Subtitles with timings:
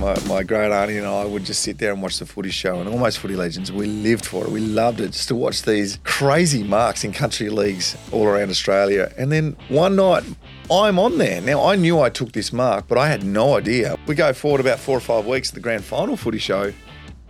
[0.00, 2.80] my, my great auntie and I would just sit there and watch the footy show
[2.80, 3.70] and almost footy legends.
[3.70, 4.50] We lived for it.
[4.50, 9.12] We loved it just to watch these crazy marks in country leagues all around Australia.
[9.18, 10.24] And then one night,
[10.70, 11.42] I'm on there.
[11.42, 13.96] Now, I knew I took this mark, but I had no idea.
[14.06, 16.72] We go forward about four or five weeks to the grand final footy show.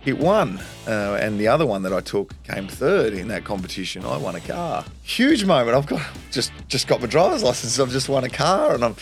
[0.05, 4.03] It won, uh, and the other one that I took came third in that competition.
[4.03, 4.83] I won a car.
[5.03, 5.77] Huge moment.
[5.77, 6.01] I've got
[6.31, 7.79] just just got my driver's license.
[7.79, 8.95] I've just won a car, and I'm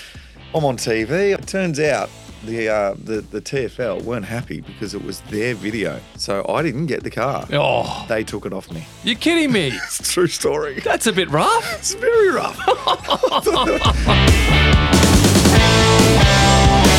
[0.54, 1.34] I'm on TV.
[1.34, 2.10] It turns out
[2.46, 6.86] the uh, the the TFL weren't happy because it was their video, so I didn't
[6.88, 7.46] get the car.
[7.52, 8.86] Oh, They took it off me.
[9.04, 9.72] you're kidding me.
[9.84, 10.80] It's a true story.
[10.82, 11.66] That's a bit rough.
[11.78, 12.58] It's very rough.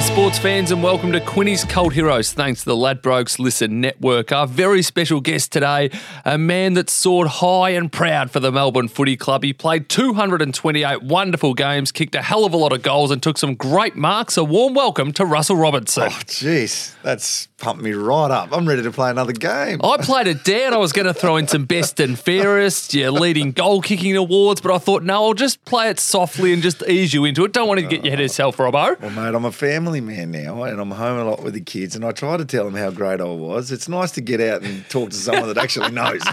[0.00, 2.32] G'day, sports fans, and welcome to Quinny's Cult Heroes.
[2.32, 4.32] Thanks to the Ladbrokes Listen Network.
[4.32, 5.90] Our very special guest today,
[6.24, 9.42] a man that soared high and proud for the Melbourne Footy Club.
[9.42, 13.36] He played 228 wonderful games, kicked a hell of a lot of goals, and took
[13.36, 14.38] some great marks.
[14.38, 16.04] A warm welcome to Russell Robertson.
[16.04, 18.48] oh, jeez, that's pumped me right up.
[18.52, 19.80] I'm ready to play another game.
[19.84, 20.72] I played it down.
[20.72, 24.62] I was going to throw in some best and fairest, yeah, leading goal kicking awards,
[24.62, 27.52] but I thought, no, I'll just play it softly and just ease you into it.
[27.52, 28.98] Don't want to get your head yourself, Robbo.
[28.98, 31.96] Well, mate, I'm a family man now, and I'm home a lot with the kids,
[31.96, 33.72] and I try to tell them how great I was.
[33.72, 36.22] It's nice to get out and talk to someone that actually knows.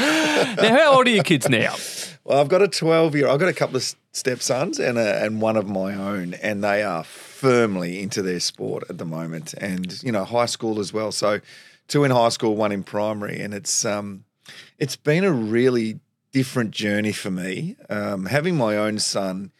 [0.00, 1.74] Now, how old are your kids now?
[2.24, 3.28] well, I've got a 12 year.
[3.28, 6.82] I've got a couple of stepsons and a, and one of my own, and they
[6.82, 11.12] are firmly into their sport at the moment, and you know, high school as well.
[11.12, 11.40] So,
[11.88, 14.24] two in high school, one in primary, and it's um,
[14.78, 16.00] it's been a really
[16.32, 17.76] different journey for me.
[17.88, 19.52] Um, having my own son,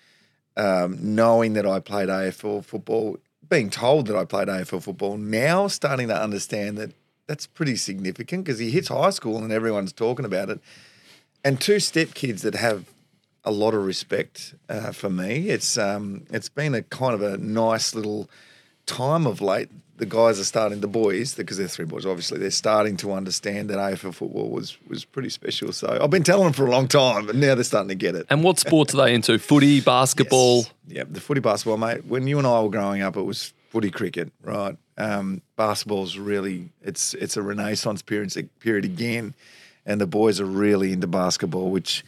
[0.57, 3.19] um, knowing that I played AFL football,
[3.51, 6.93] being told that I played AFL football, now starting to understand that
[7.27, 10.61] that's pretty significant because he hits high school and everyone's talking about it.
[11.45, 12.87] And two step kids that have
[13.45, 15.49] a lot of respect uh, for me.
[15.49, 18.29] It's um, it's been a kind of a nice little
[18.87, 19.71] time of late.
[20.01, 23.69] The guys are starting, the boys, because they're three boys, obviously, they're starting to understand
[23.69, 25.73] that AFL football was was pretty special.
[25.73, 28.15] So I've been telling them for a long time, but now they're starting to get
[28.15, 28.27] it.
[28.31, 29.39] And what sports are they into?
[29.39, 30.59] Footy, basketball?
[30.59, 30.73] Yes.
[30.89, 32.07] Yep, the footy basketball, mate.
[32.07, 34.77] When you and I were growing up, it was footy cricket, right?
[34.99, 39.35] Um, basketball's really it's it's a renaissance period period again,
[39.87, 42.05] and the boys are really into basketball, which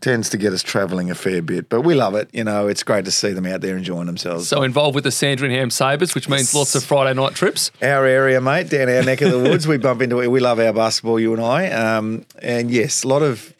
[0.00, 1.68] tends to get us travelling a fair bit.
[1.68, 2.28] But we love it.
[2.32, 4.48] You know, it's great to see them out there enjoying themselves.
[4.48, 6.54] So involved with the Sandringham Sabres, which means Yes.
[6.54, 7.70] lots of Friday night trips.
[7.82, 10.28] our area, mate, down our neck of the woods, we bump into it.
[10.28, 11.70] We love our basketball, you and I.
[11.70, 13.52] Um, and yes, a lot of,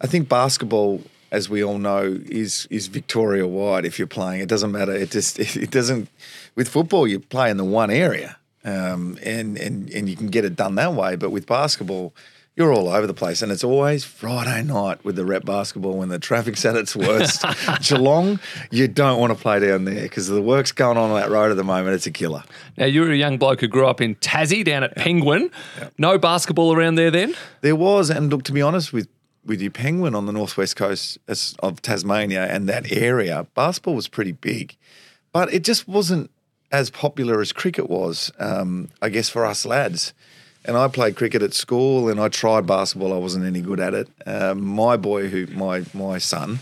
[0.00, 3.84] I think basketball, as we all know, is is Victoria wide.
[3.84, 4.92] If you're playing, it doesn't matter.
[4.92, 6.08] It just it doesn't.
[6.54, 10.44] With football, you play in the one area, um, and and and you can get
[10.44, 11.16] it done that way.
[11.16, 12.14] But with basketball.
[12.56, 16.08] You're all over the place, and it's always Friday night with the rep basketball when
[16.08, 17.44] the traffic's at its worst.
[17.82, 18.40] Geelong,
[18.70, 21.50] you don't want to play down there because the work's going on on that road
[21.50, 21.94] at the moment.
[21.94, 22.42] It's a killer.
[22.78, 25.50] Now, you're a young bloke who grew up in Tassie down at Penguin.
[25.98, 27.36] No basketball around there then?
[27.60, 29.06] There was, and look, to be honest with
[29.44, 31.18] with you, Penguin on the northwest coast
[31.58, 34.76] of Tasmania and that area, basketball was pretty big,
[35.30, 36.30] but it just wasn't
[36.72, 38.32] as popular as cricket was.
[38.38, 40.14] Um, I guess for us lads.
[40.66, 43.12] And I played cricket at school, and I tried basketball.
[43.12, 44.08] I wasn't any good at it.
[44.26, 46.58] Um, my boy, who my my son,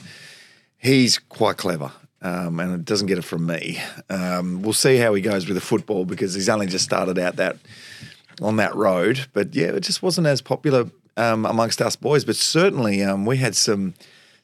[0.77, 1.91] he's quite clever.
[2.21, 3.79] Um, and it doesn't get it from me.
[4.09, 7.37] Um, we'll see how he goes with the football because he's only just started out
[7.37, 7.59] that
[8.41, 9.27] on that road.
[9.35, 12.25] But yeah, it just wasn't as popular um, amongst us boys.
[12.25, 13.95] But certainly, um, we had some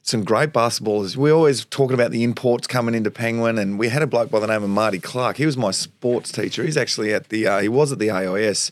[0.03, 1.15] some great basketballers.
[1.15, 4.39] We're always talking about the imports coming into Penguin, and we had a bloke by
[4.39, 5.37] the name of Marty Clark.
[5.37, 6.63] He was my sports teacher.
[6.63, 8.71] He's actually at the uh, he was at the AIS.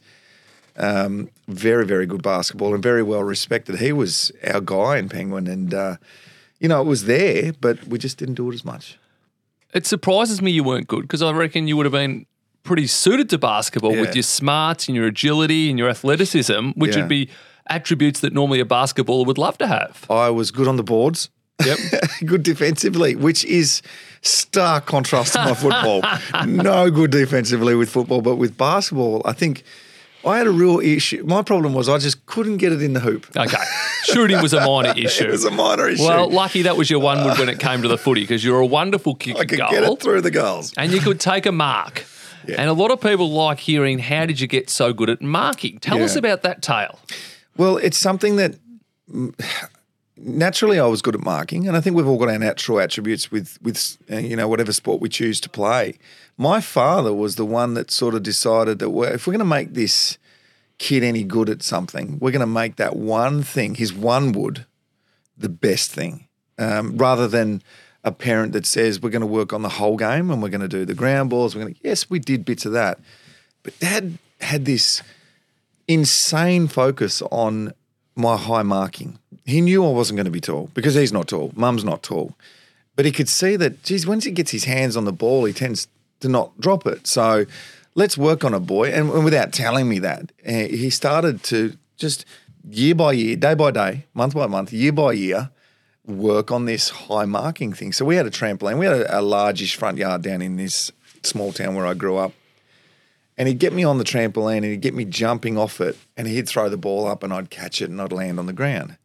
[0.79, 3.79] Um, very very good basketball and very well respected.
[3.79, 5.97] He was our guy in Penguin, and uh,
[6.59, 8.97] you know it was there, but we just didn't do it as much.
[9.73, 12.25] It surprises me you weren't good because I reckon you would have been
[12.63, 14.01] pretty suited to basketball Yeah.
[14.01, 17.01] with your smarts and your agility and your athleticism, which Yeah.
[17.01, 17.29] would be
[17.67, 20.05] attributes that normally a basketballer would love to have.
[20.09, 21.29] I was good on the boards.
[21.65, 21.77] Yep.
[22.25, 23.81] good defensively, which is
[24.21, 26.01] stark contrast to my football.
[26.47, 29.63] no good defensively with football, but with basketball, I think
[30.25, 31.23] I had a real issue.
[31.25, 33.25] My problem was I just couldn't get it in the hoop.
[33.37, 33.57] Okay.
[34.03, 35.25] Shooting was a minor issue.
[35.25, 36.03] It was a minor issue.
[36.03, 38.59] Well, lucky that was your one wood when it came to the footy because you're
[38.59, 39.39] a wonderful kicker.
[39.39, 40.73] I could goal get it through the goals.
[40.77, 42.05] and you could take a mark.
[42.47, 42.55] Yeah.
[42.59, 45.77] And a lot of people like hearing, how did you get so good at marking?
[45.79, 46.99] Tell us about that tale.
[47.57, 48.55] Well, it's something that
[50.17, 53.31] naturally I was good at marking, and I think we've all got our natural attributes
[53.31, 55.97] with with uh, you know whatever sport we choose to play.
[56.39, 59.45] My father was the one that sort of decided that well, if we're going to
[59.45, 60.17] make this
[60.77, 64.65] kid any good at something, we're going to make that one thing, his one wood,
[65.37, 67.61] the best thing, um, rather than
[68.05, 70.61] a parent that says we're going to work on the whole game and we're going
[70.61, 71.53] to do the ground balls.
[71.55, 72.99] We're going to yes, we did bits of that,
[73.61, 75.03] but Dad had this
[75.89, 77.73] insane focus on
[78.15, 79.19] my high marking.
[79.43, 81.51] He knew I wasn't going to be tall because he's not tall.
[81.57, 82.37] Mum's not tall,
[82.95, 83.83] but he could see that.
[83.83, 87.07] Geez, once he gets his hands on the ball, he tends to not drop it.
[87.07, 87.45] So
[87.95, 88.89] let's work on a boy.
[88.89, 92.25] And, without telling me that, he started to just
[92.69, 95.49] year by year, day by day, month by month, year by year,
[96.05, 97.93] work on this high marking thing.
[97.93, 98.79] So we had a trampoline.
[98.79, 100.91] We had a, a largish front yard down in this
[101.23, 102.33] small town where I grew up.
[103.37, 106.27] And he'd get me on the trampoline and he'd get me jumping off it and
[106.27, 108.97] he'd throw the ball up and I'd catch it and I'd land on the ground.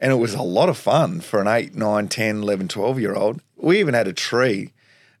[0.00, 3.14] And it was a lot of fun for an 8, 9, 10, 11, 12 year
[3.14, 3.40] old.
[3.56, 4.72] We even had a tree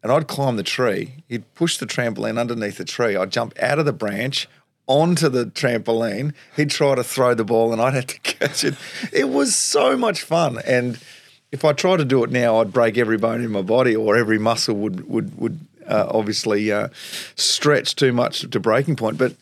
[0.04, 1.24] and I'd climb the tree.
[1.28, 3.16] He'd push the trampoline underneath the tree.
[3.16, 4.46] I'd jump out of the branch
[4.86, 6.34] onto the trampoline.
[6.54, 8.74] He'd try to throw the ball and I'd have to catch it.
[9.12, 10.60] It was so much fun.
[10.66, 11.00] And
[11.50, 14.14] if I tried to do it now, I'd break every bone in my body or
[14.14, 15.58] every muscle would would would
[15.88, 16.88] uh, obviously uh,
[17.34, 19.16] stretch too much to breaking point.
[19.16, 19.34] But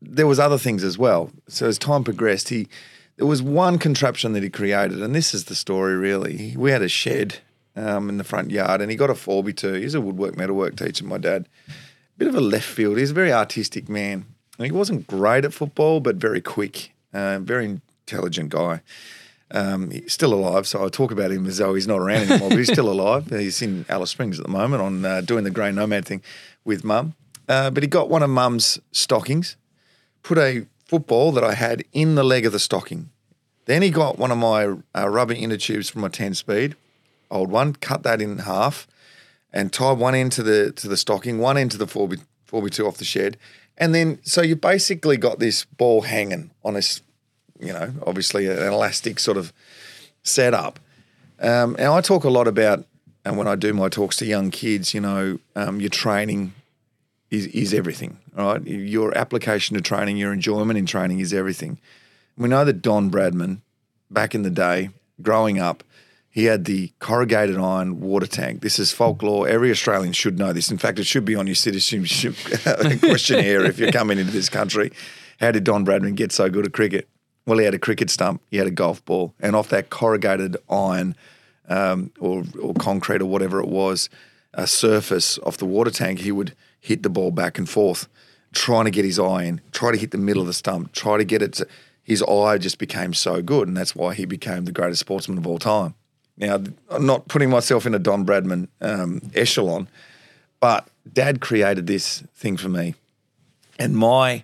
[0.00, 1.30] there was other things as well.
[1.48, 2.68] So as time progressed, he
[3.16, 6.54] there was one contraption that he created, and this is the story really.
[6.56, 7.38] We had a shed
[7.76, 9.80] um, in the front yard, and he got a 4x2.
[9.80, 11.48] He's a woodwork metalwork teacher, my dad.
[12.16, 12.98] Bit of a left field.
[12.98, 14.26] He's a very artistic man.
[14.58, 18.82] And he wasn't great at football, but very quick, uh, very intelligent guy.
[19.50, 22.50] Um, he's still alive, so I talk about him as though he's not around anymore,
[22.50, 23.30] but he's still alive.
[23.30, 26.22] He's in Alice Springs at the moment on uh, doing the Grey Nomad thing
[26.64, 27.14] with mum.
[27.48, 29.56] Uh, but he got one of mum's stockings,
[30.22, 33.10] put a football that I had in the leg of the stocking.
[33.66, 36.76] Then he got one of my uh, rubber inner tubes from my 10 speed,
[37.34, 38.86] old one, cut that in half,
[39.52, 42.08] and tie one end to the to the stocking, one end to the 4
[42.50, 43.36] 4x2 off the shed.
[43.76, 47.02] And then, so you basically got this ball hanging on this
[47.58, 49.52] you know, obviously an elastic sort of
[50.22, 50.80] setup.
[51.40, 52.84] Um, and I talk a lot about,
[53.24, 56.52] and when I do my talks to young kids, you know, um, your training
[57.30, 58.62] is, is everything, right?
[58.66, 61.78] Your application to training, your enjoyment in training is everything.
[62.36, 63.58] We know that Don Bradman,
[64.10, 64.90] back in the day,
[65.22, 65.82] growing up,
[66.34, 68.60] he had the corrugated iron water tank.
[68.60, 69.46] This is folklore.
[69.46, 70.68] Every Australian should know this.
[70.68, 72.34] In fact, it should be on your citizenship
[72.98, 74.90] questionnaire if you're coming into this country.
[75.38, 77.08] How did Don Bradman get so good at cricket?
[77.46, 80.56] Well, he had a cricket stump, he had a golf ball, and off that corrugated
[80.68, 81.14] iron
[81.68, 84.10] um, or, or concrete or whatever it was,
[84.54, 88.08] a surface off the water tank, he would hit the ball back and forth,
[88.52, 91.16] trying to get his eye in, try to hit the middle of the stump, try
[91.16, 91.52] to get it.
[91.52, 91.68] To,
[92.02, 95.46] his eye just became so good, and that's why he became the greatest sportsman of
[95.46, 95.94] all time.
[96.36, 96.60] Now,
[96.90, 99.88] I'm not putting myself in a Don Bradman um, echelon,
[100.60, 102.94] but Dad created this thing for me,
[103.78, 104.42] and my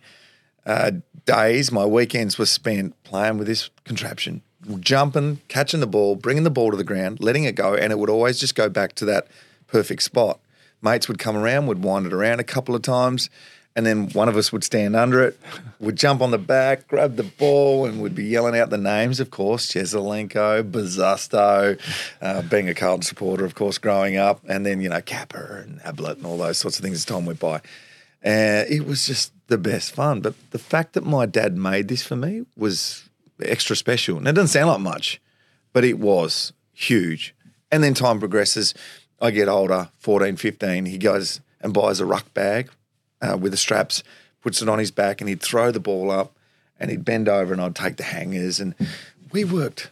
[0.65, 0.93] uh,
[1.25, 4.43] days, my weekends were spent playing with this contraption,
[4.79, 7.99] jumping, catching the ball, bringing the ball to the ground, letting it go, and it
[7.99, 9.27] would always just go back to that
[9.67, 10.39] perfect spot.
[10.83, 13.29] Mates would come around, would wind it around a couple of times,
[13.77, 15.39] and then one of us would stand under it,
[15.79, 19.21] would jump on the back, grab the ball, and would be yelling out the names,
[19.21, 21.81] of course, Jesaulenko, Bosustow,
[22.21, 25.81] uh, being a Carlton supporter, of course, growing up, and then, you know, Capper and
[25.85, 27.61] Ablett and all those sorts of things as time went by.
[28.23, 30.21] And it was just the best fun.
[30.21, 33.09] But the fact that my dad made this for me was
[33.43, 34.19] extra special.
[34.19, 35.21] And it doesn't sound like much,
[35.73, 37.35] but it was huge.
[37.71, 38.75] And then time progresses.
[39.21, 40.87] I get older, 14, 15.
[40.87, 42.71] He goes and buys a ruck bag
[43.21, 44.03] uh, with the straps,
[44.41, 46.37] puts it on his back, and he'd throw the ball up
[46.79, 48.59] and he'd bend over and I'd take the hangers.
[48.59, 48.75] And
[49.33, 49.91] we worked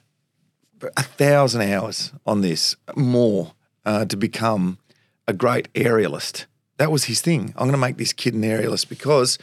[0.96, 3.52] a thousand hours on this, more,
[3.84, 4.78] uh, to become
[5.26, 6.46] a great aerialist
[6.78, 7.52] that was his thing.
[7.56, 9.36] I'm going to make this kid an aerialist because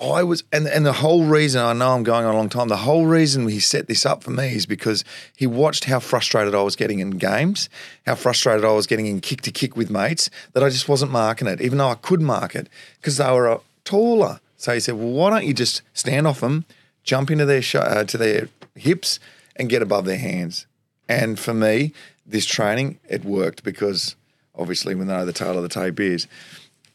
[0.00, 2.68] I was, and and the whole reason I know I'm going on a long time.
[2.68, 6.54] The whole reason he set this up for me is because he watched how frustrated
[6.54, 7.68] I was getting in games,
[8.06, 11.10] how frustrated I was getting in kick to kick with mates that I just wasn't
[11.10, 12.68] marking it, even though I could mark it
[13.00, 14.40] because they were uh, taller.
[14.56, 16.64] So he said, "Well, why don't you just stand off them,
[17.02, 19.18] jump into their sh- uh, to their hips,
[19.56, 20.66] and get above their hands?"
[21.08, 21.92] And for me,
[22.24, 24.14] this training it worked because
[24.54, 26.28] obviously we know the tale of the tape is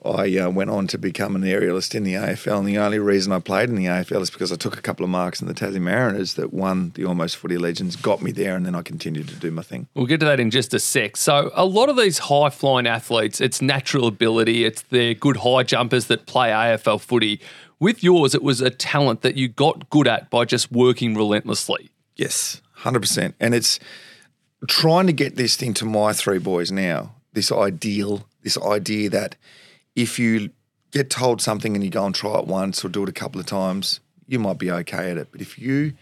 [0.06, 3.32] I uh, went on to become an aerialist in the AFL, and the only reason
[3.32, 5.54] I played in the AFL is because I took a couple of marks in the
[5.54, 9.28] Tassie Mariners that won the Almost Footy Legends, got me there, and then I continued
[9.30, 9.88] to do my thing.
[9.94, 11.18] We'll get to that in just a sec.
[11.18, 15.64] So, a lot of these high flying athletes, it's natural ability, it's their good high
[15.64, 17.40] jumpers that play AFL footy.
[17.80, 21.90] With yours, it was a talent that you got good at by just working relentlessly.
[22.16, 23.34] Yes, 100%.
[23.40, 23.80] And it's
[24.68, 29.36] trying to get this thing to my three boys now, this ideal, this idea that
[29.96, 30.50] if you
[30.92, 33.40] get told something and you go and try it once or do it a couple
[33.40, 35.30] of times, you might be okay at it.
[35.32, 35.94] But if you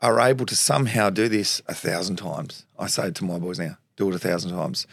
[0.00, 2.66] are able to somehow do this a thousand times.
[2.78, 4.86] I say to my boys now, do it a thousand times.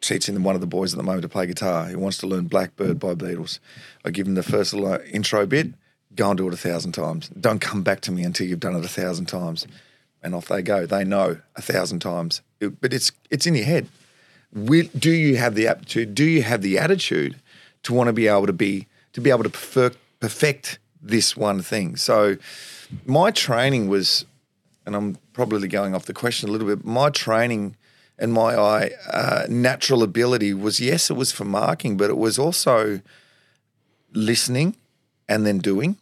[0.00, 1.86] Teaching them one of the boys at the moment to play guitar.
[1.86, 3.60] He wants to learn Blackbird by Beatles.
[4.04, 5.68] I give him the first little uh, intro bit.
[6.14, 7.28] Go and do it a thousand times.
[7.28, 9.66] Don't come back to me until you've done it a thousand times.
[10.22, 10.86] And off they go.
[10.86, 12.42] They know a thousand times.
[12.60, 13.88] It- but it's it's in your head.
[14.54, 16.14] Do you have the aptitude?
[16.14, 17.36] Do you have the attitude
[17.84, 21.62] to want to be able to be to be able to perfect, perfect this one
[21.62, 21.96] thing?
[21.96, 22.36] So,
[23.06, 24.24] my training was,
[24.86, 26.84] and I'm probably going off the question a little bit.
[26.84, 27.76] My training
[28.18, 33.00] and my uh, natural ability was yes, it was for marking, but it was also
[34.12, 34.76] listening
[35.28, 35.96] and then doing.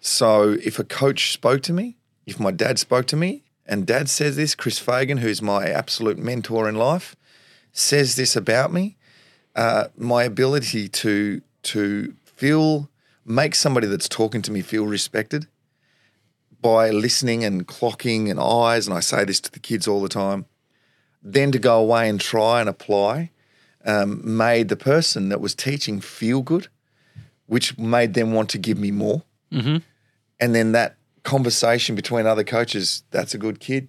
[0.00, 4.08] So if a coach spoke to me, if my dad spoke to me, and dad
[4.08, 7.16] says this, Chris Fagan, who's my absolute mentor in life,
[7.72, 8.96] says this about me,
[9.56, 12.88] uh, my ability to to feel
[13.24, 15.48] make somebody that's talking to me feel respected
[16.60, 20.08] by listening and clocking and eyes, and I say this to the kids all the
[20.08, 20.46] time.
[21.22, 23.30] Then to go away and try and apply
[23.84, 26.68] um, made the person that was teaching feel good,
[27.46, 29.22] which made them want to give me more.
[29.52, 29.78] Mm-hmm.
[30.40, 33.88] And then that conversation between other coaches, that's a good kid.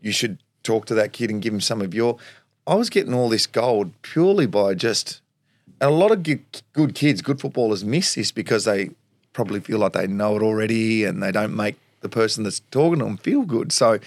[0.00, 2.18] You should talk to that kid and give him some of your.
[2.66, 5.20] I was getting all this gold purely by just,
[5.80, 8.90] and a lot of good, kids, good footballers miss this because they
[9.32, 13.00] probably feel like they know it already and they don't make the person that's talking
[13.00, 13.72] to them feel good.
[13.72, 13.98] So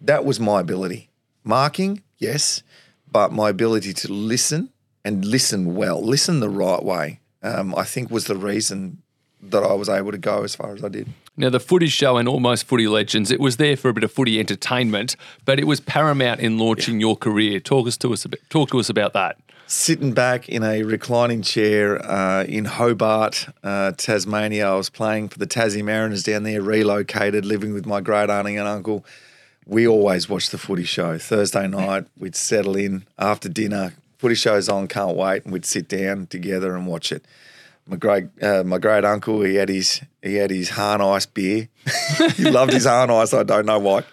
[0.00, 1.08] that was my ability.
[1.44, 2.62] Marking, yes,
[3.10, 4.70] but my ability to listen
[5.04, 9.02] and listen well, listen the right way, um, I think was the reason
[9.42, 11.08] that I was able to go as far as I did.
[11.40, 14.12] Now, the footy show and almost footy legends, it was there for a bit of
[14.12, 15.16] footy entertainment,
[15.46, 17.60] but it was paramount in launching your career.
[17.60, 18.40] Talk us to us a bit.
[18.50, 19.38] Talk to us about that.
[19.66, 25.38] Sitting back in a reclining chair uh, in Hobart, uh, Tasmania, I was playing for
[25.38, 29.02] the Tassie Mariners down there, relocated, living with my great auntie and uncle.
[29.64, 31.16] We always watched the footy show.
[31.16, 33.94] Thursday night, we'd settle in after dinner.
[34.18, 37.24] Footy show's on, can't wait, and we'd sit down together and watch it.
[37.86, 41.68] My great, uh, my great uncle, he had his he had his Hahn Ice beer.
[42.34, 43.34] he loved his Hahn Ice.
[43.34, 44.04] I don't know why.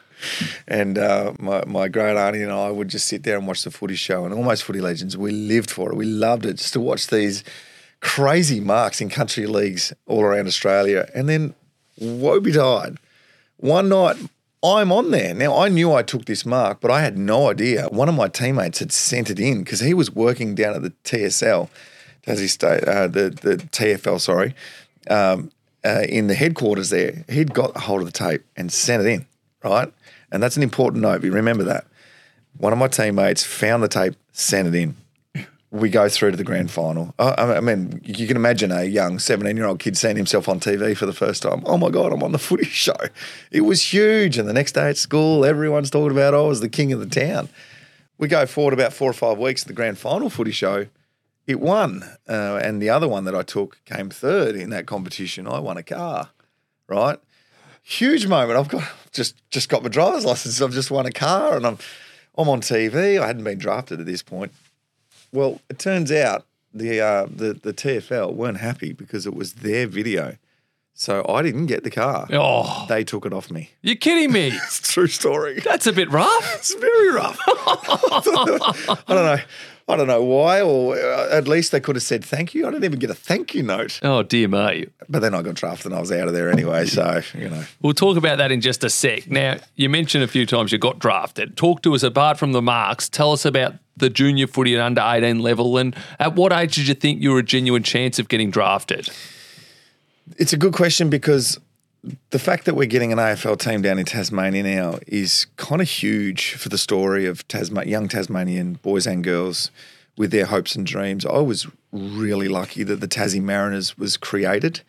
[0.68, 3.72] And uh, my, my great auntie and I would just sit there and watch the
[3.72, 5.16] footy show and almost footy legends.
[5.16, 5.96] We lived for it.
[5.96, 7.44] We loved it just to watch these
[8.00, 11.10] crazy marks in country leagues all around Australia.
[11.14, 11.54] And then
[12.00, 12.98] woe betide.
[13.58, 14.18] One night
[14.64, 15.34] I'm on there.
[15.34, 17.88] Now I knew I took this mark, but I had no idea.
[17.90, 20.94] One of my teammates had sent it in because he was working down at the
[21.04, 21.70] TSL,
[22.28, 24.54] Tassie State, uh, the the TFL, sorry,
[25.10, 25.50] um,
[25.86, 27.24] uh, in the headquarters there.
[27.30, 29.26] He'd got a hold of the tape and sent it in,
[29.64, 29.92] right?
[30.32, 31.24] And that's an important note.
[31.24, 31.86] You remember that.
[32.58, 34.96] One of my teammates found the tape, sent it in.
[35.70, 37.14] We go through to the grand final.
[37.20, 40.98] I, mean, you can imagine a young 17 year old kid seeing himself on TV
[40.98, 41.62] for the first time.
[41.66, 42.96] Oh my God, I'm on the footy show.
[43.52, 44.38] It was huge.
[44.38, 47.00] And the next day at school, everyone's talking about Oh, I was the king of
[47.00, 47.48] the town.
[48.18, 50.88] We go forward about four or five weeks to the grand final footy show.
[51.48, 52.04] It won.
[52.28, 55.48] Uh, and the other one that I took came third in that competition.
[55.48, 56.30] I won a car,
[56.88, 57.18] right?
[57.84, 58.60] Huge moment.
[58.60, 60.62] I've got just just got my driver's license.
[60.62, 61.78] I've just won a car and I'm
[62.38, 63.20] I'm on TV.
[63.22, 64.52] I hadn't been drafted at this point.
[65.32, 69.88] Well, it turns out the uh, the the TFL weren't happy because it was their
[69.88, 70.36] video.
[71.00, 72.28] So I didn't get the car.
[72.34, 73.70] Oh, They took it off me.
[73.84, 74.48] you're kidding me.
[74.66, 75.60] It's a true story.
[75.64, 76.56] That's a bit rough.
[76.56, 77.40] It's very rough.
[77.48, 79.38] I don't know.
[79.90, 82.68] I don't know why, or uh, at least they could have said thank you.
[82.68, 84.02] I didn't even get a thank you note.
[84.04, 84.92] Oh, dear mate.
[85.08, 86.86] But then I got drafted and I was out of there anyway.
[86.86, 87.64] So, you know.
[87.82, 89.30] We'll talk about that in just a sec.
[89.30, 91.56] Now, you mentioned a few times you got drafted.
[91.56, 93.08] Talk to us apart from the marks.
[93.08, 95.78] Tell us about the junior footy and under 18 level.
[95.78, 99.10] And at what age did you think you were a genuine chance of getting drafted?
[100.38, 101.58] It's a good question because
[102.30, 105.90] the fact that we're getting an AFL team down in Tasmania now is kind of
[105.90, 109.72] huge for the story of Tasma- young Tasmanian boys and girls
[110.18, 111.26] with their hopes and dreams.
[111.26, 114.82] I was really lucky that the Tassie Mariners was created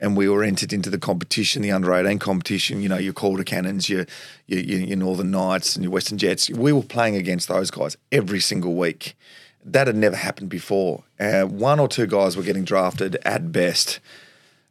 [0.00, 2.82] and we were entered into the competition, the under 18 competition.
[2.82, 4.06] You know, your Calder Cannons, your,
[4.46, 6.50] your, your, Northern Knights, and your Western Jets.
[6.50, 9.16] We were playing against those guys every single week.
[9.64, 11.04] That had never happened before.
[11.18, 14.00] Uh, one or two guys were getting drafted at best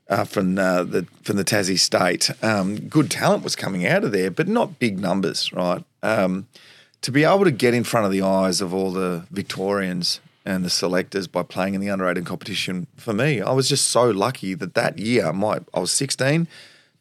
[0.09, 2.29] uh, from uh, the from the Tassie state.
[2.43, 5.83] Um, good talent was coming out of there, but not big numbers, right?
[6.01, 6.47] Um,
[7.01, 10.63] to be able to get in front of the eyes of all the Victorians and
[10.63, 14.09] the selectors by playing in the under 18 competition, for me, I was just so
[14.09, 16.47] lucky that that year, my I was 16,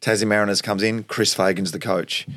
[0.01, 2.27] Tassie Mariners comes in, Chris Fagan's the coach.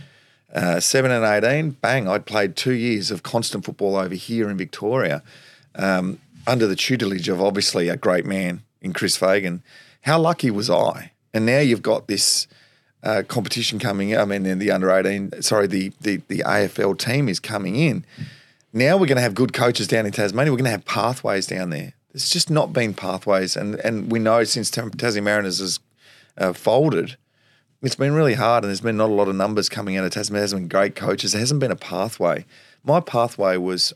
[0.55, 4.57] Uh, 7 and 18, bang, I'd played two years of constant football over here in
[4.57, 5.23] Victoria
[5.75, 9.63] um, under the tutelage of obviously a great man in Chris Fagan.
[10.07, 11.11] How lucky was I?
[11.35, 12.47] And now you've got this
[13.03, 14.17] uh, competition coming.
[14.17, 18.05] I mean, in the under eighteen, sorry, the, the the AFL team is coming in.
[18.73, 20.53] Now we're going to have good coaches down in Tasmania.
[20.53, 21.95] We're going to have pathways down there.
[22.13, 25.81] There's just not been pathways, and and we know since Tassie Mariners has
[26.39, 27.17] uh, folded,
[27.83, 30.13] it's been really hard, and there's been not a lot of numbers coming out of
[30.13, 30.39] Tasmania.
[30.39, 31.33] There hasn't been great coaches.
[31.33, 32.45] There hasn't been a pathway.
[32.85, 33.93] My pathway was.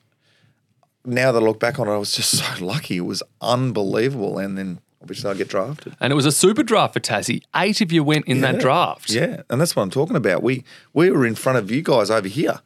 [1.05, 2.97] Now that I look back on it, I was just so lucky.
[2.97, 5.97] It was unbelievable, and then obviously I get drafted.
[6.01, 7.43] And it was a super draft for Tassie.
[7.55, 9.11] Eight of you went in that draft.
[9.11, 10.43] Yeah, and that's what I'm talking about.
[10.43, 12.61] We we were in front of you guys over here,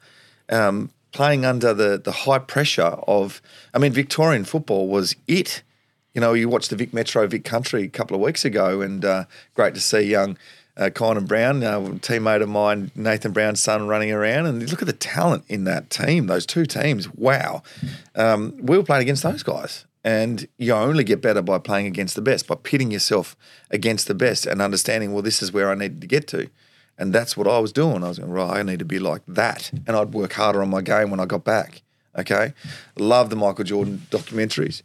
[0.48, 3.40] um, playing under the the high pressure of.
[3.72, 5.62] I mean, Victorian football was it.
[6.14, 9.04] You know, you watched the Vic Metro, Vic Country a couple of weeks ago, and
[9.04, 9.24] uh,
[9.54, 10.36] great to see young
[10.76, 14.46] uh, Kynan Brown, uh, teammate of mine, Nathan Brown's son, running around.
[14.46, 17.12] And look at the talent in that team, those two teams.
[17.14, 17.62] Wow.
[18.14, 19.86] Um, we were playing against those guys.
[20.04, 23.34] And you only get better by playing against the best, by pitting yourself
[23.70, 26.50] against the best and understanding, well, this is where I needed to get to.
[26.98, 28.04] And that's what I was doing.
[28.04, 29.70] I was going, right, I need to be like that.
[29.86, 31.82] And I'd work harder on my game when I got back.
[32.16, 32.52] Okay.
[32.96, 34.82] Love the Michael Jordan documentaries.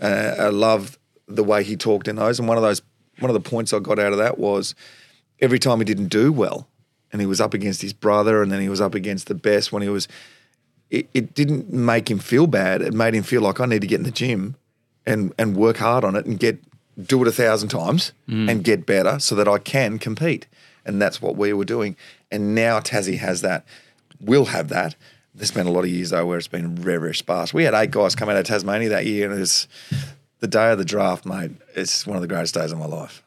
[0.00, 2.38] Uh, I love the way he talked in those.
[2.38, 2.82] And one of those,
[3.18, 4.74] one of the points I got out of that was
[5.40, 6.68] every time he didn't do well
[7.10, 9.72] and he was up against his brother and then he was up against the best
[9.72, 10.08] when he was
[10.92, 12.82] it, it didn't make him feel bad.
[12.82, 14.54] It made him feel like I need to get in the gym
[15.04, 16.62] and and work hard on it and get
[17.02, 18.48] do it a thousand times mm.
[18.48, 20.46] and get better so that I can compete.
[20.84, 21.96] And that's what we were doing.
[22.30, 23.64] And now Tassie has that,
[24.20, 24.94] will have that.
[25.34, 27.54] There's been a lot of years though where it's been very, very sparse.
[27.54, 29.66] We had eight guys come out of Tasmania that year, and it's
[30.40, 31.52] the day of the draft, mate.
[31.74, 33.21] It's one of the greatest days of my life.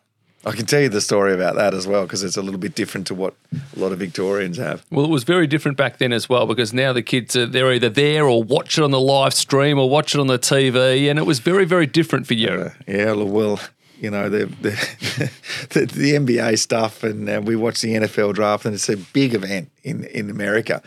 [0.46, 2.76] I can tell you the story about that as well because it's a little bit
[2.76, 3.34] different to what
[3.76, 4.86] a lot of Victorians have.
[4.92, 7.74] Well, it was very different back then as well because now the kids are they're
[7.74, 11.10] either there or watch it on the live stream or watch it on the TV,
[11.10, 12.50] and it was very very different for you.
[12.50, 13.60] Uh, yeah, well,
[14.00, 15.32] you know the the,
[15.72, 19.34] the, the NBA stuff, and uh, we watch the NFL draft, and it's a big
[19.34, 20.84] event in in America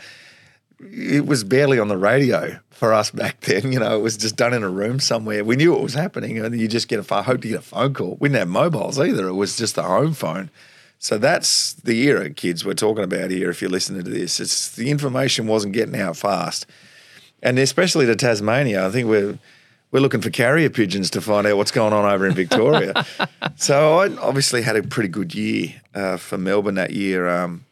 [0.79, 3.71] it was barely on the radio for us back then.
[3.71, 5.43] You know, it was just done in a room somewhere.
[5.43, 7.61] We knew it was happening, and you just get a phone, hope to get a
[7.61, 8.17] phone call.
[8.19, 9.27] We didn't have mobiles either.
[9.27, 10.49] It was just a home phone.
[10.99, 13.49] So that's the era, kids, we're talking about here.
[13.49, 16.65] If you're listening to this, it's the information wasn't getting out fast,
[17.41, 18.85] and especially to Tasmania.
[18.85, 19.39] I think we're
[19.91, 23.05] we're looking for carrier pigeons to find out what's going on over in Victoria.
[23.55, 27.27] so I obviously had a pretty good year uh, for Melbourne that year.
[27.27, 27.65] Um,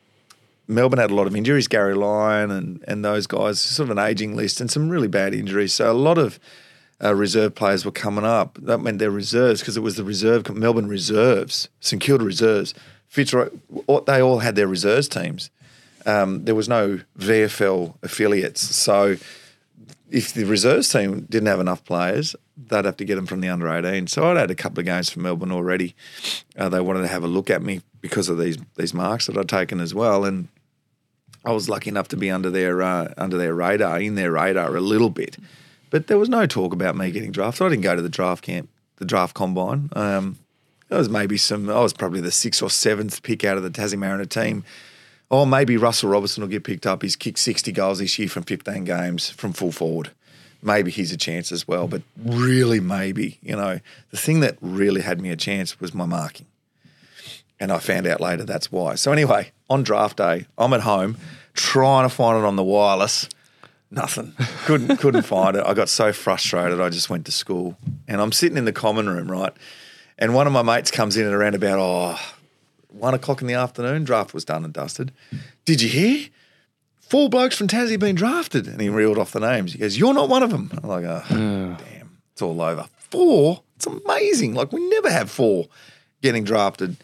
[0.67, 4.03] Melbourne had a lot of injuries, Gary Lyon and, and those guys, sort of an
[4.03, 5.73] aging list and some really bad injuries.
[5.73, 6.39] So a lot of
[7.03, 8.57] uh, reserve players were coming up.
[8.61, 12.73] That meant their reserves because it was the reserve, Melbourne reserves, St Kilda reserves.
[13.07, 13.49] Fitzroy,
[14.05, 15.49] they all had their reserves teams.
[16.05, 18.61] Um, there was no VFL affiliates.
[18.75, 19.17] So
[20.09, 23.49] if the reserves team didn't have enough players, they'd have to get them from the
[23.49, 24.07] under 18.
[24.07, 25.95] So I'd had a couple of games for Melbourne already.
[26.57, 29.37] Uh, they wanted to have a look at me because of these these marks that
[29.37, 30.23] I'd taken as well.
[30.25, 30.47] And
[31.47, 34.75] I was lucky enough to be under their uh, under their radar, in their radar
[34.75, 35.37] a little bit.
[35.89, 37.65] But there was no talk about me getting drafted.
[37.65, 39.89] I didn't go to the draft camp, the draft combine.
[39.93, 40.39] Um,
[40.89, 41.69] there was maybe some.
[41.69, 44.65] I was probably the sixth or seventh pick out of the Tassie Mariner team.
[45.29, 47.01] Or maybe Russell Robertson will get picked up.
[47.01, 50.11] He's kicked 60 goals this year from 15 games from full forward.
[50.61, 53.37] Maybe he's a chance as well, but really, maybe.
[53.41, 53.79] You know,
[54.11, 56.45] the thing that really had me a chance was my marking.
[57.59, 58.95] And I found out later that's why.
[58.95, 61.17] So, anyway, on draft day, I'm at home
[61.53, 63.27] trying to find it on the wireless.
[63.89, 64.33] Nothing.
[64.65, 65.65] Couldn't couldn't find it.
[65.65, 66.79] I got so frustrated.
[66.79, 69.53] I just went to school, and I'm sitting in the common room, right?
[70.19, 72.19] And one of my mates comes in at around about oh
[72.89, 74.03] one o'clock in the afternoon.
[74.03, 75.11] Draft was done and dusted.
[75.65, 76.27] Did you hear?
[76.99, 79.71] Four blokes from Tassie been drafted, and he reeled off the names.
[79.71, 83.63] He goes, "You're not one of them." I'm like, "Oh, damn, it's all over." Four.
[83.77, 84.53] It's amazing.
[84.53, 85.67] Like we never have four
[86.21, 86.97] getting drafted.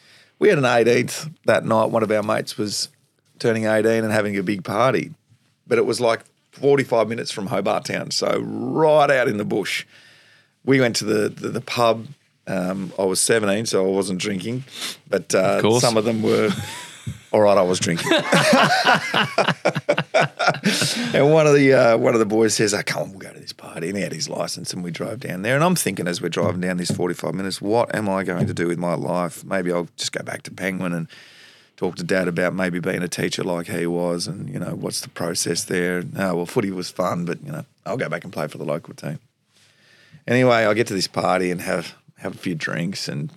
[0.43, 1.86] We had an 18th that night.
[1.86, 2.89] One of our mates was
[3.39, 5.13] turning 18 and having a big party.
[5.65, 6.19] But it was like
[6.51, 9.86] 45 minutes from Hobart Town, so right out in the bush.
[10.65, 12.08] We went to the, the, the pub.
[12.45, 14.65] Um, I was 17, so I wasn't drinking,
[15.08, 16.49] but uh, of some of them were.
[17.31, 18.11] All right, I was drinking.
[21.13, 23.33] and one of the uh, one of the boys says, oh, "Come on, we'll go
[23.33, 25.55] to this party." And he had his license, and we drove down there.
[25.55, 28.53] And I'm thinking, as we're driving down these 45 minutes, what am I going to
[28.53, 29.43] do with my life?
[29.43, 31.07] Maybe I'll just go back to Penguin and
[31.75, 35.01] talk to dad about maybe being a teacher like he was and, you know, what's
[35.01, 36.03] the process there.
[36.17, 38.65] Oh, well, footy was fun, but, you know, I'll go back and play for the
[38.65, 39.19] local team.
[40.27, 43.31] Anyway, I get to this party and have, have a few drinks and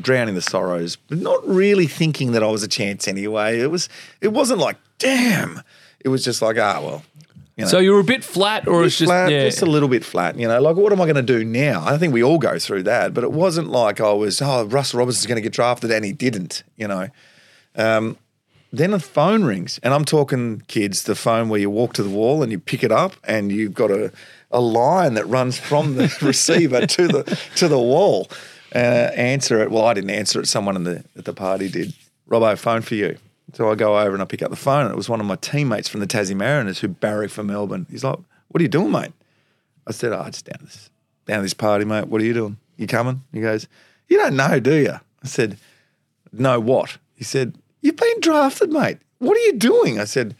[0.00, 3.60] drowning the sorrows, but not really thinking that I was a chance anyway.
[3.60, 3.88] It was,
[4.20, 5.62] it wasn't like, damn.
[6.00, 7.02] It was just like, ah, well,
[7.60, 9.44] you know, so you were a bit flat, or it's just flat, yeah.
[9.44, 10.38] just a little bit flat.
[10.38, 11.84] You know, like what am I going to do now?
[11.84, 14.40] I think we all go through that, but it wasn't like I was.
[14.40, 16.62] Oh, Russell Robertson's going to get drafted, and he didn't.
[16.76, 17.08] You know,
[17.76, 18.16] Um,
[18.72, 22.08] then a phone rings, and I'm talking kids, the phone where you walk to the
[22.08, 24.10] wall and you pick it up, and you've got a,
[24.50, 28.28] a line that runs from the receiver to the to the wall.
[28.74, 28.78] Uh,
[29.14, 29.70] answer it.
[29.70, 30.46] Well, I didn't answer it.
[30.46, 31.94] Someone in the at the party did.
[32.28, 33.18] Robbo, phone for you.
[33.54, 35.26] So I go over and I pick up the phone, and it was one of
[35.26, 37.86] my teammates from the Tassie Mariners who barracked for Melbourne.
[37.90, 39.12] He's like, "What are you doing, mate?"
[39.86, 40.90] I said, "Oh, just down this
[41.26, 42.06] down this party, mate.
[42.06, 42.58] What are you doing?
[42.76, 43.66] You coming?" He goes,
[44.08, 45.58] "You don't know, do you?" I said,
[46.32, 48.98] "No, what?" He said, You've been drafted, mate.
[49.18, 50.00] What are you doing?
[50.00, 50.34] I said,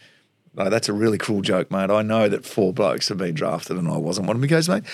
[0.55, 1.91] No, that's a really cruel joke, mate.
[1.91, 4.49] I know that four blokes have been drafted and I wasn't one of them.
[4.49, 4.85] He goes, mate,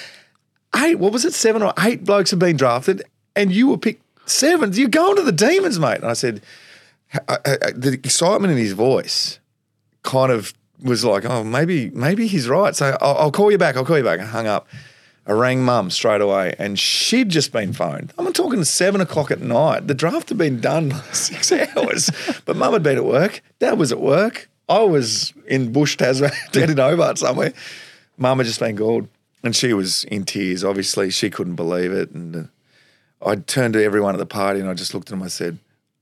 [0.74, 3.04] eight, what was it, seven or eight blokes have been drafted
[3.36, 4.72] and you were picked seven.
[4.72, 5.98] You're going to the Demons, mate.
[5.98, 6.42] And I said,
[7.12, 9.38] I, I, uh, uh, uh, the excitement in his voice
[10.02, 12.74] kind of was like, oh, maybe, maybe he's right.
[12.74, 13.76] So I'll, I'll call you back.
[13.76, 14.20] I'll call you back.
[14.20, 14.66] I hung up.
[15.28, 18.12] I rang mum straight away and she'd just been phoned.
[18.16, 19.88] I'm talking seven o'clock at night.
[19.88, 22.10] The draft had been done six hours,
[22.44, 23.42] but mum had been at work.
[23.58, 24.48] Dad was at work.
[24.68, 27.52] I was in Bush, Tasman, dead in Hobart somewhere.
[28.16, 29.08] Mum had just been called
[29.42, 30.62] and she was in tears.
[30.62, 32.10] Obviously, she couldn't believe it.
[32.12, 32.42] And uh,
[33.26, 35.22] I turned to everyone at the party and I just looked at them.
[35.22, 35.58] I said,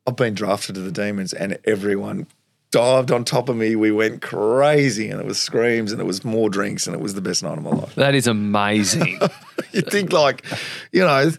[0.06, 2.26] I've been drafted to the Demons and everyone
[2.74, 3.76] dived on top of me.
[3.76, 7.14] We went crazy, and it was screams, and it was more drinks, and it was
[7.14, 7.94] the best night of my life.
[7.94, 9.20] That is amazing.
[9.72, 10.44] you think like,
[10.90, 11.30] you know,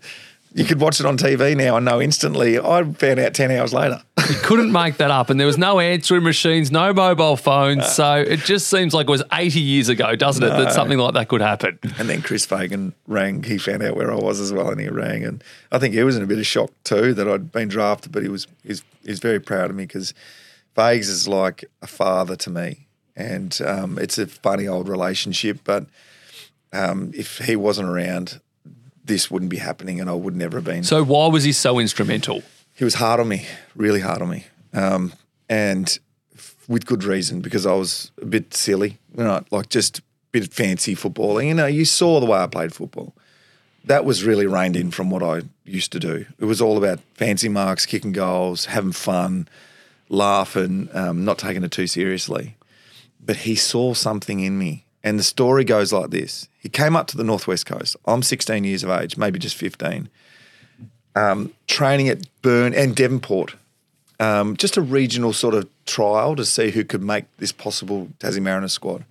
[0.55, 2.57] you could watch it on TV now and know instantly.
[2.57, 4.01] I found out ten hours later.
[4.29, 8.15] you couldn't make that up, and there was no answering machines, no mobile phones, so
[8.15, 11.27] it just seems like it was eighty years ago, doesn't it, that something like that
[11.27, 11.77] could happen?
[11.99, 13.43] And then Chris Fagan rang.
[13.43, 16.03] He found out where I was as well, and he rang, and I think he
[16.03, 18.81] was in a bit of shock too that I'd been drafted, but he was he's
[19.03, 20.13] he's very proud of me because
[20.75, 25.59] Fags is like a father to me, and um, it's a funny old relationship.
[25.65, 25.87] But
[26.71, 28.39] um, if he wasn't around,
[29.05, 30.83] this wouldn't be happening, and I would never have been.
[30.83, 32.43] So why was he so instrumental?
[32.73, 35.13] He was hard on me, really hard on me, um,
[35.49, 35.97] and
[36.67, 40.51] with good reason because I was a bit silly, you know, like just a bit
[40.51, 41.47] fancy footballing.
[41.47, 43.15] You know, you saw the way I played football.
[43.85, 46.25] That was really reined in from what I used to do.
[46.39, 49.47] It was all about fancy marks, kicking goals, having fun
[50.09, 52.55] laughing, um, not taking it too seriously.
[53.23, 54.84] But he saw something in me.
[55.05, 57.95] And the story goes like this He came up to the Northwest Coast.
[58.05, 60.09] I'm 16 years of age, maybe just 15,
[61.15, 63.55] um, training at Burnie and Devonport.
[64.19, 68.41] Um, just a regional sort of trial to see who could make this possible Tassie
[68.41, 69.05] Mariner squad.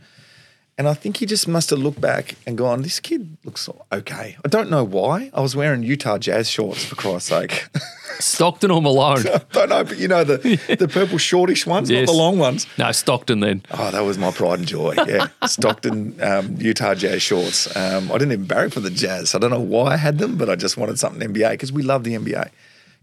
[0.76, 4.36] And I think he just must have looked back and gone, this kid looks okay.
[4.44, 5.30] I don't know why.
[5.32, 7.68] I was wearing Utah Jazz shorts, for Christ's sake.
[8.18, 9.18] Stockton or Malone?
[9.26, 10.36] I don't know, but you know the
[10.78, 12.06] the purple shortish ones, yes.
[12.06, 12.66] not the long ones.
[12.76, 13.62] No, Stockton then.
[13.70, 14.94] Oh, that was my pride and joy.
[15.06, 17.74] Yeah, Stockton um, Utah Jazz shorts.
[17.76, 19.34] Um, I didn't even barrack for the Jazz.
[19.34, 21.82] I don't know why I had them, but I just wanted something NBA because we
[21.82, 22.50] love the NBA.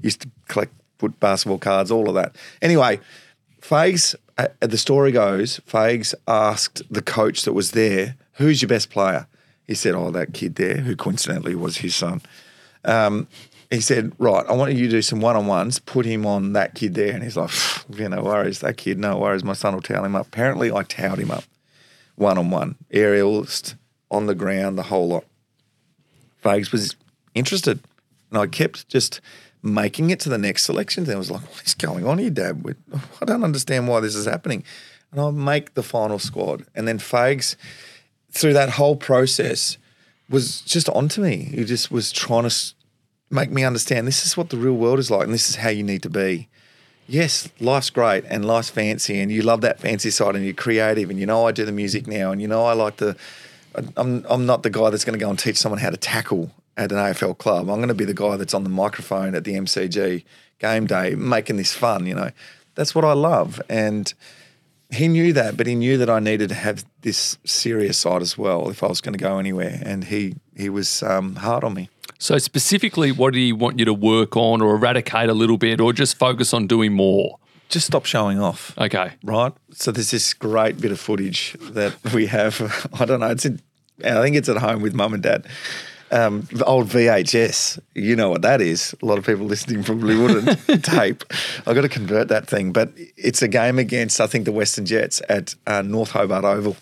[0.02, 2.36] Used to collect put basketball cards, all of that.
[2.62, 3.00] Anyway,
[3.62, 8.90] Fags, uh, the story goes, Fags asked the coach that was there, "Who's your best
[8.90, 9.28] player?"
[9.68, 12.22] He said, "Oh, that kid there, who coincidentally was his son."
[12.84, 13.28] Um,
[13.72, 16.52] he said, right, I want you to do some one on ones, put him on
[16.54, 17.14] that kid there.
[17.14, 17.52] And he's like,
[17.90, 19.46] yeah, no worries, that kid, no worries.
[19.46, 20.28] My son will towel him up.
[20.28, 21.46] Apparently, I towed him up
[22.16, 23.76] one on one, aerialist,
[24.12, 25.26] on the ground, the whole lot.
[26.44, 26.98] Fags was
[27.34, 27.80] interested.
[28.30, 29.22] And I kept just
[29.64, 31.04] making it to the next selection.
[31.04, 32.64] Then I was like, what is going on here, Dad?
[33.22, 34.64] I don't understand why this is happening.
[35.12, 36.66] And I make the final squad.
[36.74, 37.56] And then Fags,
[38.32, 39.78] through that whole process,
[40.30, 41.50] was just onto me.
[41.54, 42.74] He just was trying to
[43.30, 45.70] make me understand this is what the real world is like and this is how
[45.70, 46.48] you need to be.
[47.08, 51.10] Yes, life's great and life's fancy and you love that fancy side and you're creative
[51.10, 53.18] and you know I do the music now and you know I like the
[53.98, 56.52] I'm I'm not the guy that's going to go and teach someone how to tackle
[56.82, 57.70] at an AFL club.
[57.70, 60.24] I'm going to be the guy that's on the microphone at the MCG
[60.60, 62.32] game day making this fun, you know.
[62.76, 64.14] That's what I love and
[64.92, 68.38] he knew that, but he knew that I needed to have this serious side as
[68.38, 69.82] well if I was going to go anywhere.
[69.84, 71.90] And he he was um, hard on me.
[72.20, 75.82] So, specifically, what do you want you to work on or eradicate a little bit
[75.82, 77.40] or just focus on doing more?
[77.70, 78.78] Just stop showing off.
[78.78, 79.14] Okay.
[79.24, 79.54] Right?
[79.72, 82.90] So, there's this great bit of footage that we have.
[83.00, 83.62] I don't know, it's in,
[84.04, 85.48] I think it's at home with mum and dad.
[86.12, 88.94] Um, old VHS, you know what that is.
[89.02, 90.60] A lot of people listening probably wouldn't.
[90.84, 91.24] Tape.
[91.66, 92.74] I've got to convert that thing.
[92.74, 96.76] But it's a game against, I think, the Western Jets at uh, North Hobart Oval.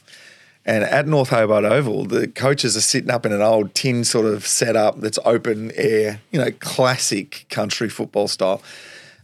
[0.65, 4.25] And at North Hobart Oval, the coaches are sitting up in an old tin sort
[4.25, 8.61] of setup that's open air, you know, classic country football style.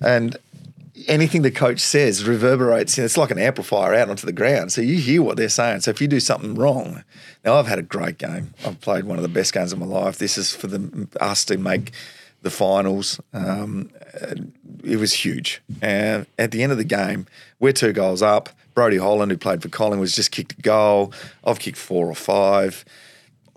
[0.02, 0.38] And
[1.08, 2.98] anything the coach says reverberates.
[2.98, 4.72] It's like an amplifier out onto the ground.
[4.72, 5.82] So you hear what they're saying.
[5.82, 7.04] So if you do something wrong,
[7.44, 8.54] now I've had a great game.
[8.66, 10.18] I've played one of the best games of my life.
[10.18, 11.92] This is for the, us to make
[12.42, 13.20] the finals.
[13.34, 13.90] Um,
[14.84, 15.62] it was huge.
[15.82, 17.28] And at the end of the game,
[17.60, 18.50] we're two goals up.
[18.74, 21.14] Brodie Holland, who played for Collingwood, just kicked a goal.
[21.44, 22.86] I've kicked four or five.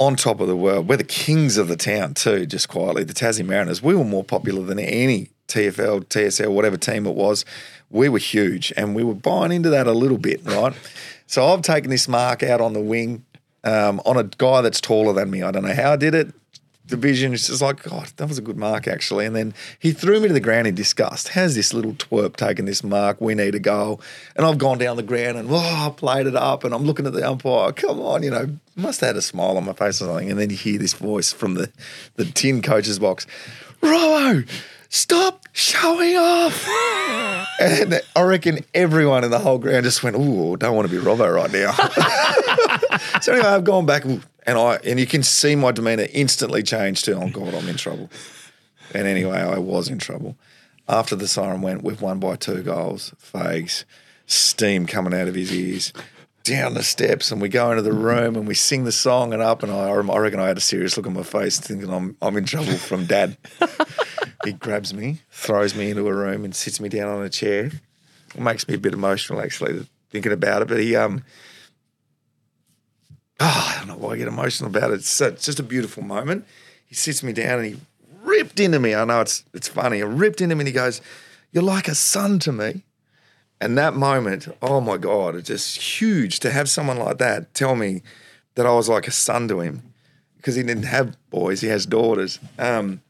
[0.01, 2.47] On top of the world, we're the kings of the town too.
[2.47, 3.83] Just quietly, the Tassie Mariners.
[3.83, 7.45] We were more popular than any TFL, TSL, whatever team it was.
[7.91, 10.75] We were huge, and we were buying into that a little bit, right?
[11.27, 13.25] so I've taken this mark out on the wing
[13.65, 15.43] um, on a guy that's taller than me.
[15.43, 16.33] I don't know how I did it
[16.89, 17.33] division.
[17.33, 19.27] It's just like, God, that was a good mark, actually.
[19.27, 21.29] And then he threw me to the ground in disgust.
[21.29, 23.21] How's this little twerp taken this mark?
[23.21, 24.01] We need a goal.
[24.35, 26.65] And I've gone down the ground and, oh, I played it up.
[26.65, 27.73] And I'm looking at the umpire.
[27.73, 30.31] Come on, you know, must have had a smile on my face or something.
[30.31, 31.71] And then you hear this voice from the,
[32.17, 33.27] the tin coach's box
[33.81, 34.49] Robbo,
[34.88, 36.66] stop showing off.
[37.61, 41.03] and I reckon everyone in the whole ground just went, oh, don't want to be
[41.03, 41.72] Robbo right now.
[43.20, 47.03] so anyway, I've gone back and I and you can see my demeanour instantly change
[47.03, 48.11] to, oh God, I'm in trouble.
[48.94, 50.37] And anyway, I was in trouble.
[50.88, 53.12] After the siren went, we've won by two goals.
[53.22, 53.85] Fags,
[54.27, 55.92] steam coming out of his ears,
[56.49, 59.43] down the steps, and we go into the room and we sing the song and
[59.43, 59.63] up.
[59.63, 62.37] And I, I reckon I had a serious look on my face, thinking I'm I'm
[62.37, 63.37] in trouble from Dad.
[64.45, 67.71] he grabs me, throws me into a room, and sits me down on a chair.
[68.35, 70.69] It makes me a bit emotional actually thinking about it.
[70.69, 71.25] But he um
[73.41, 74.95] oh, I don't know why I get emotional about it.
[74.95, 76.47] It's, it's just a beautiful moment.
[76.87, 77.81] He sits me down and he
[78.23, 78.95] ripped into me.
[78.95, 79.99] I know it's it's funny.
[79.99, 81.01] He ripped into me and he goes,
[81.53, 82.85] "You're like a son to me."
[83.61, 87.75] And that moment, oh my God, it's just huge to have someone like that tell
[87.75, 88.03] me
[88.55, 89.83] that I was like a son to him
[90.37, 92.38] because he didn't have boys, he has daughters.
[92.59, 93.03] Um,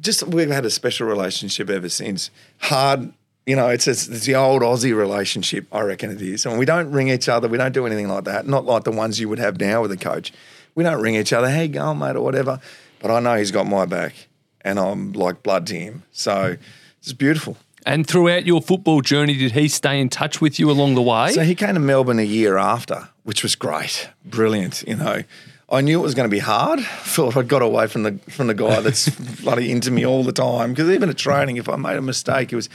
[0.00, 2.30] just we've had a special relationship ever since.
[2.58, 3.12] Hard
[3.46, 6.44] you know, it's, it's, it's the old Aussie relationship, I reckon it is.
[6.44, 7.46] And we don't ring each other.
[7.46, 8.46] We don't do anything like that.
[8.46, 10.32] Not like the ones you would have now with a coach.
[10.74, 12.60] We don't ring each other, hey, go on, mate, or whatever.
[12.98, 14.14] But I know he's got my back
[14.62, 16.02] and I'm like blood to him.
[16.10, 16.56] So
[16.98, 17.56] it's beautiful.
[17.86, 21.32] And throughout your football journey, did he stay in touch with you along the way?
[21.32, 24.82] So he came to Melbourne a year after, which was great, brilliant.
[24.86, 25.22] You know,
[25.70, 26.80] I knew it was going to be hard.
[26.80, 29.08] I thought I'd got away from the from the guy that's
[29.40, 30.70] bloody into me all the time.
[30.72, 32.68] Because even at training, if I made a mistake, it was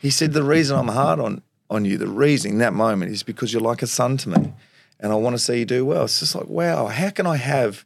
[0.00, 3.22] he said, The reason I'm hard on, on you, the reason in that moment is
[3.22, 4.52] because you're like a son to me
[5.00, 6.04] and I want to see you do well.
[6.04, 7.84] It's just like, wow, how can I have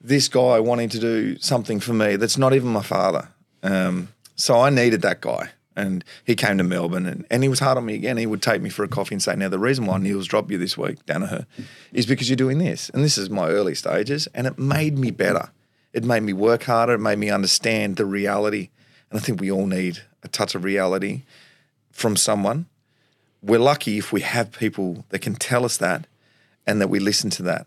[0.00, 3.28] this guy wanting to do something for me that's not even my father?
[3.62, 5.50] Um, so I needed that guy.
[5.76, 8.16] And he came to Melbourne and, and he was hard on me again.
[8.16, 10.50] He would take me for a coffee and say, Now, the reason why Neale's dropped
[10.50, 11.44] you this week, Daniher,
[11.92, 12.88] is because you're doing this.
[12.90, 14.26] And this is my early stages.
[14.34, 15.50] And it made me better.
[15.92, 16.94] It made me work harder.
[16.94, 18.70] It made me understand the reality.
[19.10, 21.22] And I think we all need a touch of reality
[21.92, 22.66] from someone.
[23.42, 26.06] We're lucky if we have people that can tell us that
[26.66, 27.66] and that we listen to that.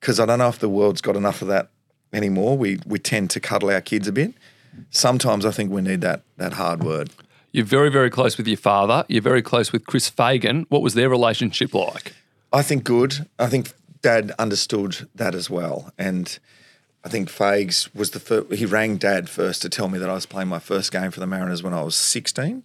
[0.00, 1.70] Because I don't know if the world's got enough of that
[2.12, 2.56] anymore.
[2.56, 4.34] We we tend to cuddle our kids a bit.
[4.90, 7.10] Sometimes I think we need that that hard word.
[7.56, 9.06] You're very, very close with your father.
[9.08, 10.66] You're very close with Chris Fagan.
[10.68, 12.12] What was their relationship like?
[12.52, 13.26] I think good.
[13.38, 15.90] I think Dad understood that as well.
[15.96, 16.38] And
[17.02, 20.12] I think Fags was the first, he rang dad first to tell me that I
[20.12, 22.62] was playing my first game for the Mariners when I was 16.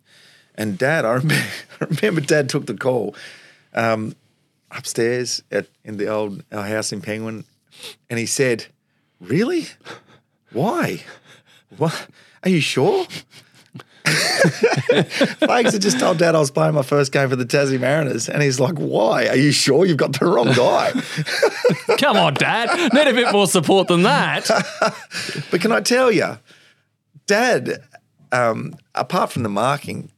[0.56, 1.36] And dad, I remember,
[1.80, 3.16] I remember dad took the call
[3.74, 4.14] um,
[4.72, 7.46] upstairs at, in the old our house in Penguin
[8.10, 8.66] and he said,
[9.22, 9.68] Really?
[10.52, 11.06] Why?
[11.78, 12.08] What?
[12.44, 13.08] Are you sure?
[15.42, 18.28] Fags had just told Dad I was playing my first game for the Tassie Mariners,
[18.28, 19.28] and he's like, "Why?
[19.28, 20.92] Are you sure you've got the wrong guy?"
[21.98, 22.94] Come on, Dad.
[22.94, 24.48] Need a bit more support than that.
[25.52, 26.40] but can I tell you,
[27.28, 27.84] Dad,
[28.32, 30.12] um, apart from the marking,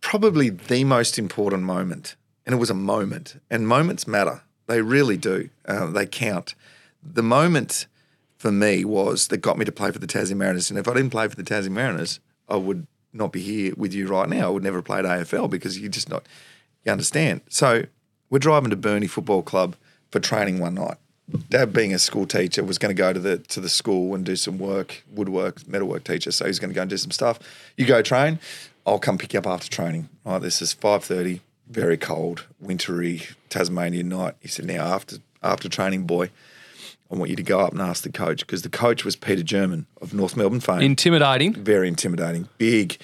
[0.00, 2.14] probably the most important moment,
[2.46, 4.42] and it was a moment, and moments matter.
[4.66, 5.50] They really do.
[5.66, 6.54] Uh, they count.
[7.02, 7.86] The moment
[8.36, 10.94] for me was that got me to play for the Tassie Mariners, and if I
[10.94, 12.86] didn't play for the Tassie Mariners, I would
[13.18, 14.46] not be here with you right now.
[14.46, 16.24] I would never have played AFL because you just not,
[16.84, 17.42] you understand.
[17.48, 17.84] So
[18.30, 19.76] we're driving to Burnie Football Club
[20.10, 20.96] for training one night.
[21.50, 24.24] Dad, being a school teacher, was going to go to the to the school and
[24.24, 26.30] do some work, woodwork, metalwork teacher.
[26.30, 27.38] So he's going to go and do some stuff.
[27.76, 28.38] You go train.
[28.86, 30.08] I'll come pick you up after training.
[30.24, 34.36] Right, this is five thirty, very cold, wintry Tasmanian night.
[34.40, 36.30] He said, "Now after after training, boy,
[37.10, 39.42] I want you to go up and ask the coach because the coach was Peter
[39.42, 40.80] German of North Melbourne fame.
[40.80, 41.54] Intimidating.
[41.54, 42.48] Very intimidating.
[42.58, 42.98] Big,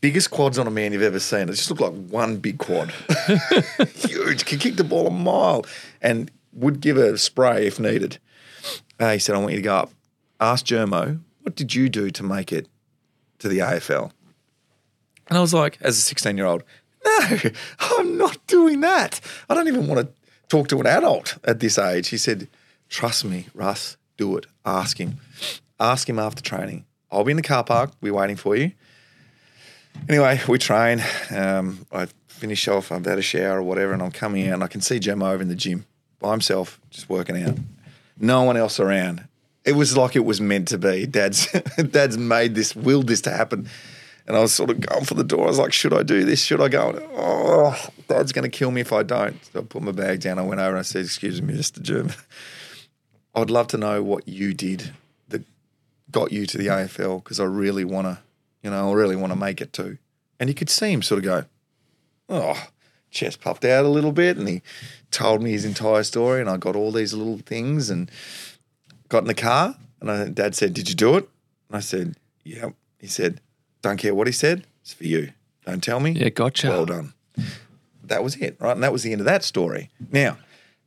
[0.00, 1.42] biggest quads on a man you've ever seen.
[1.42, 2.90] It just looked like one big quad.
[3.96, 4.46] Huge.
[4.46, 5.66] Could kick the ball a mile
[6.00, 8.18] and would give a spray if needed.
[8.98, 9.90] Uh, he said, I want you to go up.
[10.40, 12.66] Ask Germo, what did you do to make it
[13.40, 14.10] to the AFL?
[15.28, 16.62] And I was like, as a 16 year old,
[17.04, 17.38] no,
[17.80, 19.20] I'm not doing that.
[19.50, 20.12] I don't even want to
[20.48, 22.08] talk to an adult at this age.
[22.08, 22.48] He said,
[22.88, 24.46] Trust me, Russ, do it.
[24.64, 25.18] Ask him.
[25.78, 26.84] Ask him after training.
[27.10, 27.92] I'll be in the car park.
[28.00, 28.72] We're waiting for you.
[30.08, 31.02] Anyway, we train.
[31.30, 32.92] Um, I finish off.
[32.92, 35.30] I've had a shower or whatever, and I'm coming out, and I can see Germo
[35.32, 35.86] over in the gym
[36.18, 37.56] by himself, just working out.
[38.18, 39.26] No one else around.
[39.64, 41.06] It was like it was meant to be.
[41.06, 41.50] Dad's
[41.90, 43.68] Dad's made this, willed this to happen.
[44.26, 45.44] And I was sort of going for the door.
[45.44, 46.42] I was like, should I do this?
[46.42, 47.08] Should I go?
[47.14, 49.42] Oh, Dad's going to kill me if I don't.
[49.46, 50.38] So I put my bag down.
[50.38, 51.80] I went over and I said, excuse me, Mr.
[51.80, 52.14] German.
[53.40, 54.92] I'd love to know what you did
[55.28, 55.42] that
[56.10, 58.18] got you to the AFL because I really want to,
[58.62, 59.98] you know, I really want to make it too.
[60.40, 61.44] And you could see him sort of go,
[62.28, 62.68] oh,
[63.10, 64.36] chest puffed out a little bit.
[64.36, 64.62] And he
[65.10, 66.40] told me his entire story.
[66.40, 68.10] And I got all these little things and
[69.08, 69.76] got in the car.
[70.00, 71.28] And I, Dad said, Did you do it?
[71.68, 72.74] And I said, Yep.
[72.98, 73.40] He said,
[73.82, 74.66] Don't care what he said.
[74.82, 75.32] It's for you.
[75.66, 76.12] Don't tell me.
[76.12, 76.68] Yeah, gotcha.
[76.68, 77.12] Well done.
[78.04, 78.72] That was it, right?
[78.72, 79.90] And that was the end of that story.
[80.10, 80.38] Now,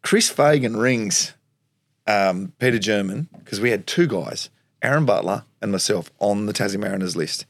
[0.01, 1.33] Chris Fagan rings
[2.11, 4.49] um, Peter German because we had two guys,
[4.81, 7.45] Aaron Butler and myself, on the Tassie Mariners list.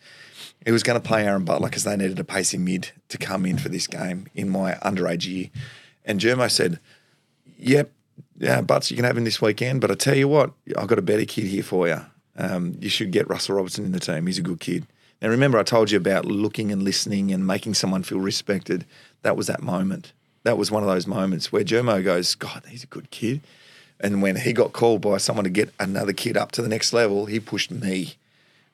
[0.65, 3.45] He was going to play Aaron Butler because they needed a pacey mid to come
[3.45, 5.49] in for this game in my underage year.
[6.05, 6.79] And Germo said,
[7.57, 7.91] Yep,
[8.37, 9.81] yeah, Butts, you can have him this weekend.
[9.81, 12.01] But I tell you what, I've got a better kid here for you.
[12.37, 14.27] Um, you should get Russell Robertson in the team.
[14.27, 14.85] He's a good kid.
[15.21, 18.85] Now, remember, I told you about looking and listening and making someone feel respected.
[19.21, 20.13] That was that moment.
[20.43, 23.41] That was one of those moments where Germo goes, God, he's a good kid.
[24.01, 26.91] And when he got called by someone to get another kid up to the next
[26.91, 28.15] level, he pushed me.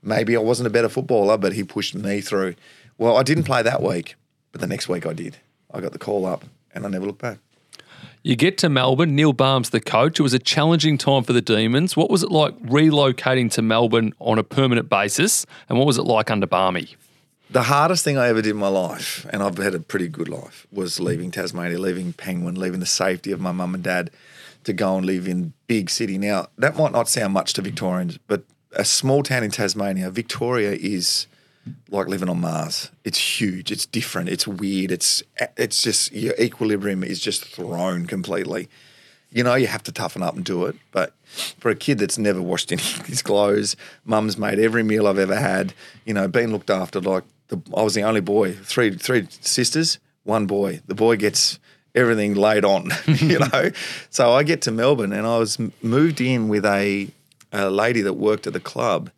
[0.01, 2.55] Maybe I wasn't a better footballer, but he pushed me through.
[2.97, 4.15] Well, I didn't play that week,
[4.51, 5.37] but the next week I did.
[5.71, 7.39] I got the call up and I never looked back.
[8.23, 10.19] You get to Melbourne, Neil Balme the coach.
[10.19, 11.95] It was a challenging time for the Demons.
[11.95, 15.45] What was it like relocating to Melbourne on a permanent basis?
[15.69, 16.95] And what was it like under Barmy?
[17.49, 20.27] The hardest thing I ever did in my life, and I've had a pretty good
[20.27, 24.11] life, was leaving Tasmania, leaving Penguin, leaving the safety of my mum and dad
[24.67, 26.17] to go and live in big city.
[26.17, 30.73] Now, that might not sound much to Victorians, but a small town in Tasmania, Victoria
[30.73, 31.25] is
[31.89, 32.91] like living on Mars.
[33.05, 33.71] It's huge.
[33.71, 34.27] It's different.
[34.27, 34.91] It's weird.
[34.91, 35.23] It's
[35.55, 38.67] it's just your equilibrium is just thrown completely.
[39.31, 40.75] You know, you have to toughen up and do it.
[40.91, 41.13] But
[41.59, 45.17] for a kid that's never washed any of his clothes, mum's made every meal I've
[45.17, 45.73] ever had.
[46.05, 46.99] You know, been looked after.
[46.99, 48.51] Like the, I was the only boy.
[48.51, 50.81] Three three sisters, one boy.
[50.87, 51.57] The boy gets
[51.97, 52.91] everything laid on.
[53.07, 53.71] you know,
[54.09, 57.09] so I get to Melbourne and I was moved in with a
[57.51, 59.09] a lady that worked at the club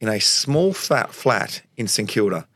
[0.00, 2.46] in a small flat flat in St Kilda,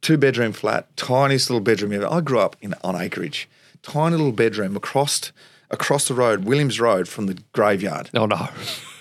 [0.00, 2.06] two bedroom flat, tiniest little bedroom ever.
[2.06, 3.48] I grew up in on acreage,
[3.82, 5.32] tiny little bedroom across
[5.70, 8.10] across the road, Williams Road from the graveyard.
[8.14, 8.48] Oh no!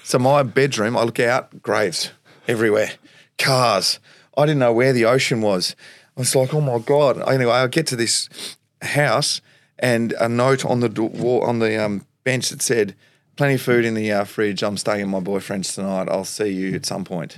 [0.04, 2.12] So my bedroom, I look out, graves
[2.48, 2.92] everywhere,
[3.38, 4.00] cars.
[4.38, 5.76] I didn't know where the ocean was.
[6.16, 7.22] I was like, oh my god.
[7.30, 8.30] Anyway, I get to this
[8.82, 9.42] house
[9.82, 10.90] and a note on the
[11.44, 12.96] on the um, bench that said,
[13.36, 14.64] "Plenty of food in the uh, fridge.
[14.64, 16.08] I'm staying at my boyfriend's tonight.
[16.10, 17.38] I'll see you at some point."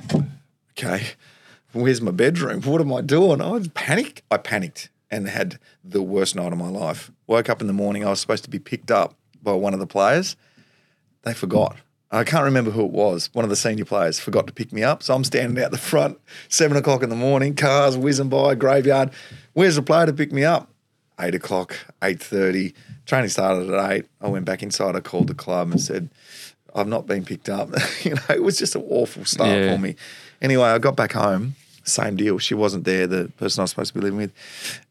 [0.77, 1.07] okay,
[1.71, 2.61] where's my bedroom?
[2.61, 3.41] What am I doing?
[3.41, 4.21] I was panicked.
[4.29, 7.11] I panicked and had the worst night of my life.
[7.27, 8.05] Woke up in the morning.
[8.05, 10.35] I was supposed to be picked up by one of the players.
[11.23, 11.77] They forgot.
[12.11, 13.29] I can't remember who it was.
[13.33, 15.01] One of the senior players forgot to pick me up.
[15.01, 19.09] So I'm standing out the front, seven o'clock in the morning, cars whizzing by, graveyard.
[19.53, 20.69] Where's the player to pick me up?
[21.19, 22.73] Eight o'clock, eight thirty.
[23.05, 24.05] Training started at eight.
[24.21, 24.95] I went back inside.
[24.95, 26.09] I called the club and said,
[26.75, 27.69] "I've not been picked up."
[28.03, 29.73] you know, it was just an awful start Yeah.
[29.75, 29.95] for me.
[30.41, 31.55] Anyway, I got back home.
[31.83, 32.39] Same deal.
[32.39, 34.31] She wasn't there, the person I was supposed to be living with,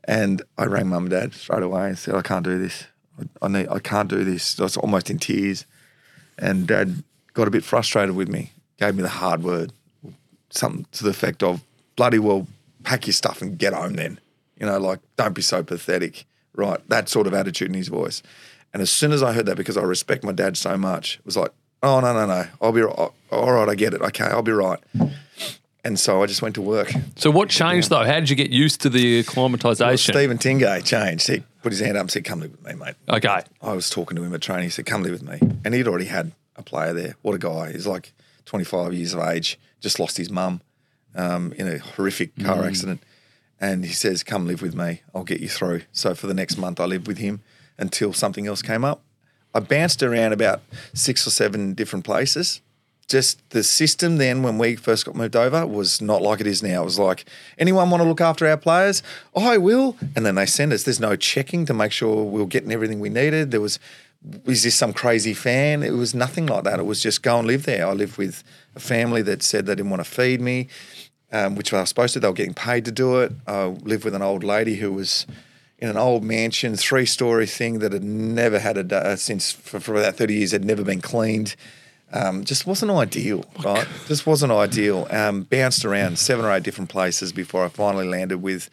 [0.04, 2.84] and I rang mum and dad straight away and said, "I can't do this.
[3.18, 3.68] I, I need.
[3.68, 5.66] I can't do this." I was almost in tears,
[6.38, 7.02] and dad
[7.34, 8.52] got a bit frustrated with me.
[8.78, 9.72] Gave me the hard word,
[10.50, 11.62] something to the effect of,
[11.96, 12.46] "Bloody well,
[12.84, 14.20] pack your stuff and get home then."
[14.62, 16.78] You know, like don't be so pathetic, right?
[16.88, 18.22] That sort of attitude in his voice.
[18.72, 21.26] And as soon as I heard that, because I respect my dad so much, it
[21.26, 21.50] was like,
[21.82, 23.10] "Oh no, no, no, I'll be right.
[23.32, 23.68] all right.
[23.68, 24.00] I get it.
[24.00, 24.78] Okay, I'll be right."
[25.84, 26.92] And so I just went to work.
[27.16, 28.04] So what changed though?
[28.04, 30.12] How did you get used to the Well, acclimatisation?
[30.12, 31.26] Stephen Tingay changed.
[31.26, 32.94] He put his hand up and said, Come live with me, mate.
[33.08, 33.40] okay.
[33.60, 34.62] I was talking to him at training.
[34.64, 35.40] He said, Come live with me.
[35.64, 37.16] And he'd already had a player there.
[37.22, 37.72] What a guy.
[37.72, 38.12] He's like
[38.44, 40.60] 25 years of age, just lost his mum
[41.16, 43.02] um, in a horrific car accident.
[43.62, 45.02] And he says, Come live with me.
[45.14, 45.82] I'll get you through.
[45.92, 47.40] So for the next month, I lived with him
[47.78, 49.00] until something else came up.
[49.54, 50.62] I bounced around about
[50.94, 52.60] six or seven different places.
[53.08, 56.62] Just the system then, when we first got moved over, was not like it is
[56.62, 56.82] now.
[56.82, 57.24] It was like,
[57.58, 59.02] anyone want to look after our players?
[59.34, 59.96] Oh, I will.
[60.16, 60.82] And then they send us.
[60.82, 63.50] There's no checking to make sure we we're getting everything we needed.
[63.50, 63.78] There was,
[64.46, 65.82] is this some crazy fan?
[65.82, 66.80] It was nothing like that.
[66.80, 67.86] It was just go and live there.
[67.86, 68.42] I lived with
[68.74, 70.68] a family that said they didn't want to feed me,
[71.32, 72.20] um, which I was supposed to.
[72.20, 73.32] They were getting paid to do it.
[73.46, 75.26] I lived with an old lady who was
[75.78, 79.80] in an old mansion, three story thing that had never had a da- since for,
[79.80, 81.56] for about 30 years had never been cleaned.
[82.12, 83.88] um, just wasn't ideal, right?
[84.06, 85.08] Just wasn't ideal.
[85.10, 88.70] Um, bounced around seven or eight different places before I finally landed with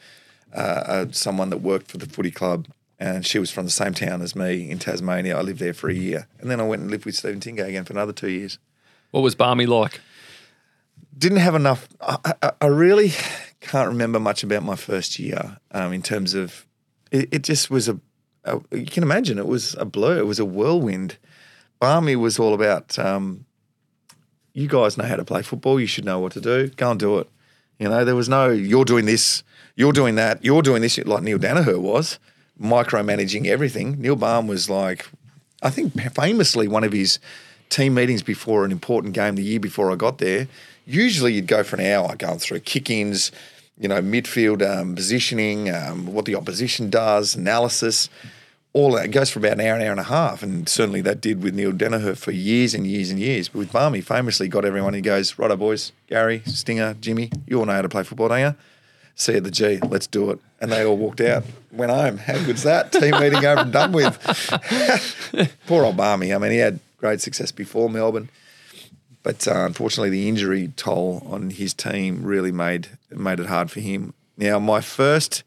[0.54, 2.68] uh, uh, someone that worked for the footy club.
[3.00, 5.38] And she was from the same town as me in Tasmania.
[5.38, 6.28] I lived there for a year.
[6.42, 8.60] And then I went and lived with Stephen Tingay again for another two years.
[9.12, 10.02] What was Barmy like?
[11.18, 11.88] Didn't have enough.
[12.00, 13.12] I, I, I really
[13.62, 16.66] can't remember much about my first year um, in terms of
[17.12, 18.00] it, it just was a,
[18.46, 21.18] a, you can imagine it was a blur, it was a whirlwind.
[21.80, 23.46] Barmy was all about um,
[24.54, 27.00] you guys know how to play football, you should know what to do, go and
[27.00, 27.30] do it.
[27.80, 29.44] You know, there was no you're doing this,
[29.76, 32.20] you're doing that, you're doing this like Neil Daniher was,
[32.62, 34.02] micromanaging everything.
[34.02, 35.08] Neil Balme was like,
[35.62, 37.20] I think famously one of his
[37.70, 40.48] team meetings before an important game the year before I got there.
[40.90, 43.32] Usually you'd go for an hour going through kick-ins,
[43.78, 48.10] you know, midfield um, positioning, um, what the opposition does, analysis,
[48.74, 49.06] all that.
[49.06, 50.42] It goes for about an hour, an hour and a half.
[50.42, 53.50] And certainly that did with Neil Daniher for years and years and years.
[53.50, 57.66] But with Barmy, famously got everyone, he goes, righto, boys, Gary, Stinger, Jimmy, you all
[57.66, 58.56] know how to play football, don't you?
[59.14, 60.40] See at the G, let's do it.
[60.60, 62.18] And they all walked out, went home.
[62.18, 62.92] How good's that?
[62.92, 64.18] Team meeting over and done with.
[65.68, 66.34] Poor old Barmy.
[66.34, 68.30] I mean, he had great success before Melbourne.
[69.30, 73.80] But uh, unfortunately, the injury toll on his team really made made it hard for
[73.80, 74.16] him.
[74.38, 75.44] Now, my first,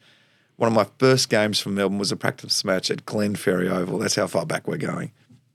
[0.54, 3.98] one of my first games for Melbourne was a practice match at Glenferrie Oval.
[3.98, 5.10] That's how far back we're going.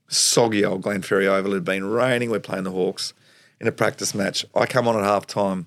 [0.08, 1.52] Soggy old Glenferrie Oval.
[1.52, 2.30] It had been raining.
[2.30, 3.14] We're playing the Hawks
[3.62, 4.44] in a practice match.
[4.54, 5.66] I come on at half time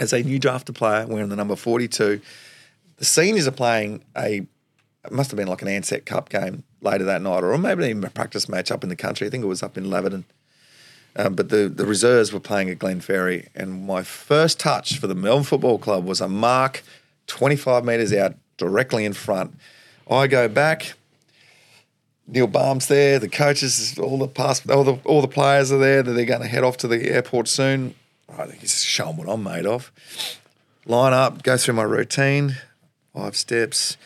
[0.00, 2.22] as a new drafted player wearing the number 42.
[2.96, 4.46] The seniors are playing a,
[5.04, 8.02] it must have been like an Ansett Cup game later that night, or maybe even
[8.02, 9.26] a practice match up in the country.
[9.26, 10.24] I think it was up in Laverton.
[11.16, 15.14] Um, but the, the reserves were playing at Glenferrie, and my first touch for the
[15.14, 16.82] Melbourne Football Club was a mark
[17.26, 19.56] 25 metres out, directly in front.
[20.10, 20.92] I go back.
[22.26, 23.18] Neil Balme's there.
[23.18, 26.02] The coaches, all the past, all the all the players are there.
[26.02, 27.94] That they're going to head off to the airport soon.
[28.28, 29.92] I think he's showing what I'm made of.
[30.84, 32.56] Line up, go through my routine,
[33.14, 33.96] five steps.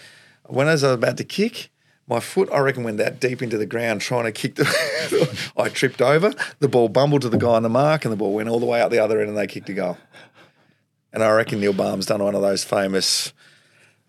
[0.47, 1.71] When I was about to kick,
[2.11, 5.53] my foot, I reckon, went that deep into the ground trying to kick the.
[5.57, 6.33] I tripped over.
[6.59, 8.67] The ball bumbled to the guy on the mark, and the ball went all the
[8.67, 9.97] way out the other end, and they kicked a goal.
[11.13, 13.33] And I reckon Neil Balme's done one of those famous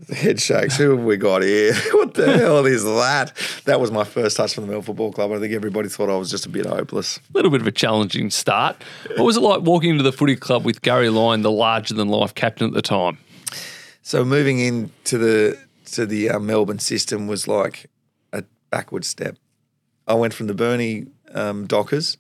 [0.10, 0.78] head shakes.
[0.78, 1.74] Who have we got here?
[1.94, 3.34] what the hell is that?
[3.66, 5.32] That was my first touch from the Melbourne Football Club.
[5.32, 7.18] I think everybody thought I was just a bit hopeless.
[7.18, 8.82] A little bit of a challenging start.
[9.16, 12.08] What was it like walking into the footy club with Gary Lyon, the larger than
[12.08, 13.20] life captain at the time?
[14.02, 15.60] So moving into the
[15.92, 17.90] to the uh, Melbourne system was like
[18.72, 19.38] backward step.
[20.08, 22.18] I went from the Burnie um, Dockers,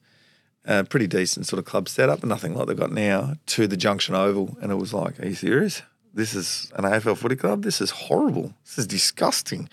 [0.67, 4.13] uh, pretty decent sort of club setup, nothing like they've got now, to the Junction
[4.13, 5.81] Oval, and it was like, are you serious?
[6.13, 7.63] This is an AFL footy club.
[7.63, 8.53] This is horrible.
[8.65, 9.69] This is disgusting.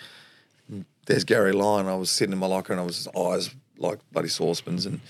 [1.06, 1.86] There's Gary Lyon.
[1.86, 5.00] I was sitting in my locker and I was eyes like bloody saucepans and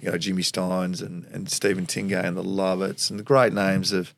[0.00, 3.92] you know Jimmy Stynes and, and Stephen Tingay and the Lovets and the great names
[3.92, 4.14] of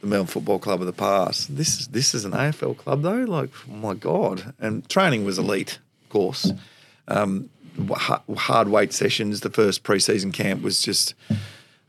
[0.00, 1.56] the Melbourne Football Club of the past.
[1.56, 3.24] This is this is an AFL club though.
[3.24, 4.54] Like oh my god!
[4.60, 5.78] And training was elite,
[6.12, 6.52] course.
[7.08, 7.48] Um,
[8.36, 9.40] hard weight sessions.
[9.40, 11.14] The first preseason camp was just.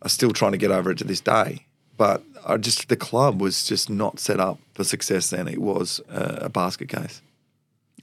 [0.02, 1.66] I'm still trying to get over it to this day.
[1.96, 5.30] But I just the club was just not set up for success.
[5.30, 7.22] Then it was a basket case.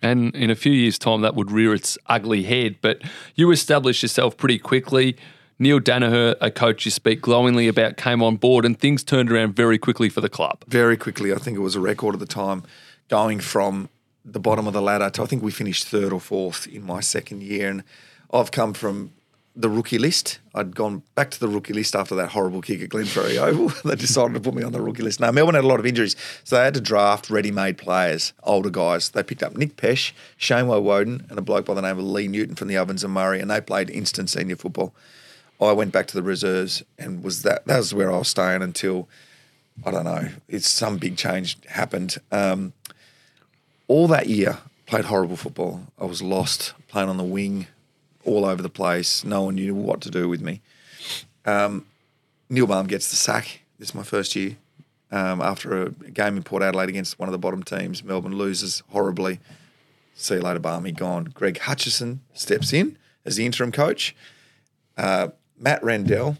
[0.03, 2.77] And in a few years' time, that would rear its ugly head.
[2.81, 3.03] But
[3.35, 5.16] you established yourself pretty quickly.
[5.59, 9.55] Neil Daniher, a coach you speak glowingly about, came on board and things turned around
[9.55, 10.64] very quickly for the club.
[10.66, 11.35] Very quickly.
[11.35, 12.62] I think it was a record at the time,
[13.09, 13.91] going from
[14.25, 17.01] the bottom of the ladder to I think we finished third or fourth in my
[17.01, 17.71] second year.
[17.71, 17.85] And
[18.33, 19.12] I've come from
[19.57, 20.39] the rookie list.
[20.55, 23.73] I'd gone back to the rookie list after that horrible kick at Glenferrie Oval.
[23.85, 25.21] they decided to put me on the rookie list.
[25.21, 26.14] Now, Melbourne had a lot of injuries,
[26.45, 29.11] so they had to draft ready-made players, older guys.
[29.11, 32.29] They picked up Nick Pesh, Shane Woewodin, and a bloke by the name of Lee
[32.29, 34.95] Newton from the Ovens and Murray, and they played instant senior football.
[35.61, 38.62] I went back to the reserves and was that that was where I was staying
[38.62, 39.09] until
[39.85, 40.29] I don't know.
[40.49, 42.16] It's some big change happened.
[42.33, 42.73] Um,
[43.91, 45.80] all that year, played horrible football.
[45.99, 47.66] I was lost playing on the wing,
[48.24, 49.24] all over the place.
[49.24, 50.61] No one knew what to do with me.
[51.45, 51.86] Um,
[52.49, 53.62] Neil Balme gets the sack.
[53.80, 54.57] This is my first year.
[55.11, 58.84] Um, after a game in Port Adelaide against one of the bottom teams, Melbourne loses
[58.91, 59.41] horribly.
[60.14, 60.93] See you later, Barmy.
[60.93, 61.24] Gone.
[61.24, 64.14] Greg Hutchison steps in as the interim coach.
[64.97, 66.36] Uh, Matt Rendell,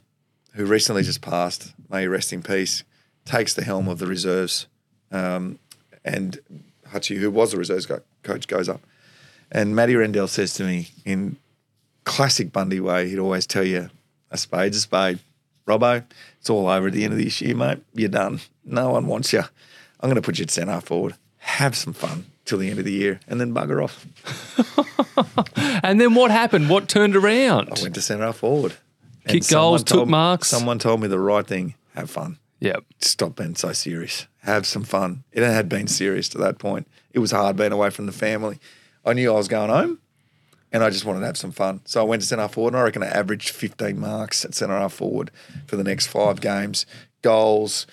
[0.53, 2.85] who recently just passed, may rest in peace,
[3.25, 4.69] takes the helm of the reserves.
[5.11, 5.59] Um,
[6.05, 6.39] and
[6.93, 7.87] Hutchie, who was the reserves
[8.23, 8.81] coach, goes up.
[9.51, 11.37] And Matty Rendell says to me in
[12.05, 13.91] classic Bundy way, he'd always tell you,
[14.31, 15.19] a spade's a spade.
[15.67, 16.05] Robbo,
[16.39, 17.79] it's all over at the end of this year, mate.
[17.95, 18.41] You're done.
[18.65, 19.41] No one wants you.
[20.01, 21.15] I'm going to put you at centre forward.
[21.39, 24.07] Have some fun till the end of the year and then bugger off.
[25.85, 26.69] and then what happened?
[26.69, 27.71] What turned around?
[27.71, 28.75] I went to centre forward.
[29.27, 30.49] Kick goals, took marks.
[30.49, 32.39] Someone told me the right thing: have fun.
[32.61, 32.85] Yep.
[33.01, 34.27] Stop being so serious.
[34.43, 35.25] Have some fun.
[35.33, 36.89] It had been serious to that point.
[37.13, 38.59] It was hard being away from the family.
[39.05, 39.99] I knew I was going home,
[40.73, 41.81] and I just wanted to have some fun.
[41.85, 44.55] So I went to centre half forward, and I reckon I averaged 15 marks at
[44.55, 45.31] centre half forward
[45.67, 46.87] for the next five games.
[47.23, 47.87] Goals,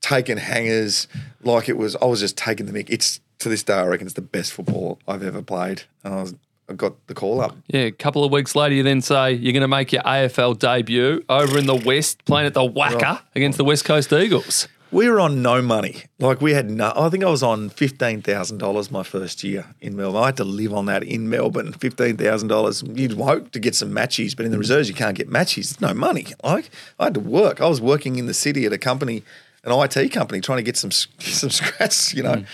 [0.00, 1.08] taking hangers,
[1.42, 1.96] like it was.
[1.96, 2.90] I was just taking the mick.
[2.90, 6.22] It's to this day, I reckon it's the best football I've ever played, and I
[6.22, 6.34] was.
[6.66, 7.54] I got the call up.
[7.66, 10.58] Yeah, a couple of weeks later, you then say you're going to make your AFL
[10.58, 13.28] debut over in the West, playing at the WACA oh.
[13.34, 14.66] against the West Coast Eagles.
[14.94, 16.04] We were on no money.
[16.20, 16.92] Like we had no.
[16.94, 20.22] I think I was on fifteen thousand dollars my first year in Melbourne.
[20.22, 21.72] I had to live on that in Melbourne.
[21.72, 22.84] Fifteen thousand dollars.
[22.86, 25.70] You'd hope to get some matches, but in the reserves you can't get matches.
[25.70, 26.28] There's no money.
[26.44, 26.70] Like
[27.00, 27.60] I had to work.
[27.60, 29.24] I was working in the city at a company,
[29.64, 32.14] an IT company, trying to get some some scratch.
[32.14, 32.44] You know.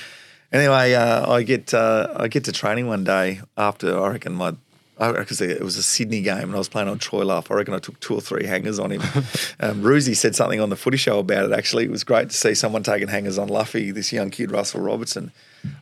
[0.51, 4.55] Anyway, uh, I get uh, I get to training one day after I reckon my
[5.01, 7.51] because it was a Sydney game and I was playing on Troy Luff.
[7.51, 9.01] I reckon I took two or three hangers on him.
[9.61, 11.85] um, Roosie said something on the footy show about it, actually.
[11.85, 15.33] It was great to see someone taking hangers on Luffy, this young kid, Russell Robertson.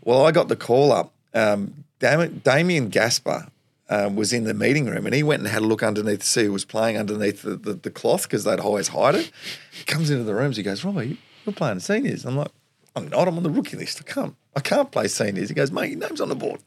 [0.05, 1.13] Well, I got the call up.
[1.35, 3.49] Um, Dam- Damien Gasper
[3.91, 6.27] um, was in the meeting room and he went and had a look underneath to
[6.27, 9.31] see who was playing underneath the, the, the cloth because they'd always hide it.
[9.73, 11.17] He comes into the rooms, he goes, Robbo, you-
[11.47, 12.25] you're playing seniors.
[12.25, 12.51] I'm like,
[12.95, 14.01] I'm not, I'm on the rookie list.
[14.07, 15.49] I can't, I can't play seniors.
[15.49, 16.61] He goes, mate, your name's on the board.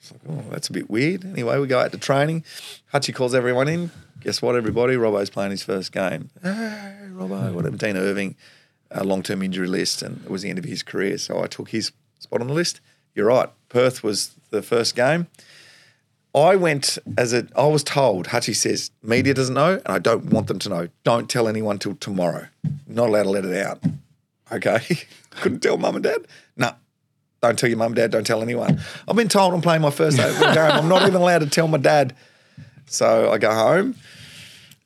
[0.00, 1.24] It's like, oh, that's a bit weird.
[1.24, 2.44] Anyway, we go out to training.
[2.92, 3.90] Hutchie calls everyone in.
[4.20, 4.94] Guess what, everybody?
[4.96, 6.30] Robbo's playing his first game.
[6.42, 7.76] Hey, Robbo, whatever.
[7.76, 8.36] Dean Irving,
[8.90, 11.18] a long term injury list, and it was the end of his career.
[11.18, 12.80] So I took his spot on the list.
[13.14, 13.48] You're right.
[13.68, 15.26] Perth was the first game.
[16.34, 20.26] I went as a, I was told, Hutchie says, media doesn't know, and I don't
[20.26, 20.88] want them to know.
[21.02, 22.46] Don't tell anyone till tomorrow.
[22.86, 23.82] Not allowed to let it out.
[24.52, 24.80] Okay.
[25.30, 26.26] Couldn't tell mum and dad?
[26.56, 26.72] No.
[27.40, 28.80] Don't tell your mum dad, don't tell anyone.
[29.06, 30.72] I've been told I'm playing my first AFL game.
[30.72, 32.14] I'm not even allowed to tell my dad.
[32.86, 33.94] So I go home,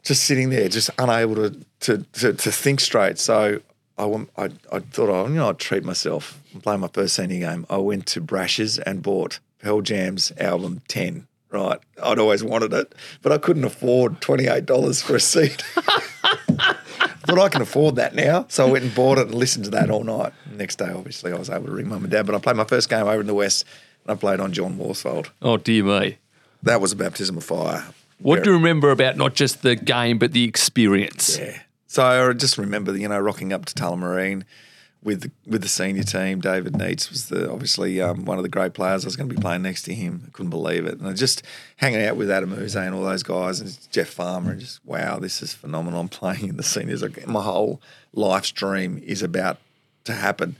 [0.03, 3.19] just sitting there, just unable to to to, to think straight.
[3.19, 3.61] So
[3.97, 6.43] I, went, I I thought, oh, you know, I'd treat myself.
[6.55, 7.67] I'm playing my first senior game.
[7.71, 11.27] I went to Brash's and bought Pearl Jam's album 10.
[11.51, 11.79] Right.
[12.03, 15.63] I'd always wanted it, but I couldn't afford $28 for a seat.
[17.27, 18.47] Thought I can afford that now.
[18.49, 20.33] So I went and bought it and listened to that all night.
[20.51, 22.27] Next day, obviously, I was able to ring mum and dad.
[22.27, 23.65] But I played my first game over in the West
[24.05, 25.31] and I played on John Worsfold.
[25.41, 26.19] Oh, dear me.
[26.63, 27.85] That was a baptism of fire.
[28.19, 31.39] What do you remember about not just the game, but the experience?
[31.39, 31.61] Yeah.
[31.89, 34.45] So I just remember, you know, rocking up to Tullamarine
[35.03, 36.41] with with the senior team.
[36.41, 39.05] David Neitz was the obviously um, one of the great players.
[39.05, 40.23] I was going to be playing next to him.
[40.27, 40.99] I couldn't believe it.
[40.99, 41.43] And I just
[41.77, 45.19] hanging out with Adem Yze and all those guys and Jeff Farmer and just wow,
[45.19, 46.01] this is phenomenal.
[46.01, 47.03] I'm playing in the seniors.
[47.03, 47.81] Like, My whole
[48.13, 49.59] life's dream is about
[50.05, 50.57] to happen.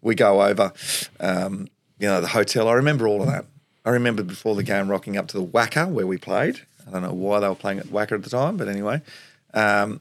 [0.00, 0.72] We go over,
[1.20, 1.68] um,
[1.98, 2.68] you know, the hotel.
[2.68, 3.44] I remember all of that.
[3.84, 6.60] I remember before the game rocking up to the WACA where we played.
[6.86, 9.02] I don't know why they were playing at WACA at the time, but anyway.
[9.54, 10.00] Um,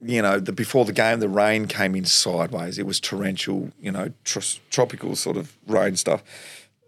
[0.00, 2.78] you know, the, before the game, the rain came in sideways.
[2.78, 4.40] It was torrential, you know, tr-
[4.70, 6.22] tropical sort of rain stuff.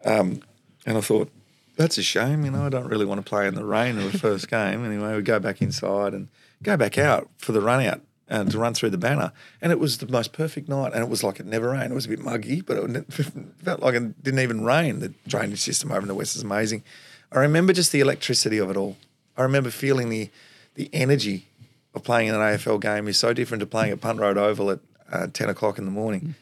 [0.05, 0.43] Um,
[0.87, 1.31] and I thought,
[1.77, 2.45] that's a shame.
[2.45, 4.85] You know, I don't really want to play in the rain in the first game.
[4.85, 6.29] Anyway, we go back inside and
[6.63, 9.33] go back out for the run out and to run through the banner.
[9.61, 10.93] And it was the most perfect night.
[10.95, 11.93] And it was like it never rained.
[11.93, 13.13] It was a bit muggy, but it
[13.63, 15.01] felt like it didn't even rain.
[15.01, 16.83] The drainage system over in the west is amazing.
[17.31, 18.97] I remember just the electricity of it all.
[19.37, 20.31] I remember feeling the
[20.75, 21.49] the energy
[21.95, 24.70] of playing in an AFL game is so different to playing at Punt Road Oval
[24.70, 24.80] at
[25.11, 26.34] uh, 10 o'clock in the morning.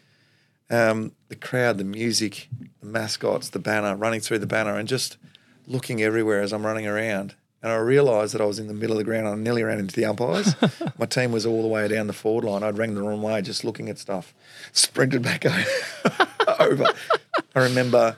[0.71, 2.49] Um, the crowd, the music,
[2.81, 5.17] the mascots, the banner, running through the banner and just
[5.67, 7.35] looking everywhere as I'm running around.
[7.63, 9.29] And I realised that I was in the middle of the ground.
[9.29, 10.55] I nearly ran into the umpires.
[10.99, 12.63] My team was all the way down the forward line.
[12.63, 14.33] I'd rang the wrong way just looking at stuff.
[14.73, 15.45] Sprinted back
[16.59, 16.87] over.
[17.55, 18.17] I remember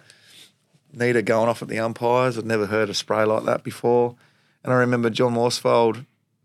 [0.92, 2.38] Nita going off at the umpires.
[2.38, 4.14] I'd never heard a spray like that before.
[4.62, 6.04] And I remember John Worsfold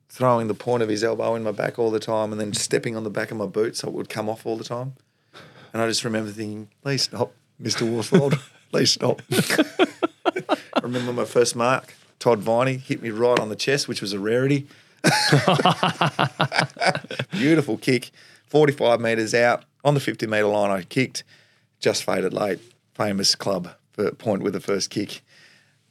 [0.10, 2.96] throwing the point of his elbow in my back all the time and then stepping
[2.96, 4.94] on the back of my boot so it would come off all the time.
[5.74, 7.88] And I just remember thinking, please stop, Mr.
[7.88, 8.40] Worsfold.
[8.72, 9.22] please stop.
[9.32, 11.94] I remember my first mark.
[12.20, 14.68] Todd Viney hit me right on the chest, which was a rarity.
[17.32, 18.12] Beautiful kick.
[18.48, 19.64] 45 metres out.
[19.84, 21.24] On the 50 metre line, I kicked.
[21.80, 22.60] Just faded late.
[22.96, 25.22] Famous club for point with the first kick.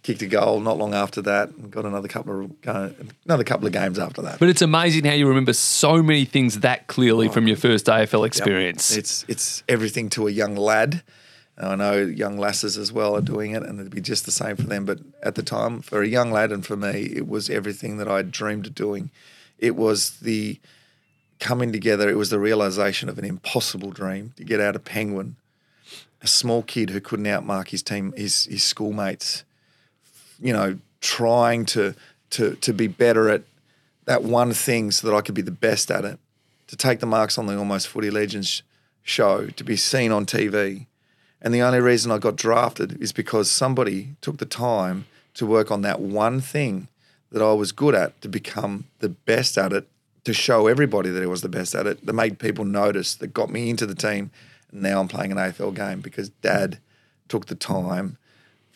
[0.06, 1.48] Kicked a goal not long after that.
[1.48, 2.90] and Got another couple of uh,
[3.24, 4.38] another couple of games after that.
[4.38, 8.24] But it's amazing how you remember so many things that clearly from your first AFL
[8.24, 8.96] experience.
[8.96, 11.02] It's it's everything to a young lad.
[11.56, 14.30] And I know young lasses as well are doing it, and it'd be just the
[14.30, 14.84] same for them.
[14.84, 18.06] But at the time, for a young lad and for me, it was everything that
[18.06, 19.10] I dreamed of doing.
[19.58, 20.60] It was the
[21.40, 22.08] coming together.
[22.08, 25.34] It was the realization of an impossible dream to get out of Penguin,
[26.22, 29.42] a small kid who couldn't outmark his team, his his schoolmates.
[30.40, 31.94] You know, trying to
[32.30, 33.42] to to be better at
[34.06, 36.18] that one thing so that I could be the best at it,
[36.68, 38.62] to take the marks on the Almost Footy Legends
[39.02, 40.86] show, to be seen on TV.
[41.40, 45.70] And the only reason I got drafted is because somebody took the time to work
[45.70, 46.88] on that one thing
[47.30, 49.88] that I was good at to become the best at it,
[50.24, 53.34] to show everybody that I was the best at it, that made people notice, that
[53.34, 54.30] got me into the team.
[54.72, 56.78] And now I'm playing an AFL game because dad
[57.28, 58.16] took the time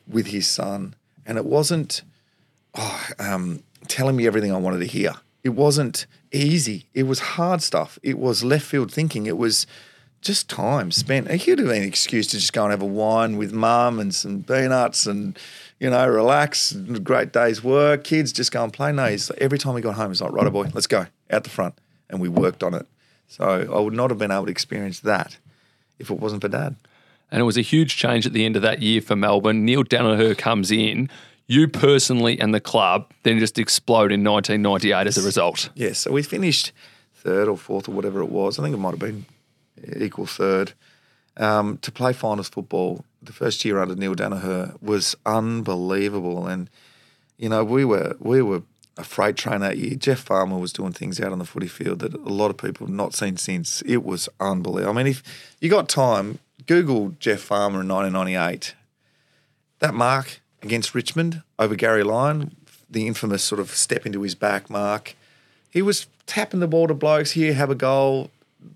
[0.06, 0.94] with his son.
[1.26, 2.02] And it wasn't
[2.74, 5.14] oh, um, telling me everything I wanted to hear.
[5.42, 6.86] It wasn't easy.
[6.94, 7.98] It was hard stuff.
[8.02, 9.26] It was left field thinking.
[9.26, 9.66] It was
[10.20, 11.30] just time spent.
[11.30, 13.98] He would have been an excuse to just go and have a wine with mum
[13.98, 15.38] and some peanuts and,
[15.78, 18.04] you know, relax, great day's work.
[18.04, 18.92] Kids just go and play.
[18.92, 21.74] No, every time we got home, he's like, right, boy, let's go out the front.
[22.10, 22.86] And we worked on it.
[23.28, 25.38] So I would not have been able to experience that
[25.98, 26.76] if it wasn't for dad.
[27.30, 29.64] And it was a huge change at the end of that year for Melbourne.
[29.64, 31.08] Neil Daniher comes in.
[31.46, 35.70] You personally and the club then just explode in 1998 as a result.
[35.74, 35.98] Yes.
[35.98, 36.72] So we finished
[37.14, 38.58] third or fourth or whatever it was.
[38.58, 39.26] I think it might have been
[39.96, 40.72] equal third.
[41.36, 46.68] Um, to play finals football the first year under Neil Daniher was unbelievable, and
[47.38, 48.62] you know we were we were
[48.96, 49.94] a freight train that year.
[49.94, 52.86] Jeff Farmer was doing things out on the footy field that a lot of people
[52.86, 53.82] have not seen since.
[53.82, 54.90] It was unbelievable.
[54.90, 55.22] I mean, if
[55.60, 56.38] you got time,
[56.70, 58.76] Google Jeff Farmer in 1998.
[59.80, 62.54] That mark against Richmond over Gary Lyon,
[62.88, 65.16] the infamous sort of step into his back mark.
[65.68, 68.30] He was tapping the ball to blokes here, have a goal,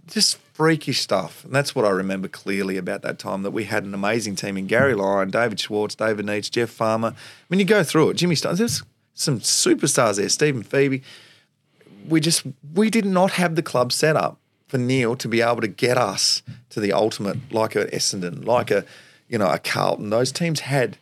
[0.09, 1.45] just freakish stuff.
[1.45, 4.57] And that's what I remember clearly about that time that we had an amazing team
[4.57, 7.11] in Gary Lyon, David Schwarz, David Neitz, Jeff Farmer.
[7.11, 7.15] I
[7.49, 8.83] mean, you go through it, Jimmy there's
[9.15, 11.01] some superstars there, Steven Febey.
[12.09, 12.43] We just,
[12.75, 15.97] we did not have the club set up for Neil to be able to get
[15.99, 18.85] us to the ultimate, like a Essendon, like a,
[19.29, 20.11] you know, a Carlton.
[20.11, 20.99] Those teams had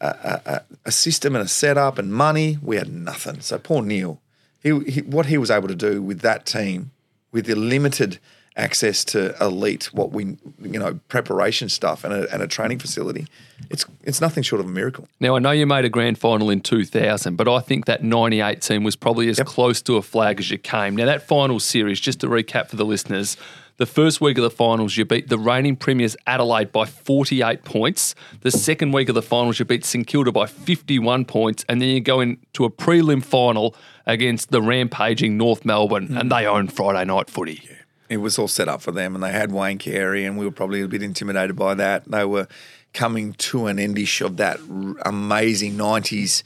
[0.00, 2.58] a, a, a system and a setup and money.
[2.62, 3.40] We had nothing.
[3.40, 4.20] So poor Neil,
[4.62, 6.90] he, he, what he was able to do with that team,
[7.32, 8.18] with the limited
[8.58, 13.26] access to elite, what we, you know, preparation stuff and a, and a training facility,
[13.70, 15.08] it's it's nothing short of a miracle.
[15.20, 18.60] Now I know you made a grand final in 2000, but I think that 98
[18.60, 19.46] team was probably as yep.
[19.46, 20.96] close to a flag as you came.
[20.96, 23.36] Now that final series, just to recap for the listeners.
[23.78, 28.16] The first week of the finals, you beat the reigning premiers Adelaide by 48 points.
[28.40, 31.64] The second week of the finals, you beat St Kilda by 51 points.
[31.68, 36.18] And then you go into a prelim final against the rampaging North Melbourne, mm.
[36.20, 37.62] and they own Friday night footy.
[37.62, 37.77] Yeah.
[38.08, 40.50] It was all set up for them, and they had Wayne Carey, and we were
[40.50, 42.04] probably a bit intimidated by that.
[42.06, 42.48] They were
[42.94, 44.58] coming to an endish of that
[45.04, 46.42] amazing 90s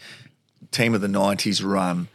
[0.73, 2.09] team of the 90s run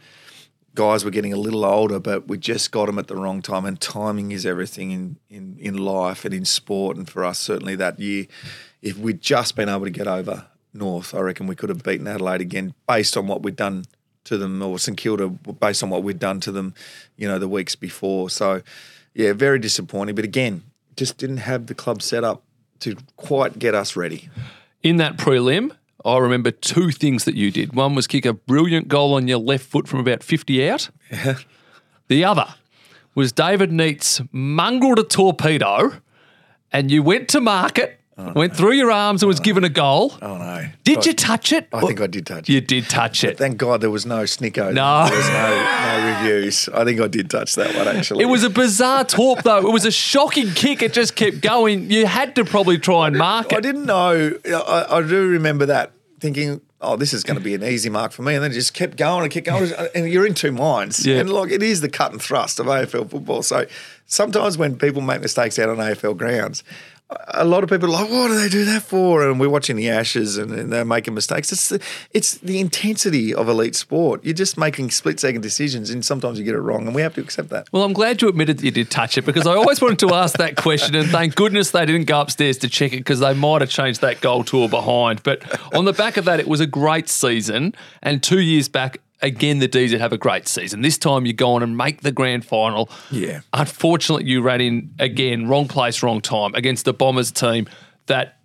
[0.78, 3.64] guys were getting a little older, but we just got them at the wrong time.
[3.64, 6.96] And timing is everything in, in, in life and in sport.
[6.96, 8.26] And for us, certainly that year,
[8.80, 12.06] if we'd just been able to get over North, I reckon we could have beaten
[12.06, 13.86] Adelaide again based on what we'd done
[14.24, 16.74] to them, or St Kilda based on what we'd done to them,
[17.16, 18.30] you know, the weeks before.
[18.30, 18.62] So,
[19.18, 20.14] yeah, very disappointing.
[20.14, 20.62] But again,
[20.96, 22.44] just didn't have the club set up
[22.80, 24.30] to quite get us ready.
[24.84, 25.72] In that prelim,
[26.04, 27.74] I remember two things that you did.
[27.74, 30.88] One was kick a brilliant goal on your left foot from about 50 out.
[32.08, 32.46] the other
[33.16, 35.94] was David Neitz mongreled a torpedo
[36.70, 40.12] and you went to market Oh, Went through your arms and was given a goal.
[40.20, 40.68] Oh no!
[40.82, 41.68] Did you touch it?
[41.72, 42.52] I think I did touch it.
[42.52, 43.38] You did touch it.
[43.38, 44.74] Thank God there was no snicko.
[44.74, 46.68] No, there was no, no reviews.
[46.70, 48.24] I think I did touch that one actually.
[48.24, 49.58] It was a bizarre torp though.
[49.68, 50.82] It was a shocking kick.
[50.82, 51.92] It just kept going.
[51.92, 53.58] You had to probably try and mark it.
[53.58, 54.32] I didn't know.
[54.44, 58.10] I, I do remember that thinking, oh, this is going to be an easy mark
[58.10, 58.34] for me.
[58.34, 59.70] And then it just kept going and kept going.
[59.94, 61.06] And you're in two minds.
[61.06, 61.18] Yeah.
[61.18, 63.42] And like, it is the cut and thrust of AFL football.
[63.42, 63.66] So
[64.06, 66.64] sometimes when people make mistakes out on AFL grounds,
[67.28, 69.26] a lot of people are like, what do they do that for?
[69.26, 71.50] And we're watching the Ashes and, and they're making mistakes.
[71.52, 71.82] It's the,
[72.12, 74.22] it's the intensity of elite sport.
[74.24, 77.14] You're just making split second decisions and sometimes you get it wrong and we have
[77.14, 77.68] to accept that.
[77.72, 80.14] Well, I'm glad you admitted that you did touch it because I always wanted to
[80.14, 83.32] ask that question and thank goodness they didn't go upstairs to check it because they
[83.32, 85.22] might have changed that goal tour behind.
[85.22, 85.42] But
[85.74, 87.74] on the back of that, it was a great season.
[88.02, 90.82] And two years back, again, the D's have a great season.
[90.82, 92.88] This time you go on and make the grand final.
[93.10, 93.40] Yeah.
[93.52, 97.68] Unfortunately, you ran in again, wrong place, wrong time against the Bombers team
[98.06, 98.38] that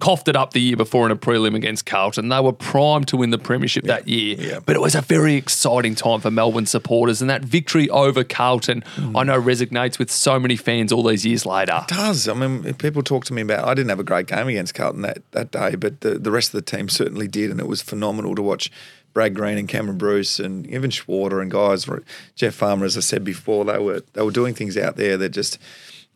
[0.00, 2.28] coughed it up the year before in a prelim against Carlton.
[2.28, 3.96] They were primed to win the premiership yeah.
[3.96, 4.36] that year.
[4.38, 4.60] Yeah.
[4.64, 7.20] But it was a very exciting time for Melbourne supporters.
[7.20, 9.18] And that victory over Carlton, mm.
[9.18, 11.80] I know, resonates with so many fans all these years later.
[11.82, 12.28] It does.
[12.28, 15.02] I mean, people talk to me about I didn't have a great game against Carlton
[15.02, 17.50] that, that day, but the, the rest of the team certainly did.
[17.50, 18.70] And it was phenomenal to watch
[19.18, 21.90] Brad Green and Cameron Bruce and even Schwarter and guys,
[22.36, 25.30] Jeff Farmer, as I said before, they were they were doing things out there that
[25.30, 25.58] just,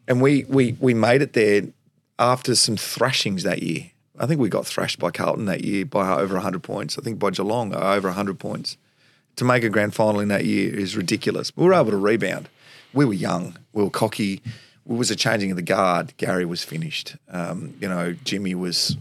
[0.06, 1.62] and we we we made it there
[2.20, 3.90] after some thrashings that year.
[4.20, 6.96] I think we got thrashed by Carlton that year by over 100 points.
[6.96, 8.76] I think by Geelong over 100 points.
[9.34, 11.50] to make a grand final in that year is ridiculous.
[11.56, 12.48] We were able to rebound.
[12.92, 13.58] We were young.
[13.72, 14.34] We were cocky.
[14.88, 16.16] It was a changing of the guard.
[16.18, 17.16] Gary was finished.
[17.28, 18.96] Um, you know, Jimmy was,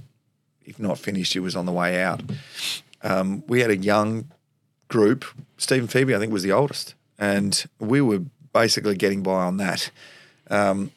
[0.66, 2.24] if not finished, he was on the way out.
[3.04, 4.32] Um, we had a young
[4.88, 5.26] group.
[5.58, 8.22] Steven Febey, I think, was the oldest, and we were
[8.54, 9.92] basically getting by on that.
[10.50, 10.92] Um,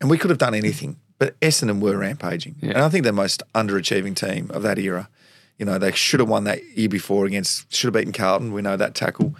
[0.00, 2.70] and we could have done anything, but Essendon were rampaging, Yeah.
[2.70, 5.08] and I think the most underachieving team of that era.
[5.58, 8.52] You know, they should have won that year before against, should have beaten Carlton.
[8.52, 9.36] We know that tackle.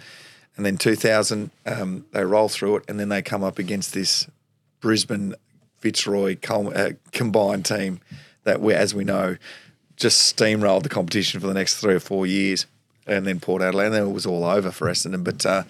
[0.55, 4.27] And then 2000, um, they roll through it, and then they come up against this
[4.79, 5.33] Brisbane
[5.79, 7.99] Fitzroy uh, combined team
[8.43, 9.35] that, we, as we know,
[9.95, 12.65] just steamrolled the competition for the next three or four years.
[13.05, 15.25] And then Port Adelaide, and then it was all over for Essendon.
[15.25, 15.63] But uh,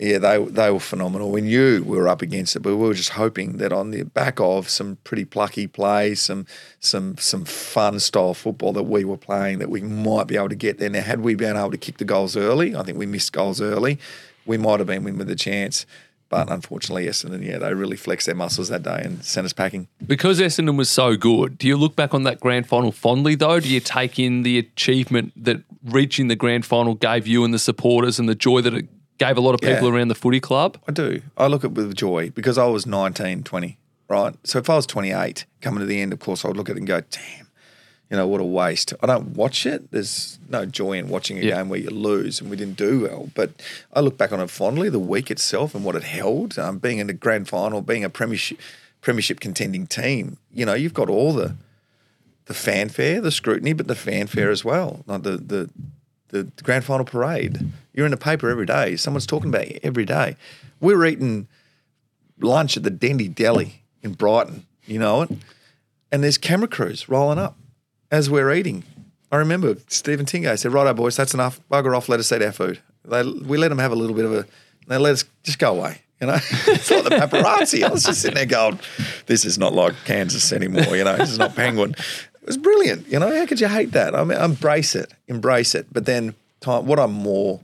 [0.00, 1.30] yeah, they they were phenomenal.
[1.30, 4.04] We knew we were up against it, but we were just hoping that on the
[4.04, 6.46] back of some pretty plucky plays, some
[6.78, 10.54] some some fun style football that we were playing, that we might be able to
[10.54, 10.88] get there.
[10.88, 13.60] Now, had we been able to kick the goals early, I think we missed goals
[13.60, 13.98] early.
[14.46, 15.84] We might have been in with a chance,
[16.28, 16.54] but mm.
[16.54, 19.88] unfortunately, Essendon, yeah, they really flexed their muscles that day and sent us packing.
[20.06, 23.60] Because Essendon was so good, do you look back on that grand final fondly, though?
[23.60, 27.58] Do you take in the achievement that reaching the grand final gave you and the
[27.58, 28.86] supporters and the joy that it
[29.18, 29.94] gave a lot of people Yeah.
[29.94, 30.78] around the footy club?
[30.86, 31.22] I do.
[31.36, 34.34] I look at it with joy because I was 19, 20, right?
[34.44, 36.76] So if I was 28 coming to the end, of course, I would look at
[36.76, 37.47] it and go, damn,
[38.10, 38.94] you know, what a waste.
[39.02, 39.90] I don't watch it.
[39.90, 41.56] There's no joy in watching a Yeah.
[41.56, 43.30] game where you lose and we didn't do well.
[43.34, 43.50] But
[43.92, 46.98] I look back on it fondly, the week itself and what it held, um, being
[46.98, 48.58] in the grand final, being a premiership,
[49.02, 50.38] premiership contending team.
[50.54, 51.54] You know, you've got all the
[52.46, 55.04] the fanfare, the scrutiny, but the fanfare as well.
[55.06, 55.70] Like the the
[56.30, 57.58] the grand final parade.
[57.92, 58.96] You're in the paper every day.
[58.96, 60.36] Someone's talking about you every day.
[60.80, 61.46] We're eating
[62.40, 64.64] lunch at the Dendy Deli in Brighton.
[64.86, 65.30] You know it,
[66.10, 67.56] and there's camera crews rolling up
[68.10, 68.84] as we're eating.
[69.30, 71.60] I remember Stephen Tingay said, "Righto, boys, that's enough.
[71.70, 72.08] Bugger off.
[72.08, 74.46] Let us eat our food." They, we let them have a little bit of a.
[74.86, 76.02] They let us just go away.
[76.20, 76.34] You know,
[76.66, 77.84] it's like the paparazzi.
[77.84, 78.80] I was just sitting there going,
[79.26, 81.90] "This is not like Kansas anymore." You know, this is not Penguin.
[81.92, 83.06] It was brilliant.
[83.08, 84.14] You know, how could you hate that?
[84.14, 85.86] I mean, embrace it, embrace it.
[85.92, 87.60] But then, time, what I'm more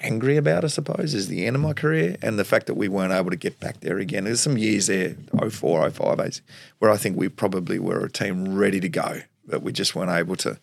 [0.00, 2.88] angry about, I suppose, is the end of my career and the fact that we
[2.88, 4.24] weren't able to get back there again.
[4.24, 5.16] There's some years there,
[5.48, 6.40] 04, 05,
[6.78, 10.10] where I think we probably were a team ready to go, but we just weren't
[10.10, 10.58] able to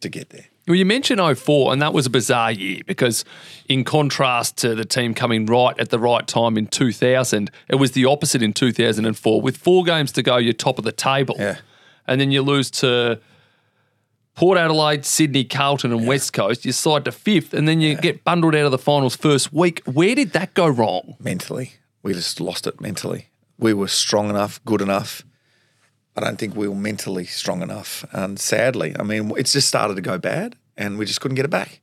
[0.00, 0.46] to get there.
[0.66, 3.24] Well, you mentioned 04, and that was a bizarre year because,
[3.68, 7.92] in contrast to the team coming right at the right time in 2000, it was
[7.92, 9.40] the opposite in 2004.
[9.40, 11.36] With four games to go, you're top of the table.
[11.38, 11.58] Yeah.
[12.08, 13.20] And then you lose to
[14.34, 16.64] Port Adelaide, Sydney, Carlton, and West Coast.
[16.64, 19.82] You slide to fifth, and then you get bundled out of the finals first week.
[19.84, 21.14] Where did that go wrong?
[21.20, 21.74] mentally.
[22.02, 23.30] We just lost it mentally.
[23.58, 25.24] We were strong enough, good enough.
[26.16, 28.04] I don't think we were mentally strong enough.
[28.12, 31.44] And sadly, I mean, it's just started to go bad and we just couldn't get
[31.44, 31.80] it back.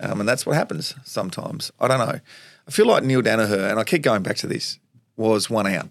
[0.00, 1.72] Um, and that's what happens sometimes.
[1.80, 2.20] I don't know.
[2.66, 4.78] I feel like Neil Daniher, and I keep going back to this,
[5.16, 5.88] was one out,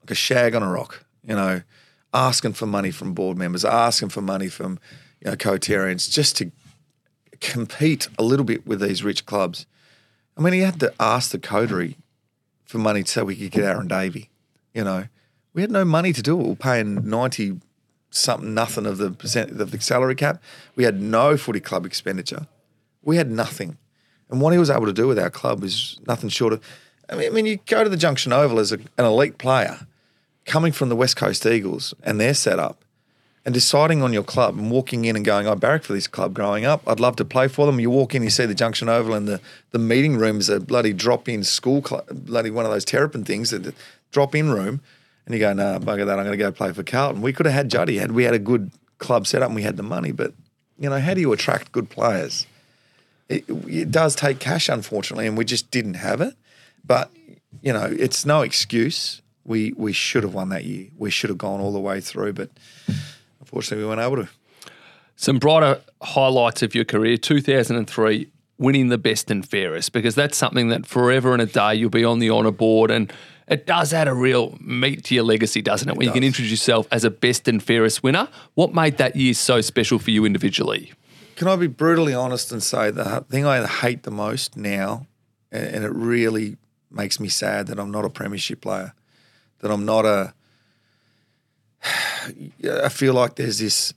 [0.00, 1.62] like a shag on a rock, you know,
[2.14, 4.78] asking for money from board members, asking for money from,
[5.20, 6.50] you know, co-terrans just to
[7.40, 9.66] compete a little bit with these rich clubs.
[10.36, 11.96] I mean, he had to ask the coterie
[12.64, 14.30] for money so we could get Aaron Davey.
[14.72, 15.04] You know,
[15.54, 16.42] we had no money to do it.
[16.42, 17.60] We were paying ninety
[18.10, 20.42] something nothing of the percent of the salary cap.
[20.76, 22.46] We had no footy club expenditure.
[23.02, 23.78] We had nothing,
[24.30, 26.62] and what he was able to do with our club was nothing short of.
[27.10, 29.86] I mean, I mean you go to the Junction Oval as a, an elite player,
[30.44, 32.84] coming from the West Coast Eagles and their setup,
[33.44, 36.32] and deciding on your club and walking in and going, I barrack for this club
[36.32, 36.82] growing up.
[36.86, 37.80] I'd love to play for them.
[37.80, 39.40] You walk in, you see the Junction Oval, and the,
[39.72, 43.24] the meeting room is a bloody drop in school, club, bloody one of those terrapin
[43.24, 43.74] things, that
[44.12, 44.80] drop in room.
[45.26, 47.22] And you go, nah, bugger that, I'm going to go play for Carlton.
[47.22, 49.62] We could have had Juddy had we had a good club set up and we
[49.62, 50.12] had the money.
[50.12, 50.32] But,
[50.78, 52.46] you know, how do you attract good players?
[53.28, 56.34] It, it does take cash, unfortunately, and we just didn't have it.
[56.84, 57.10] But,
[57.60, 59.22] you know, it's no excuse.
[59.44, 60.88] We, we should have won that year.
[60.96, 62.50] We should have gone all the way through, but
[63.40, 64.28] unfortunately, we weren't able to.
[65.16, 70.68] Some brighter highlights of your career 2003, winning the best and fairest, because that's something
[70.68, 72.90] that forever and a day you'll be on the honour board.
[72.90, 73.12] And
[73.48, 75.96] it does add a real meat to your legacy, doesn't it?
[75.96, 78.28] When you can introduce yourself as a best and fairest winner.
[78.54, 80.92] What made that year so special for you individually?
[81.36, 85.06] Can I be brutally honest and say the thing I hate the most now,
[85.50, 86.56] and it really
[86.90, 88.94] makes me sad that I'm not a premiership player,
[89.60, 90.34] that I'm not a.
[91.84, 93.94] I feel like there's this.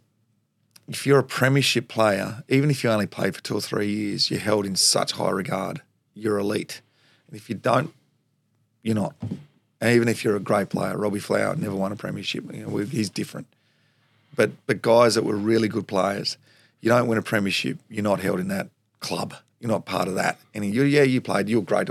[0.88, 4.30] If you're a premiership player, even if you only played for two or three years,
[4.30, 5.82] you're held in such high regard.
[6.14, 6.82] You're elite,
[7.28, 7.94] and if you don't,
[8.86, 9.16] you're not.
[9.82, 12.46] And even if you're a great player, Robbie Flower never won a premiership.
[12.54, 13.48] You know, he's different.
[14.36, 16.38] But but guys that were really good players,
[16.82, 18.70] you don't win a premiership, you're not held in that
[19.00, 19.34] club.
[19.60, 20.40] you're not part of that.
[20.54, 21.50] And he, yeah, you played.
[21.50, 21.90] You're great.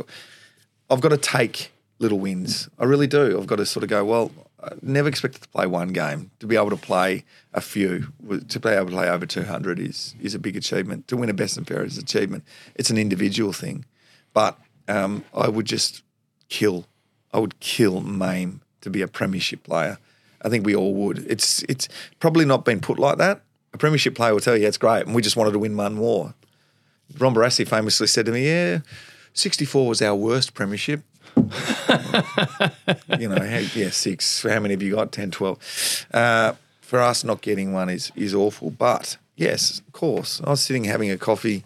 [0.88, 2.68] I've got to take little wins.
[2.78, 3.38] I really do.
[3.38, 4.04] I've got to sort of go.
[4.04, 4.30] Well,
[4.62, 6.30] I never expected to play one game.
[6.40, 8.12] To be able to play a few,
[8.48, 11.08] to be able to play over 200 is is a big achievement.
[11.08, 12.44] To win a best and fairest achievement.
[12.76, 13.84] It's an individual thing,
[14.32, 16.02] but um, I would just
[16.48, 16.86] kill.
[17.32, 19.98] I would kill maim to be a premiership player.
[20.42, 21.18] I think we all would.
[21.30, 21.88] It's it's
[22.20, 23.42] probably not been put like that.
[23.72, 25.94] A premiership player will tell you it's great, and we just wanted to win one
[25.94, 26.34] more.
[27.18, 28.80] Ron Barassi famously said to me, "Yeah,
[29.32, 31.02] 64 was our worst premiership."
[33.18, 34.42] you know, hey, yeah, six.
[34.42, 35.10] How many have you got?
[35.10, 36.06] 10, 12.
[36.14, 38.70] Uh, for us, not getting one is is awful.
[38.70, 41.64] But yes, of course, I was sitting having a coffee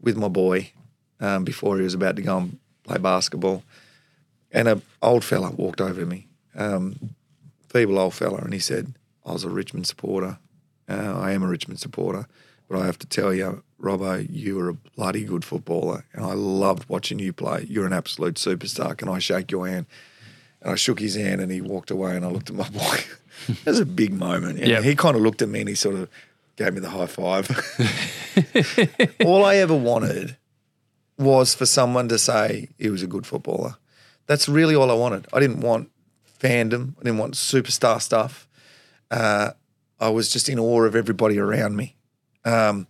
[0.00, 0.72] with my boy
[1.20, 3.62] um, before he was about to go and play basketball,
[4.52, 7.14] and an old fella walked over to me, um,
[7.68, 8.94] feeble old fella, and he said,
[9.24, 10.38] "I was a Richmond supporter.
[10.88, 12.26] Uh, I am a Richmond supporter,
[12.68, 16.32] but I have to tell you, Robbo, you were a bloody good footballer, and I
[16.34, 17.66] loved watching you play.
[17.68, 18.96] You're an absolute superstar.
[18.96, 19.86] Can I shake your hand?"
[20.62, 22.98] And I shook his hand, and he walked away, and I looked at my boy.
[23.48, 24.58] it was a big moment.
[24.58, 24.82] Yep.
[24.84, 26.08] He kind of looked at me, and he sort of
[26.56, 27.48] gave me the high five.
[29.24, 30.36] All I ever wanted
[31.16, 33.76] was for someone to say he was a good footballer.
[34.30, 35.26] That's really all I wanted.
[35.32, 35.90] I didn't want
[36.38, 36.94] fandom.
[37.00, 38.46] I didn't want superstar stuff.
[39.10, 39.50] Uh,
[39.98, 41.96] I was just in awe of everybody around me.
[42.44, 42.86] Um,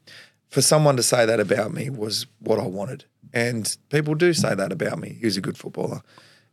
[0.51, 4.55] for someone to say that about me was what I wanted, and people do say
[4.55, 5.16] that about me.
[5.18, 6.03] He was a good footballer,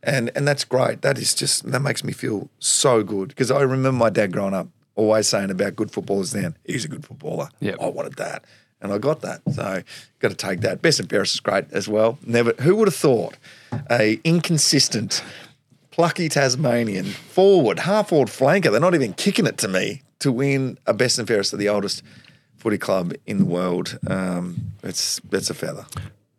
[0.02, 1.02] and and that's great.
[1.02, 4.54] That is just that makes me feel so good because I remember my dad growing
[4.54, 6.30] up always saying about good footballers.
[6.30, 7.50] Then he's a good footballer.
[7.60, 7.76] Yep.
[7.78, 8.46] I wanted that,
[8.80, 9.40] and I got that.
[9.52, 9.82] So
[10.20, 10.82] got to take that.
[10.82, 12.18] Best and fairest is great as well.
[12.24, 12.52] Never.
[12.60, 13.36] Who would have thought
[13.90, 15.22] a inconsistent,
[15.90, 18.70] plucky Tasmanian forward, half forward flanker?
[18.70, 21.68] They're not even kicking it to me to win a best and fairest of the
[21.68, 22.02] oldest
[22.56, 23.98] footy club in the world.
[24.06, 25.20] Um, it's
[25.50, 25.86] a feather.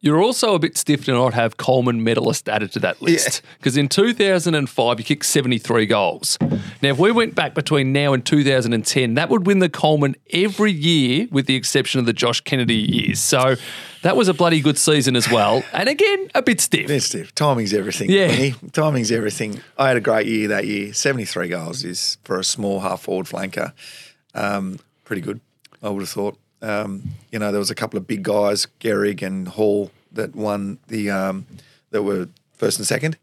[0.01, 3.75] You're also a bit stiff to not have Coleman medalist added to that list because
[3.75, 6.37] in 2005 you kicked 73 goals.
[6.81, 10.71] Now, if we went back between now and 2010, that would win the Coleman every
[10.71, 13.19] year, with the exception of the Josh Kennedy years.
[13.19, 13.55] So
[14.03, 15.63] that was a bloody good season as well.
[15.73, 16.89] And again, a bit stiff.
[16.89, 17.35] It's Steve.
[17.35, 18.09] Timing's everything.
[18.09, 18.51] Yeah.
[18.71, 19.61] Timing's everything.
[19.77, 20.93] I had a great year that year.
[20.93, 23.73] 73 goals is for a small half forward flanker.
[24.33, 25.41] Um, pretty good,
[25.83, 26.37] I would have thought.
[26.61, 30.79] Um, you know, there was a couple of big guys, Gehrig and Hall, that won
[30.87, 31.45] the um,
[31.91, 33.17] that were first and second.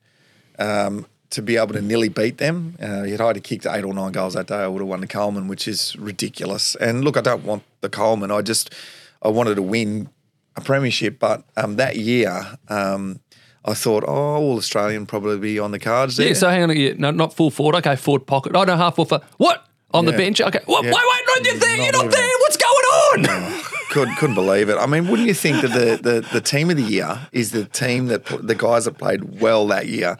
[0.58, 3.92] Um, to be able to nearly beat them, uh, if I'd have kicked eight or
[3.92, 6.76] nine goals that day, I would have won the Coleman, which is ridiculous.
[6.76, 8.30] And look, I don't want the Coleman.
[8.30, 8.72] I just
[9.20, 10.08] I wanted to win
[10.54, 12.56] a premiership, but um, that year.
[12.68, 13.20] Um,
[13.68, 16.28] I thought, oh, all Australian probably be on the cards there.
[16.28, 16.76] Yeah, so hang on.
[16.76, 17.74] Yeah, no, not full forward.
[17.74, 18.52] Okay, forward pocket.
[18.54, 19.22] Oh, no, half forward.
[19.38, 19.66] What?
[19.92, 20.40] On the bench?
[20.40, 20.60] Okay.
[20.66, 20.84] What?
[20.84, 20.92] Yeah.
[20.92, 21.76] Wait, wait, not you there.
[21.76, 22.28] Not You're not there.
[22.40, 22.55] What's
[23.12, 23.26] on?
[23.28, 24.76] Oh, couldn't couldn't believe it.
[24.76, 27.64] I mean, wouldn't you think that the, the, the team of the year is the
[27.64, 30.18] team that put, the guys that played well that year?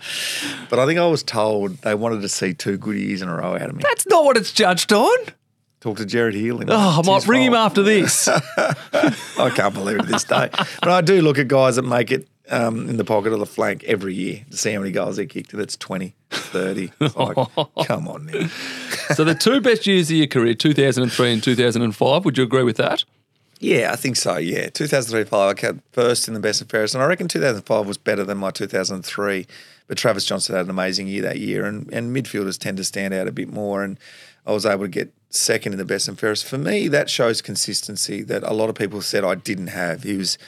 [0.70, 3.36] But I think I was told they wanted to see two good years in a
[3.36, 3.82] row out of me.
[3.82, 5.18] That's not what it's judged on.
[5.80, 6.66] Talk to Jared Healy.
[6.68, 8.28] Oh, I might ring him after this.
[8.56, 10.48] I can't believe it to this day.
[10.80, 13.46] But I do look at guys that make it um, in the pocket of the
[13.46, 15.52] flank every year to see how many goals they kicked.
[15.52, 16.92] And it's 20, 30.
[17.00, 17.36] It's like,
[17.86, 18.48] come on now.
[19.14, 22.24] so the two best years of your career, 2003 and 2005.
[22.24, 23.04] Would you agree with that?
[23.58, 24.36] Yeah, I think so.
[24.36, 27.86] Yeah, 2003 5, I came first in the best and fairest, and I reckon 2005
[27.86, 29.46] was better than my 2003.
[29.88, 33.14] But Travis Johnson had an amazing year that year, and, and midfielders tend to stand
[33.14, 33.82] out a bit more.
[33.82, 33.98] And
[34.44, 36.44] I was able to get second in the best and fairest.
[36.44, 40.02] For me, that shows consistency that a lot of people said I didn't have.
[40.02, 40.38] He was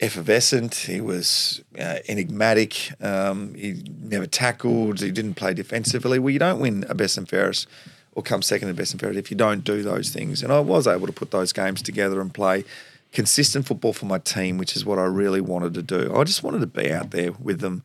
[0.00, 0.74] effervescent.
[0.74, 2.90] He was uh, enigmatic.
[3.02, 5.00] Um, he never tackled.
[5.00, 6.18] He didn't play defensively.
[6.18, 7.68] Well, you don't win a best and fairest
[8.14, 10.42] or come second in best and fairest if you don't do those things.
[10.42, 12.64] And I was able to put those games together and play
[13.12, 16.12] consistent football for my team, which is what I really wanted to do.
[16.14, 17.82] I just wanted to be out there with them,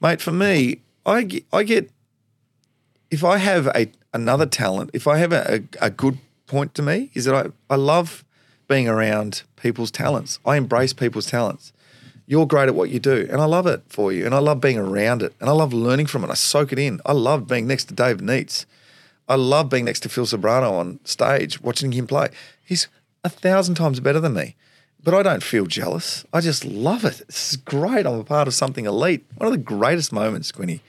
[0.00, 0.20] mate.
[0.20, 1.90] For me, I get, I get
[3.10, 6.82] if I have a another talent, if I have a, a, a good point to
[6.82, 8.24] me, is that I, I love
[8.68, 10.38] being around people's talents.
[10.46, 11.72] I embrace people's talents.
[12.26, 14.60] You're great at what you do, and I love it for you, and I love
[14.60, 16.30] being around it, and I love learning from it.
[16.30, 17.00] I soak it in.
[17.06, 18.66] I love being next to Dave Neitz.
[19.28, 22.28] I love being next to Phil Sobrano on stage, watching him play.
[22.62, 22.88] He's
[23.24, 24.56] a thousand times better than me,
[25.02, 26.26] but I don't feel jealous.
[26.32, 27.22] I just love it.
[27.26, 28.06] This is great.
[28.06, 29.24] I'm a part of something elite.
[29.36, 30.82] One of the greatest moments, Quinny,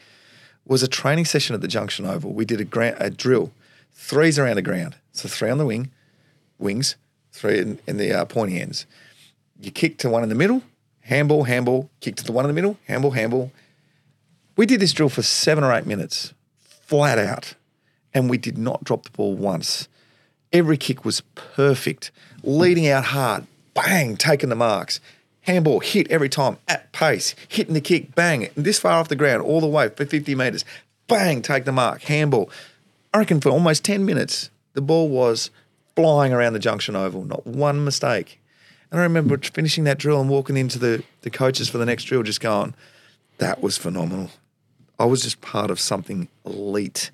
[0.65, 2.33] was a training session at the Junction Oval.
[2.33, 3.51] We did a, a drill,
[3.93, 4.97] threes around the ground.
[5.13, 5.91] So three on the wing,
[6.57, 6.95] wings,
[7.39, 8.85] three in, in the uh, pointy ends.
[9.59, 10.61] You kick to one in the middle,
[11.01, 13.51] handball, handball, kick to the one in the middle, handball, handball.
[14.55, 17.55] We did this drill for seven or eight minutes, flat out,
[18.13, 19.87] and we did not drop the ball once.
[20.51, 22.11] Every kick was perfect,
[22.43, 24.99] leading out hard, bang, taking the marks,
[25.41, 29.43] handball hit every time at pace, hitting the kick, bang, this far off the ground,
[29.43, 30.65] all the way for 50 metres,
[31.07, 32.49] bang, take the mark, handball.
[33.13, 35.49] I reckon for almost 10 minutes, the ball was
[35.99, 38.39] flying around the junction oval, not one mistake.
[38.89, 42.05] And I remember finishing that drill and walking into the, the coaches for the next
[42.05, 42.73] drill, just going,
[43.37, 44.31] that was phenomenal.
[44.97, 47.11] I was just part of something elite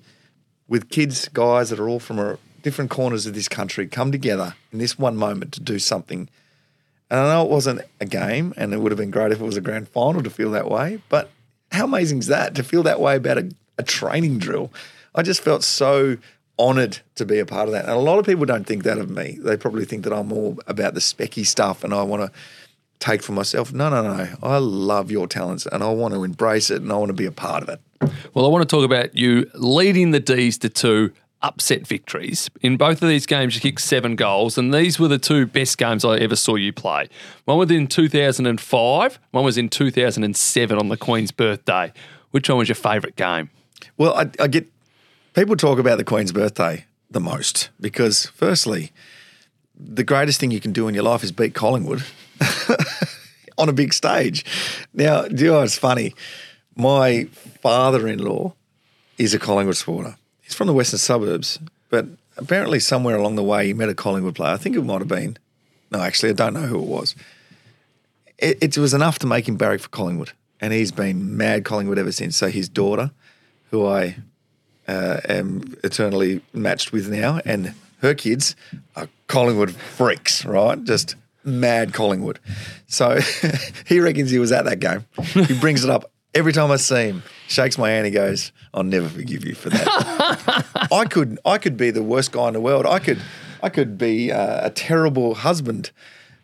[0.68, 4.54] with kids, guys that are all from a, different corners of this country come together
[4.72, 6.28] in this one moment to do something.
[7.10, 9.44] And I know it wasn't a game, and it would have been great if it
[9.44, 11.02] was a grand final to feel that way.
[11.08, 11.30] But
[11.72, 14.72] how amazing is that to feel that way about a, a training drill?
[15.12, 16.18] I just felt so
[16.58, 17.84] honoured to be a part of that.
[17.84, 19.38] And a lot of people don't think that of me.
[19.40, 22.38] They probably think that I'm more about the specky stuff and I want to
[22.98, 23.72] take for myself.
[23.72, 24.28] No, no, no.
[24.42, 27.26] I love your talents and I want to embrace it and I want to be
[27.26, 27.80] a part of it.
[28.34, 32.50] Well, I want to talk about you leading the D's to two upset victories.
[32.60, 35.78] In both of these games, you kicked seven goals, and these were the two best
[35.78, 37.08] games I ever saw you play.
[37.44, 41.92] One was in 2005, one was in 2007 on the Queen's birthday.
[42.32, 43.50] Which one was your favourite game?
[43.96, 44.66] Well, I, I get
[45.36, 48.90] people talk about the Queen's birthday the most because, firstly,
[49.78, 52.02] the greatest thing you can do in your life is beat Collingwood
[53.58, 54.44] on a big stage.
[54.94, 56.14] Now, do you know what's funny?
[56.74, 57.24] My
[57.60, 58.54] father in law
[59.18, 60.16] is a Collingwood supporter.
[60.40, 61.58] He's from the western suburbs,
[61.90, 62.06] but
[62.38, 64.54] apparently somewhere along the way he met a Collingwood player.
[64.54, 65.36] I think it might have been.
[65.90, 67.14] No, actually, I don't know who it was.
[68.38, 70.32] It, it was enough to make him barrack for Collingwood,
[70.62, 72.36] and he's been mad Collingwood ever since.
[72.36, 73.10] So his daughter,
[73.70, 74.16] who I
[74.88, 78.56] uh, am eternally matched with now, and her kids
[78.94, 80.82] are Collingwood freaks, right?
[80.84, 82.38] Just mad Collingwood.
[82.86, 83.18] So
[83.86, 85.06] he reckons he was at that game.
[85.46, 87.22] He brings it up every time I see him.
[87.48, 88.06] Shakes my hand.
[88.06, 92.32] He goes, "I'll never forgive you for that." I could, I could be the worst
[92.32, 92.86] guy in the world.
[92.86, 93.20] I could,
[93.62, 95.90] I could be uh, a terrible husband.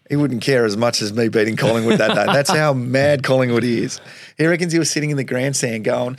[0.09, 2.27] He wouldn't care as much as me beating Collingwood that day.
[2.27, 4.01] That's how mad Collingwood is.
[4.37, 6.19] He reckons he was sitting in the grandstand going,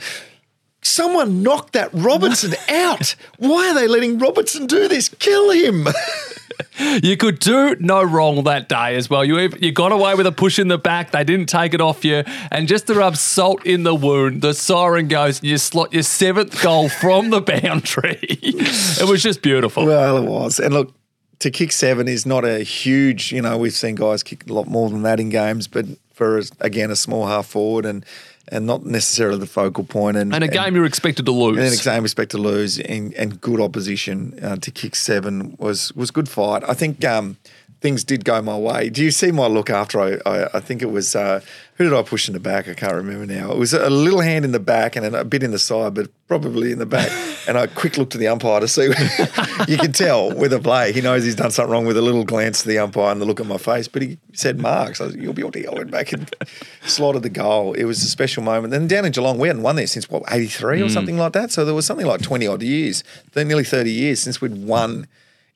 [0.84, 3.16] Someone knocked that Robertson out.
[3.38, 5.08] Why are they letting Robertson do this?
[5.08, 5.88] Kill him.
[7.02, 9.24] you could do no wrong that day as well.
[9.24, 11.10] You you got away with a push in the back.
[11.10, 14.54] They didn't take it off you, and just to rub salt in the wound, the
[14.54, 15.42] siren goes.
[15.42, 18.18] You slot your seventh goal from the boundary.
[18.22, 19.86] it was just beautiful.
[19.86, 20.94] Well, it was, and look.
[21.40, 24.66] To kick seven is not a huge, you know, we've seen guys kick a lot
[24.66, 28.06] more than that in games, but for, again, a small half forward and
[28.48, 30.16] and not necessarily the focal point.
[30.16, 31.58] And, and a game and, you're expected to lose.
[31.58, 35.92] And a game expected to lose, and, and good opposition uh, to kick seven was
[35.94, 36.62] was good fight.
[36.68, 37.36] I think um,
[37.84, 38.88] things did go my way.
[38.88, 40.16] Do you see my look after I?
[40.24, 41.42] I, I think it was uh,
[41.74, 42.66] who did I push in the back?
[42.66, 43.52] I can't remember now.
[43.52, 46.08] It was a little hand in the back and a bit in the side, but
[46.26, 47.10] probably in the back.
[47.46, 48.84] and I quick looked to the umpire to see.
[49.68, 52.24] you can tell with a play, he knows he's done something wrong with a little
[52.24, 53.86] glance to the umpire and the look at my face.
[53.86, 56.34] But he said, "Mark, so you'll be able to." I went back and
[56.86, 57.74] slotted the goal.
[57.74, 58.70] It was a special moment.
[58.70, 60.86] Then down in Geelong, we hadn't won there since what eighty three mm.
[60.86, 61.50] or something like that.
[61.50, 63.04] So there was something like twenty odd years,
[63.36, 65.06] nearly thirty years since we'd won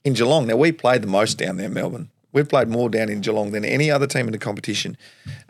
[0.05, 0.47] in Geelong.
[0.47, 2.11] Now we played the most down there, Melbourne.
[2.39, 4.97] We've played more down in Geelong than any other team in the competition.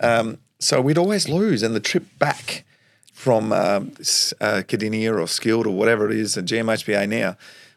[0.01, 1.63] Um, so we'd always lose.
[1.63, 2.65] And the trip back
[3.13, 3.93] from um,
[4.41, 7.37] uh, Kardinia or Skilled or whatever it is, at GMHBA now,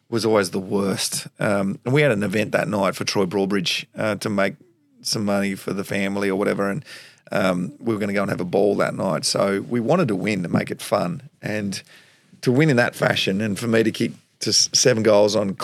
[0.09, 1.28] was always the worst.
[1.41, 4.53] Um, and we had an event that night for Troy Broadbridge uh, to make
[5.01, 6.70] some money for the family or whatever.
[6.70, 6.86] And
[7.34, 9.26] um, we were going to go and have a ball that night.
[9.26, 11.30] So we wanted to win to make it fun.
[11.41, 11.84] And
[12.43, 15.57] to win in that fashion and for me to kick to seven goals on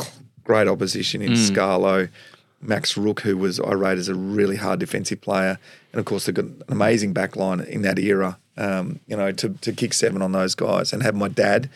[0.43, 1.49] great opposition in mm.
[1.49, 2.09] Scarlo–
[2.61, 5.59] Max Rooke, who was I rate as a really hard defensive player,
[5.91, 8.37] and of course they've got an amazing backline in that era.
[8.57, 11.69] Um, you know, to to kick seven on those guys and have my dad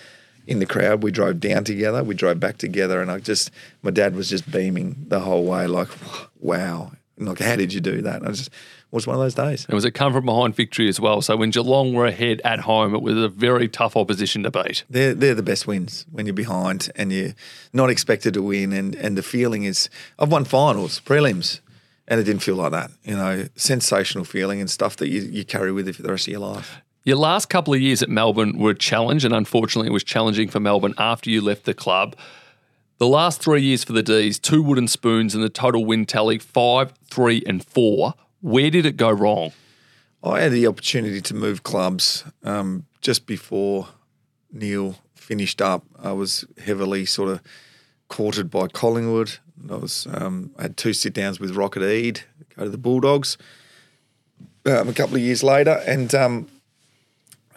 [0.47, 1.03] in the crowd.
[1.03, 3.51] We drove down together, we drove back together, and I just
[3.84, 5.89] my dad was just beaming the whole way, like,
[6.39, 8.23] wow, like how did you do that?
[8.23, 8.49] I just
[8.91, 9.65] was one of those days.
[9.69, 11.21] It was a come from behind victory as well.
[11.21, 14.83] So when Geelong were ahead at home, it was a very tough opposition to beat.
[14.89, 17.33] They're, they're the best wins when you're behind and you're
[17.71, 18.73] not expected to win.
[18.73, 19.89] And, and the feeling is,
[20.19, 21.61] I've won finals, prelims,
[22.07, 22.91] and it didn't feel like that.
[23.03, 26.27] You know, sensational feeling and stuff that you, you carry with you for the rest
[26.27, 26.81] of your life.
[27.03, 30.49] Your last couple of years at Melbourne were a challenge, and unfortunately, it was challenging
[30.49, 32.15] for Melbourne after you left the club.
[32.99, 36.37] The last three years for the D's, two wooden spoons and the total win tally
[36.37, 38.13] five, three, and four.
[38.41, 39.53] Where did it go wrong?
[40.23, 43.87] I had the opportunity to move clubs um, just before
[44.51, 45.83] Neil finished up.
[46.01, 47.41] I was heavily sort of
[48.07, 49.37] courted by Collingwood.
[49.69, 52.21] I was um, I had two sit downs with Rocket Eade,
[52.55, 53.37] go to the Bulldogs.
[54.65, 56.47] Um, a couple of years later, and um,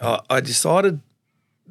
[0.01, 1.01] I, I decided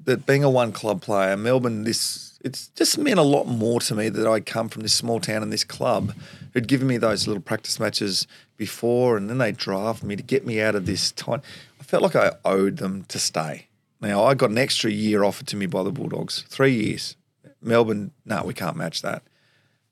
[0.05, 3.95] that being a one club player, Melbourne this it's just meant a lot more to
[3.95, 6.15] me that I come from this small town and this club
[6.53, 8.27] who'd given me those little practice matches
[8.57, 11.43] before, and then they drafted me to get me out of this time.
[11.81, 13.69] I felt like I owed them to stay.
[14.01, 17.17] Now I got an extra year offered to me by the Bulldogs, three years.
[17.63, 19.23] Melbourne, no, we can't match that,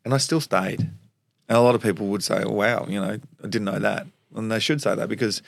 [0.05, 0.91] and I still stayed.
[1.49, 4.07] And a lot of people would say, oh, "Wow, you know, I didn't know that,"
[4.35, 5.43] and they should say that because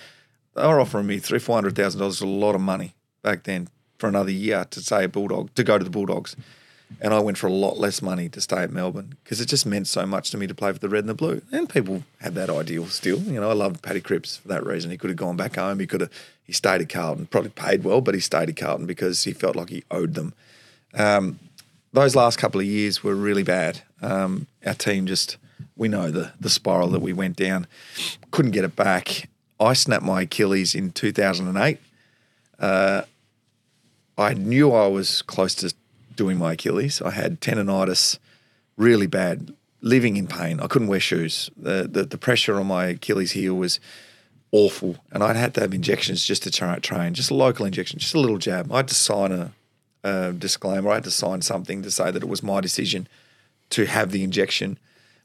[0.55, 3.69] they were offering me three, four hundred thousand dollars, a lot of money back then
[3.99, 6.37] for another year to stay at Bulldog to go to the Bulldogs.
[7.01, 9.67] And I went for a lot less money to stay at Melbourne because it just
[9.67, 11.43] meant so much to me to play for the red and the blue.
[11.51, 13.19] And people had that ideal still.
[13.19, 14.91] You know, I loved Paddy Cripps for that reason.
[14.91, 15.81] He could have gone back home.
[15.81, 16.11] He could have
[16.45, 19.57] he stayed at Carlton, probably paid well, but he stayed at Carlton because he felt
[19.57, 20.35] like he owed them.
[20.93, 21.39] Um,
[21.93, 23.81] those last couple of years were really bad.
[24.03, 25.39] Um, our team just
[25.77, 27.67] we know the the spiral that we went down.
[28.31, 29.29] Couldn't get it back.
[29.59, 31.79] I snapped my Achilles in 2008.
[32.59, 33.03] Uh,
[34.19, 35.73] I knew I was close to
[36.17, 37.03] doing my Achilles.
[37.03, 38.19] I had tendonitis,
[38.77, 40.61] really bad, living in pain.
[40.61, 41.51] I couldn't wear shoes.
[41.57, 43.81] The, the, the pressure on my Achilles heel was
[44.53, 47.99] awful, and I'd had to have injections just to try train, just a local injection,
[47.99, 48.73] just a little jab.
[48.73, 49.53] I had to sign a,
[50.05, 50.91] a disclaimer.
[50.91, 53.09] I had to sign something to say that it was my decision
[53.71, 54.79] to have the injection.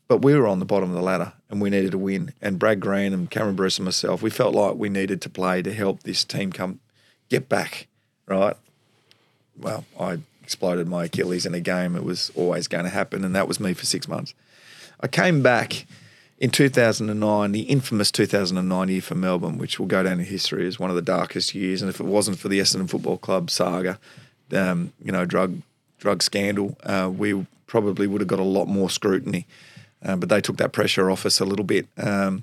[0.07, 2.33] But we were on the bottom of the ladder and we needed to win.
[2.41, 5.61] And Brad Green and Cameron Bruce and myself, we felt like we needed to play
[5.61, 6.79] to help this team come
[7.29, 7.85] get back,
[8.25, 8.57] right?
[9.55, 10.17] Well, I
[10.49, 11.95] exploded my Achilles in a game.
[11.95, 14.33] It was always going to happen, and that was me for six months.
[14.99, 15.85] I came back
[16.39, 20.79] in 2009, the infamous 2009 year for Melbourne, which will go down in history as
[20.79, 21.83] one of the darkest years.
[21.83, 23.99] And if it wasn't for the Essendon Football Club saga,
[24.51, 25.61] um, you know, drug
[25.99, 29.45] drug scandal, uh, we probably would have got a lot more scrutiny.
[30.03, 31.85] Uh, but they took that pressure off us a little bit.
[31.95, 32.41] Um,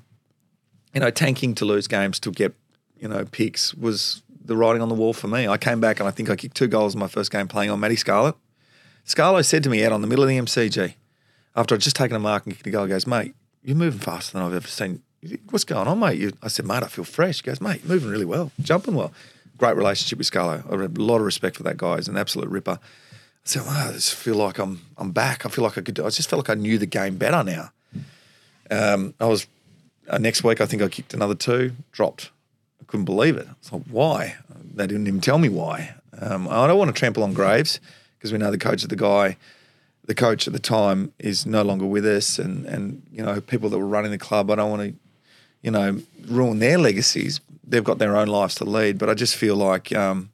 [0.94, 2.54] you know, tanking to lose games to get
[3.00, 5.46] you know picks was the writing on the wall for me.
[5.48, 7.70] I came back and I think I kicked two goals in my first game playing
[7.70, 8.34] on Matty Scarlett.
[9.04, 10.94] Scarlett said to me out on the middle of the MCG
[11.56, 13.98] after I'd just taken a mark and kicked a goal, he goes, mate, you're moving
[13.98, 15.02] faster than I've ever seen.
[15.50, 16.18] What's going on, mate?
[16.18, 17.42] You, I said, mate, I feel fresh.
[17.42, 19.12] He goes, mate, you're moving really well, jumping well.
[19.56, 20.64] Great relationship with Scarlo.
[20.66, 21.96] I have a lot of respect for that guy.
[21.96, 22.78] He's an absolute ripper.
[22.82, 25.46] I said, oh, I just feel like I'm I'm back.
[25.46, 25.98] I feel like I could.
[25.98, 27.70] I just felt like I knew the game better now.
[28.70, 29.46] Um, I was
[30.08, 30.60] uh, next week.
[30.60, 32.30] I think I kicked another two, dropped
[32.86, 33.46] couldn't believe it.
[33.48, 34.36] I like, why?
[34.74, 35.94] They didn't even tell me why.
[36.20, 37.80] Um, I don't want to trample on graves
[38.18, 39.36] because we know the coach of the guy,
[40.04, 43.68] the coach at the time is no longer with us, and and you know people
[43.70, 44.50] that were running the club.
[44.50, 44.94] I don't want to,
[45.62, 47.40] you know, ruin their legacies.
[47.66, 50.30] They've got their own lives to lead, but I just feel like, um,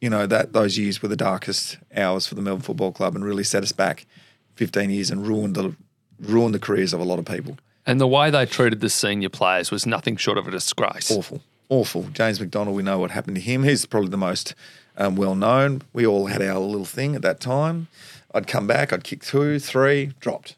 [0.00, 3.24] you know, that those years were the darkest hours for the Melbourne Football Club and
[3.24, 4.06] really set us back
[4.54, 5.76] 15 years and ruined the
[6.18, 7.58] ruined the careers of a lot of people.
[7.86, 11.10] And the way they treated the senior players was nothing short of a disgrace.
[11.10, 12.02] Awful, awful.
[12.12, 13.62] James McDonald, we know what happened to him.
[13.62, 14.54] He's probably the most
[14.96, 15.82] um, well known.
[15.92, 17.86] We all had our little thing at that time.
[18.34, 20.56] I'd come back, I'd kick two, three, dropped,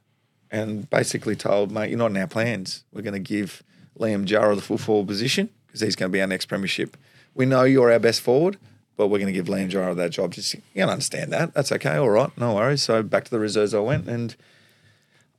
[0.50, 2.82] and basically told, mate, you're not in our plans.
[2.92, 3.62] We're going to give
[3.98, 6.96] Liam Jurrah the full forward position because he's going to be our next premiership.
[7.34, 8.56] We know you're our best forward,
[8.96, 10.32] but we're going to give Liam Jurrah that job.
[10.32, 11.52] Just you can understand that.
[11.54, 11.96] That's okay.
[11.96, 12.82] All right, no worries.
[12.82, 14.34] So back to the reserves I went, and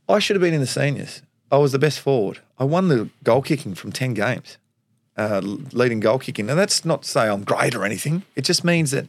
[0.07, 1.23] I should have been in the seniors.
[1.51, 2.39] I was the best forward.
[2.57, 4.57] I won the goal kicking from 10 games,
[5.17, 6.45] uh, leading goal kicking.
[6.45, 8.23] Now, that's not to say I'm great or anything.
[8.35, 9.07] It just means that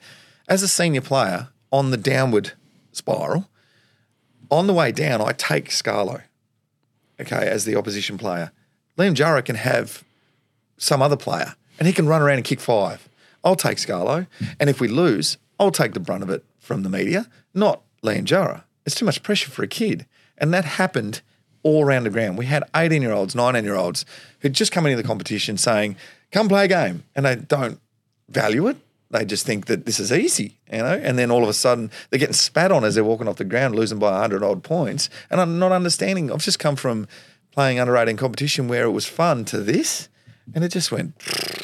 [0.48, 2.52] as a senior player on the downward
[2.92, 3.48] spiral,
[4.50, 6.22] on the way down, I take Scarlo,
[7.20, 8.50] okay, as the opposition player.
[8.98, 10.02] Liam Jurrah can have
[10.76, 13.08] some other player and he can run around and kick five.
[13.44, 14.26] I'll take Scarlo.
[14.58, 18.24] And if we lose, I'll take the brunt of it from the media, not Liam
[18.24, 18.64] Jurrah.
[18.84, 20.06] It's too much pressure for a kid.
[20.36, 21.20] And that happened
[21.62, 22.38] all around the ground.
[22.38, 24.04] We had 18 year olds, 19 year olds
[24.40, 25.96] who'd just come into the competition saying,
[26.32, 27.04] come play a game.
[27.14, 27.80] And they don't
[28.28, 28.76] value it.
[29.10, 31.00] They just think that this is easy, you know?
[31.02, 33.44] And then all of a sudden they're getting spat on as they're walking off the
[33.44, 35.10] ground, losing by 100 odd points.
[35.30, 36.30] And I'm not understanding.
[36.30, 37.08] I've just come from
[37.50, 40.08] playing under 18 competition where it was fun to this.
[40.54, 41.14] And it just went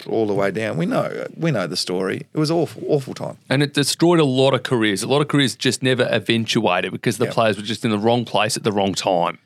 [0.06, 0.76] all the way down.
[0.76, 2.26] We know, we know the story.
[2.32, 3.36] It was awful, awful time.
[3.48, 5.02] And it destroyed a lot of careers.
[5.02, 7.34] A lot of careers just never eventuated because the yep.
[7.34, 9.38] players were just in the wrong place at the wrong time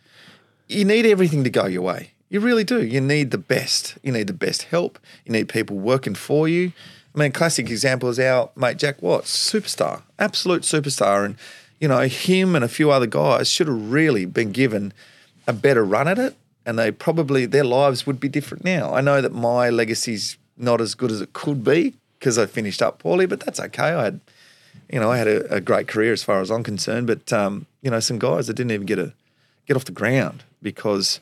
[0.71, 2.13] you need everything to go your way.
[2.29, 2.85] You really do.
[2.85, 3.99] You need the best.
[4.03, 5.01] You need the best help.
[5.25, 6.73] You need people working for you.
[7.13, 11.25] I mean, classic example is our mate Jack Watts, superstar, absolute superstar.
[11.25, 11.37] And,
[11.81, 14.93] you know, him and a few other guys should have really been given
[15.49, 16.37] a better run at it.
[16.65, 18.95] And they probably, their lives would be different now.
[18.95, 22.81] I know that my legacy's not as good as it could be because I finished
[22.81, 23.91] up poorly, but that's okay.
[23.91, 24.21] I had,
[24.89, 27.09] you know, I had a, a great career as far as I'm concerned.
[27.09, 29.15] But, um, you know, some guys that didn't even get a,
[29.67, 31.21] get off the ground because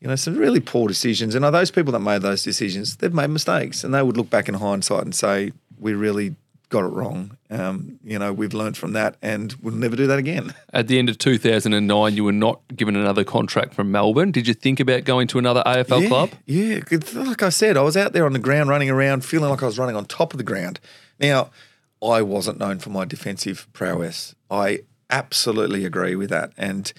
[0.00, 1.34] you know some really poor decisions.
[1.34, 2.96] And are those people that made those decisions?
[2.96, 6.36] They've made mistakes, and they would look back in hindsight and say, "We really
[6.72, 7.36] got it wrong.
[7.50, 10.54] Um, you know, we've learned from that, and we'll never do that again.
[10.72, 14.32] At the end of 2009, you were not given another contract from Melbourne.
[14.32, 16.30] Did you think about going to another AFL yeah, club?
[16.46, 16.80] Yeah,
[17.14, 19.66] like I said, I was out there on the ground running around, feeling like I
[19.66, 20.80] was running on top of the ground.
[21.20, 21.50] Now,
[22.02, 24.34] I wasn't known for my defensive prowess.
[24.50, 24.80] I
[25.10, 26.92] absolutely agree with that, and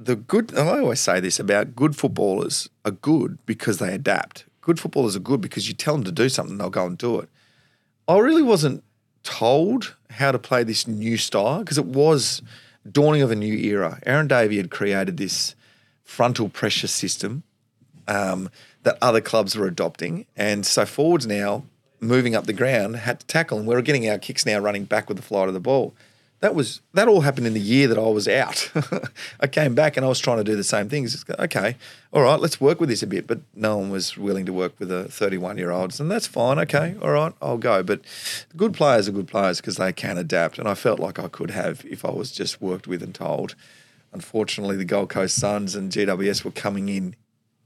[0.00, 0.50] the good.
[0.52, 4.46] and I always say this about good footballers are good because they adapt.
[4.62, 7.20] Good footballers are good because you tell them to do something, they'll go and do
[7.20, 7.28] it.
[8.08, 8.82] I really wasn't
[9.22, 12.42] told how to play this new style because it was
[12.90, 14.00] dawning of a new era.
[14.06, 15.54] Aaron Davey had created this
[16.02, 17.42] frontal pressure system
[18.08, 18.50] um,
[18.82, 21.64] that other clubs were adopting, and so forwards now
[22.00, 25.08] moving up the ground had to tackle, and we're getting our kicks now running back
[25.08, 25.94] with the flight of the ball
[26.40, 28.70] that was that all happened in the year that I was out.
[29.40, 31.24] I came back and I was trying to do the same things.
[31.38, 31.76] Okay,
[32.12, 33.26] all right, let's work with this a bit.
[33.26, 36.58] But no one was willing to work with the 31 year olds, and that's fine.
[36.58, 37.82] Okay, all right, I'll go.
[37.82, 38.00] But
[38.56, 41.50] good players are good players because they can adapt, and I felt like I could
[41.50, 43.54] have if I was just worked with and told.
[44.12, 47.14] Unfortunately, the Gold Coast Suns and GWS were coming in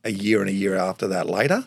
[0.04, 1.64] a year and a year after that later.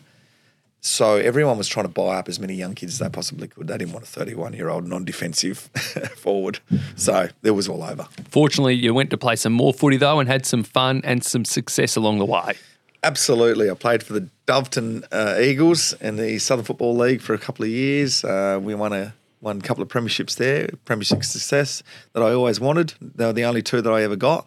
[0.80, 3.66] So everyone was trying to buy up as many young kids as they possibly could.
[3.66, 5.58] They didn't want a 31 year old non defensive
[6.16, 6.60] forward.
[6.96, 8.06] So it was all over.
[8.30, 11.44] Fortunately, you went to play some more footy though and had some fun and some
[11.44, 12.54] success along the way.
[13.02, 13.70] Absolutely.
[13.70, 17.64] I played for the Doveton uh, Eagles in the Southern Football League for a couple
[17.64, 18.24] of years.
[18.24, 21.82] Uh, we won a won a couple of premierships there, premiership success
[22.12, 22.94] that I always wanted.
[23.00, 24.46] They were the only two that I ever got.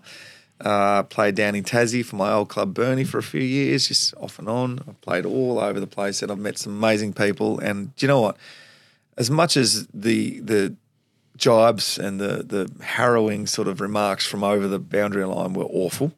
[0.64, 4.14] Uh, played down in Tassie for my old club Burnie for a few years, just
[4.18, 4.80] off and on.
[4.88, 7.60] I've played all over the place and I've met some amazing people.
[7.60, 8.38] And do you know what?
[9.18, 10.76] As much as the the
[11.38, 16.12] jibes and the the harrowing sort of remarks from over the boundary line were awful,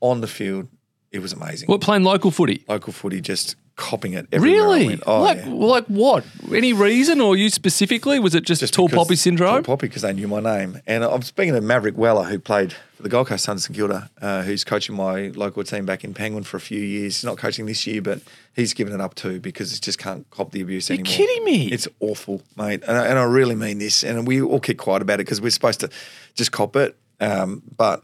[0.00, 0.68] on the field
[1.12, 1.66] it was amazing.
[1.66, 2.64] What playing local footy?
[2.68, 4.62] Local footy just copping it everywhere.
[4.62, 5.00] Really?
[5.06, 5.48] Oh, like, yeah.
[5.48, 6.24] like what?
[6.52, 8.18] Any reason, or you specifically?
[8.18, 9.62] Was it just, Just tall poppy syndrome?
[9.62, 10.80] Tall poppy because they knew my name.
[10.86, 14.10] And I'm speaking to Maverick Weller, who played for the Gold Coast Suns St Kilda,
[14.22, 17.16] uh, who's coaching my local team back in Penguin for a few years.
[17.16, 18.20] He's not coaching this year, but
[18.54, 21.14] he's given it up too because he just can't cop the abuse You're anymore.
[21.14, 21.66] kidding me.
[21.68, 22.82] It's awful, mate.
[22.88, 24.02] And I, and I really mean this.
[24.02, 25.90] And we all keep quiet about it because we're supposed to
[26.34, 26.96] just cop it.
[27.20, 28.02] Um, but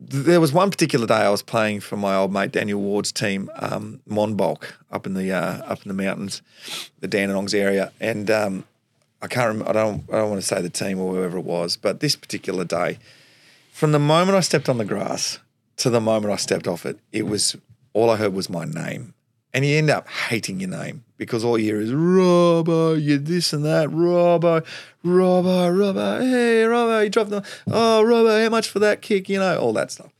[0.00, 3.50] there was one particular day I was playing for my old mate Daniel Ward's team,
[3.56, 6.40] um, Monbulk, up in the uh, up in the mountains,
[7.00, 8.64] the Dandenongs area, and um,
[9.20, 9.68] I can't remember.
[9.68, 10.04] I don't.
[10.10, 12.98] I don't want to say the team or whoever it was, but this particular day,
[13.72, 15.38] from the moment I stepped on the grass
[15.78, 17.56] to the moment I stepped off it, it was
[17.92, 19.12] all I heard was my name,
[19.52, 23.52] and you end up hating your name because all you hear is Robbo, you this
[23.52, 24.64] and that, Robbo,
[25.04, 29.28] Robbo, Robbo, hey Robbo, you dropped the oh Robbo, how much for that kick?
[29.28, 30.12] You know all that stuff.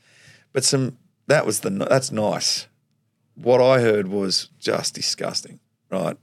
[0.52, 2.66] But some that was the that's nice.
[3.36, 6.16] What I heard was just disgusting, right?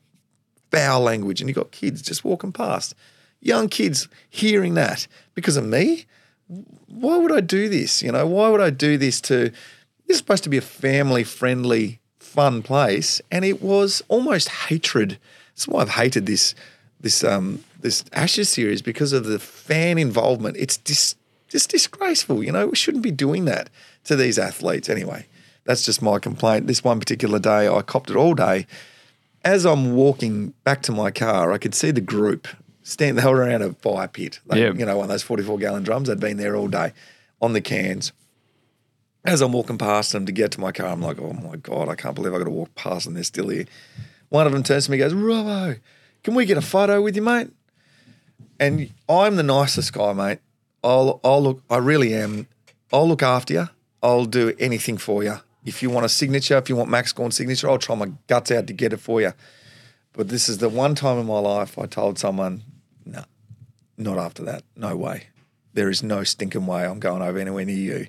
[0.69, 2.93] Foul language, and you got kids just walking past,
[3.39, 6.05] young kids hearing that because of me.
[6.88, 8.03] Why would I do this?
[8.03, 9.51] You know, why would I do this to?
[10.05, 15.17] This is supposed to be a family friendly, fun place, and it was almost hatred.
[15.51, 16.53] That's why I've hated this
[16.99, 20.57] this um this Ashes series because of the fan involvement.
[20.57, 21.15] It's dis,
[21.47, 22.43] just disgraceful.
[22.43, 23.69] You know, we shouldn't be doing that
[24.05, 24.89] to these athletes.
[24.89, 25.25] Anyway,
[25.63, 26.67] that's just my complaint.
[26.67, 28.67] This one particular day, I copped it all day.
[29.43, 32.47] As I'm walking back to my car, I could see the group
[32.83, 33.17] stand.
[33.17, 34.39] They were around a fire pit.
[34.47, 34.73] They, Yeah.
[34.73, 36.07] You know, one of those 44 gallon drums.
[36.09, 36.91] They'd been there all day
[37.41, 38.11] on the cans.
[39.27, 41.89] As I'm walking past them to get to my car, I'm like, oh my God,
[41.89, 43.13] I can't believe I got to walk past them.
[43.13, 43.65] They're still here.
[44.29, 45.81] One of them turns to me and goes, Robbo,
[46.23, 47.49] can we get a photo with you, mate?
[48.57, 50.39] And I'm the nicest guy, mate.
[50.81, 52.47] I'll, I'll look, I really am.
[52.93, 53.69] I'll look after you.
[54.01, 55.35] I'll do anything for you.
[55.65, 58.49] If you want a signature, if you want Max Gawn's signature, I'll try my guts
[58.51, 59.33] out to get it for you.
[60.13, 62.63] But this is the one time in my life I told someone,
[63.05, 63.25] no,
[63.97, 64.63] not after that.
[64.77, 65.27] No way.
[65.73, 68.07] There is no stinking way I'm going over anywhere near you.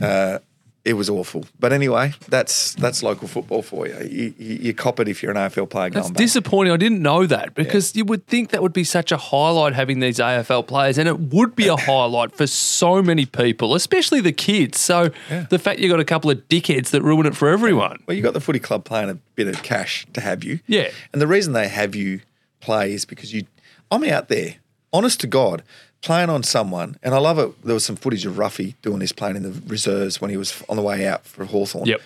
[0.00, 0.38] Uh,
[0.82, 1.44] it was awful.
[1.58, 3.98] But anyway, that's that's local football for you.
[4.00, 6.72] You, you, you cop it if you're an AFL player That's disappointing.
[6.72, 10.00] I didn't know that because you would think that would be such a highlight having
[10.00, 14.32] these AFL players, and it would be a highlight for so many people, especially the
[14.32, 14.80] kids.
[14.80, 15.46] So Yeah.
[15.50, 18.02] the fact you've got a couple of dickheads that ruin it for everyone.
[18.06, 20.60] Well, you got the footy club playing a bit of cash to have you.
[20.66, 20.90] Yeah.
[21.12, 22.20] And the reason they have you
[22.60, 23.44] play is because you.
[23.90, 24.54] I'm out there,
[24.94, 25.62] honest to God,
[26.02, 27.62] playing on someone, and I love it.
[27.62, 30.62] There was some footage of Roughy doing this playing in the reserves when he was
[30.68, 31.86] on the way out for Hawthorn.
[31.86, 32.00] Yep.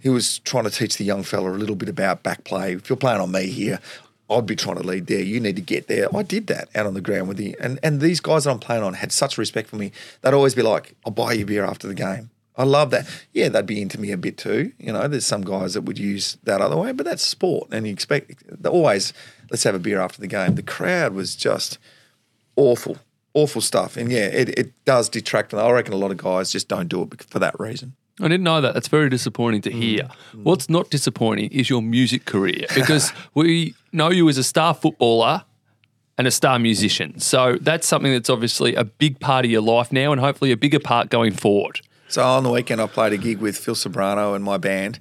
[0.00, 2.72] He was trying to teach the young fella a little bit about back play.
[2.74, 3.78] If you're playing on me here,
[4.28, 5.20] I'd be trying to lead there.
[5.20, 6.08] You need to get there.
[6.14, 7.54] I did that out on the ground with you.
[7.60, 9.92] And and these guys that I'm playing on had such respect for me.
[10.22, 12.30] They'd always be like, I'll buy you beer after the game.
[12.56, 13.08] I love that.
[13.32, 14.72] Yeah, they'd be into me a bit too.
[14.78, 17.86] You know, there's some guys that would use that other way, but that's sport, and
[17.86, 19.12] you expect always.
[19.50, 20.54] Let's have a beer after the game.
[20.54, 21.78] The crowd was just
[22.56, 22.98] awful,
[23.34, 25.50] awful stuff, and yeah, it, it does detract.
[25.50, 27.94] From, I reckon a lot of guys just don't do it for that reason.
[28.20, 28.74] I didn't know that.
[28.74, 29.82] That's very disappointing to Mm.
[29.82, 30.08] hear.
[30.42, 35.44] What's not disappointing is your music career because we know you as a star footballer
[36.18, 37.18] and a star musician.
[37.20, 40.56] So that's something that's obviously a big part of your life now and hopefully a
[40.58, 41.80] bigger part going forward.
[42.08, 45.00] So on the weekend, I played a gig with Phil Sobrano and my band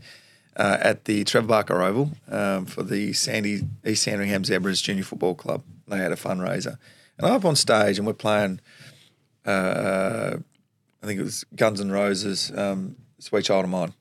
[0.56, 5.36] uh, at the Trevor Barker Oval um, for the Sandy East Sandringham Zebras Junior Football
[5.36, 5.64] Club.
[5.90, 6.78] They had a fundraiser,
[7.22, 8.60] and I'm up on stage and we're playing.
[9.46, 10.38] Uh,
[11.02, 13.94] I think it was Guns N' Roses, um, "Sweet Child of Mine,"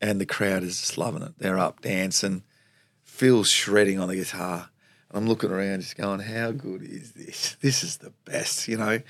[0.00, 1.32] and the crowd is just loving it.
[1.38, 2.42] They're up dancing.
[3.02, 4.70] Phil's shredding on the guitar.
[5.08, 7.56] And I'm looking around, just going, "How good is this?
[7.60, 9.00] This is the best." You know,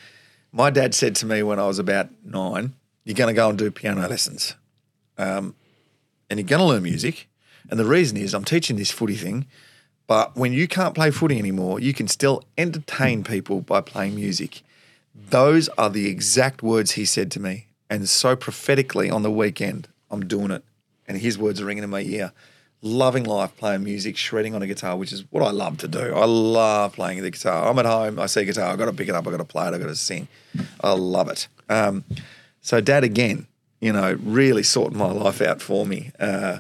[0.53, 2.75] my dad said to me when I was about nine,
[3.05, 4.55] "You're going to go and do piano lessons,
[5.19, 5.55] um,
[6.29, 7.29] and you're going to learn music."
[7.69, 9.47] And the reason is, I'm teaching this footy thing,
[10.07, 14.63] but when you can't play footy anymore, you can still entertain people by playing music.
[15.15, 17.67] Those are the exact words he said to me.
[17.89, 20.65] And so prophetically on the weekend, I'm doing it.
[21.09, 22.33] And his words are ringing in my ear.
[22.83, 26.15] Loving life, playing music, shredding on a guitar, which is what I love to do.
[26.15, 27.69] I love playing the guitar.
[27.69, 29.45] I'm at home, I see guitar, I've got to pick it up, I've got to
[29.45, 30.29] play it, I've got to sing.
[30.83, 31.49] I love it.
[31.69, 32.05] Um,
[32.61, 33.47] so, dad, again,
[33.81, 36.13] you know, really sorting my life out for me.
[36.19, 36.59] Uh,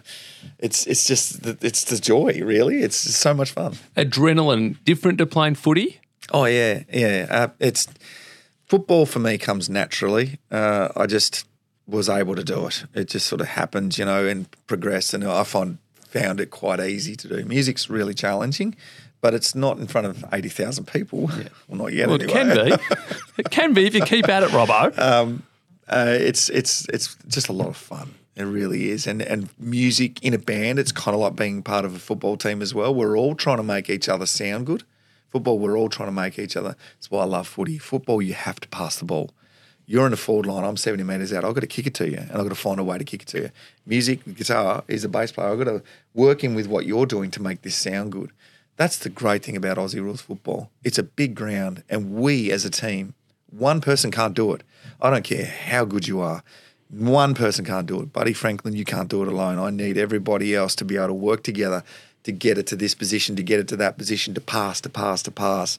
[0.58, 2.80] it's it's just the, it's the joy, really.
[2.80, 3.74] It's just so much fun.
[3.96, 6.00] Adrenaline, different to playing footy?
[6.32, 7.26] Oh yeah, yeah.
[7.30, 7.86] Uh, it's
[8.66, 10.38] football for me comes naturally.
[10.50, 11.46] Uh, I just
[11.86, 12.84] was able to do it.
[12.94, 15.14] It just sort of happened, you know, and progressed.
[15.14, 15.78] And I find
[16.08, 17.44] found it quite easy to do.
[17.44, 18.74] Music's really challenging,
[19.20, 21.30] but it's not in front of eighty thousand people.
[21.68, 22.08] Well, not yet.
[22.08, 22.70] Well, it anyway.
[22.70, 22.96] can be.
[23.38, 25.40] it can be if you keep at it, Robbo.
[25.88, 28.14] Uh, it's it's it's just a lot of fun.
[28.34, 30.78] It really is, and and music in a band.
[30.78, 32.94] It's kind of like being part of a football team as well.
[32.94, 34.82] We're all trying to make each other sound good.
[35.28, 36.76] Football, we're all trying to make each other.
[36.94, 37.78] That's why I love footy.
[37.78, 39.30] Football, you have to pass the ball.
[39.88, 40.64] You're in the forward line.
[40.64, 41.44] I'm 70 metres out.
[41.44, 43.04] I've got to kick it to you, and I've got to find a way to
[43.04, 43.50] kick it to you.
[43.86, 45.48] Music, guitar, is a bass player.
[45.48, 45.82] I've got to
[46.12, 48.32] work in with what you're doing to make this sound good.
[48.76, 50.70] That's the great thing about Aussie rules football.
[50.82, 53.14] It's a big ground, and we as a team,
[53.50, 54.62] one person can't do it.
[55.00, 56.42] I don't care how good you are.
[56.88, 58.12] One person can't do it.
[58.12, 59.58] Buddy Franklin, you can't do it alone.
[59.58, 61.82] I need everybody else to be able to work together
[62.22, 64.88] to get it to this position, to get it to that position, to pass, to
[64.88, 65.78] pass, to pass.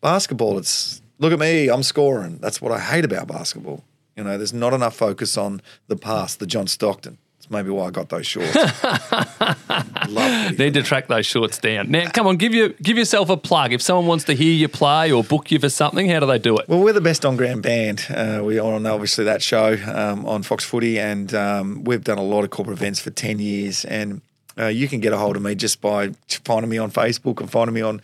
[0.00, 2.38] Basketball, it's look at me, I'm scoring.
[2.38, 3.84] That's what I hate about basketball.
[4.16, 7.18] You know, there's not enough focus on the pass, the John Stockton.
[7.52, 8.54] Maybe why I got those shorts.
[10.58, 11.90] Need to track those shorts down.
[11.90, 13.74] Now, come on, give you give yourself a plug.
[13.74, 16.38] If someone wants to hear you play or book you for something, how do they
[16.38, 16.66] do it?
[16.66, 18.06] Well, we're the best on ground band.
[18.08, 22.16] Uh, we are on obviously that show um, on Fox Footy, and um, we've done
[22.16, 23.84] a lot of corporate events for ten years.
[23.84, 24.22] And
[24.58, 26.12] uh, you can get a hold of me just by
[26.44, 28.00] finding me on Facebook and finding me on.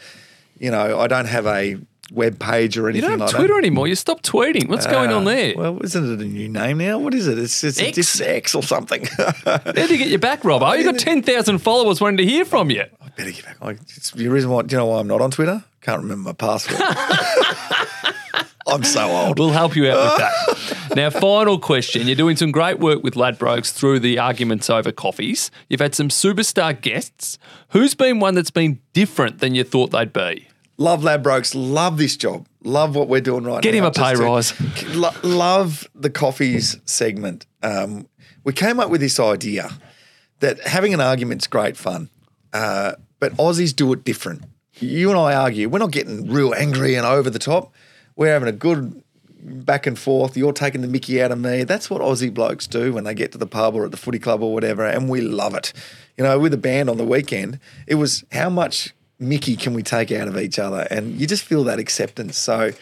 [0.59, 1.79] You know, I don't have a
[2.13, 3.03] web page or anything.
[3.05, 3.59] You don't have like Twitter that.
[3.59, 3.87] anymore.
[3.89, 4.69] You stopped tweeting.
[4.69, 5.55] What's going on Uh, there?
[5.57, 6.99] Well, isn't it a new name now?
[6.99, 7.39] What is it?
[7.39, 7.99] It's it's X.
[7.99, 9.01] it's X or something.
[9.45, 10.77] Do you get you back, Robbo?
[10.79, 12.83] You got 10,000 followers wanting to hear from you.
[13.01, 13.57] I better get back.
[13.61, 14.63] I, it's the reason why.
[14.63, 15.63] Do you know why I'm not on Twitter?
[15.83, 16.81] Can't remember my password.
[18.67, 19.39] I'm so old.
[19.39, 20.97] We'll help you out with that.
[20.97, 22.07] now, final question.
[22.07, 25.51] You're doing some great work with Ladbrokes through the arguments over coffees.
[25.71, 27.39] You've had some superstar guests.
[27.71, 30.49] Who's been one that's been different than you thought they'd be?
[30.79, 31.53] Love Ladbrokes.
[31.57, 32.47] Love this job.
[32.63, 33.91] Love what we're doing right Get now.
[33.91, 34.55] Get him a pay to- rise.
[34.95, 37.47] Lo- love the coffees segment.
[37.63, 38.09] Um,
[38.45, 39.71] we came up with this idea
[40.41, 42.09] that having an argument's great fun,
[42.53, 44.45] uh, but Aussies do it different.
[44.81, 45.69] You and I argue.
[45.69, 47.73] We're not getting real angry and over the top.
[48.15, 49.03] We're having a good
[49.43, 50.37] back and forth.
[50.37, 51.65] You're taking the mickey out of me.
[51.65, 54.21] That's what Aussie blokes do when they get to the pub or at the footy
[54.21, 55.73] club or whatever, and we love it.
[56.17, 59.83] You know, with a band on the weekend, it was how much mickey can we
[59.83, 62.37] take out of each other, and you just feel that acceptance.
[62.39, 62.73] So,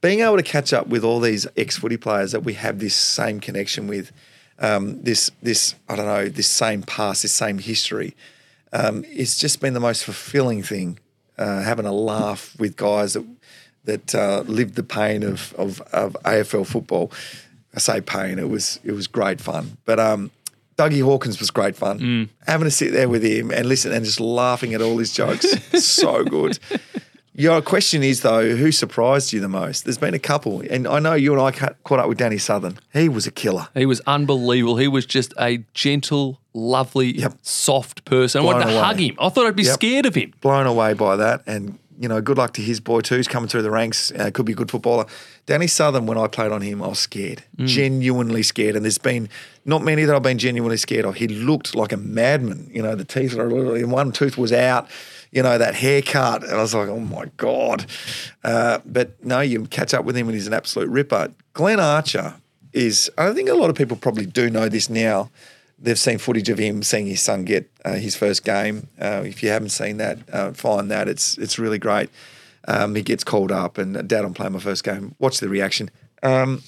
[0.00, 2.94] being able to catch up with all these ex footy players that we have this
[2.94, 4.12] same connection with,
[4.58, 8.14] um, this this I don't know, this same past, this same history,
[8.72, 10.98] um, it's just been the most fulfilling thing.
[11.36, 13.24] Uh, having a laugh with guys that
[13.84, 17.12] that uh, lived the pain of, of of AFL football.
[17.74, 19.76] I say pain; it was it was great fun.
[19.84, 20.30] But um,
[20.76, 21.98] Dougie Hawkins was great fun.
[22.00, 22.28] Mm.
[22.46, 25.46] Having to sit there with him and listen and just laughing at all his jokes,
[25.84, 26.58] so good.
[27.36, 29.84] Your question is though, who surprised you the most?
[29.84, 32.38] There's been a couple, and I know you and I ca- caught up with Danny
[32.38, 32.78] Southern.
[32.92, 33.66] He was a killer.
[33.74, 34.76] He was unbelievable.
[34.76, 37.34] He was just a gentle, lovely, Yep.
[37.42, 38.42] soft person.
[38.42, 38.78] I wanted to away.
[38.80, 39.16] hug him.
[39.18, 39.74] I thought I'd be Yep.
[39.74, 40.32] scared of him.
[40.40, 43.16] blown away by that and you know, good luck to his boy too.
[43.16, 44.10] He's coming through the ranks.
[44.12, 45.06] Uh, could be a good footballer.
[45.46, 48.76] Danny Southern, when I played on him, I was scared, genuinely scared.
[48.76, 49.28] And there's been
[49.64, 51.16] not many that I've been genuinely scared of.
[51.16, 52.70] He looked like a madman.
[52.72, 54.88] You know, the teeth were literally one tooth was out.
[55.30, 57.86] You know that haircut, and I was like, oh my god.
[58.44, 61.32] Uh, but no, you catch up with him, and he's an absolute ripper.
[61.54, 62.34] Glenn Archer
[62.72, 63.10] is.
[63.18, 65.30] I think a lot of people probably do know this now
[65.84, 68.88] they've seen footage of him seeing his son get uh, his first game.
[69.00, 71.08] Uh, if you haven't seen that, uh, find that.
[71.08, 72.10] It's it's really great.
[72.66, 75.14] Um, he gets called up, and Dad, I'm playing my first game.
[75.18, 75.90] Watch the reaction.
[76.22, 76.62] Um,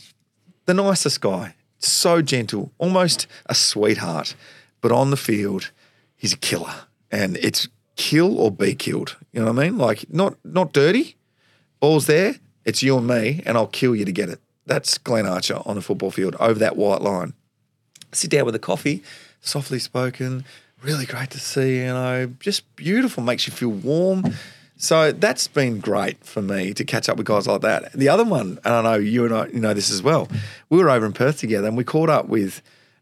[0.66, 4.36] the nicest guy, so gentle, almost a sweetheart,
[4.82, 5.70] but on the field,
[6.14, 6.74] he's a killer,
[7.10, 9.16] and it's kill or be killed.
[9.32, 9.78] You know what I mean?
[9.78, 11.16] Like not not dirty.
[11.80, 12.36] Ball's there.
[12.64, 14.40] It's you and me, and I'll kill you to get it.
[14.66, 17.34] That's Glenn Archer on the football field over that white line
[18.12, 19.02] sit down with a coffee,
[19.40, 20.44] softly spoken,
[20.82, 24.34] really great to see, you know, just beautiful, makes you feel warm.
[24.78, 27.92] So that's been great for me to catch up with guys like that.
[27.92, 30.28] The other one, and I know you and I, you know this as well.
[30.68, 32.60] We were over in Perth together, and we caught up with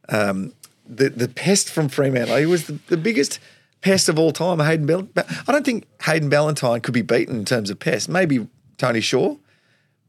[0.09, 0.52] um,
[0.86, 2.36] the the pest from Fremantle.
[2.36, 3.40] He was the, the biggest
[3.81, 5.09] pest of all time, Hayden Bell.
[5.16, 8.09] I don't think Hayden Ballantyne could be beaten in terms of pest.
[8.09, 8.47] Maybe
[8.78, 9.36] Tony Shaw.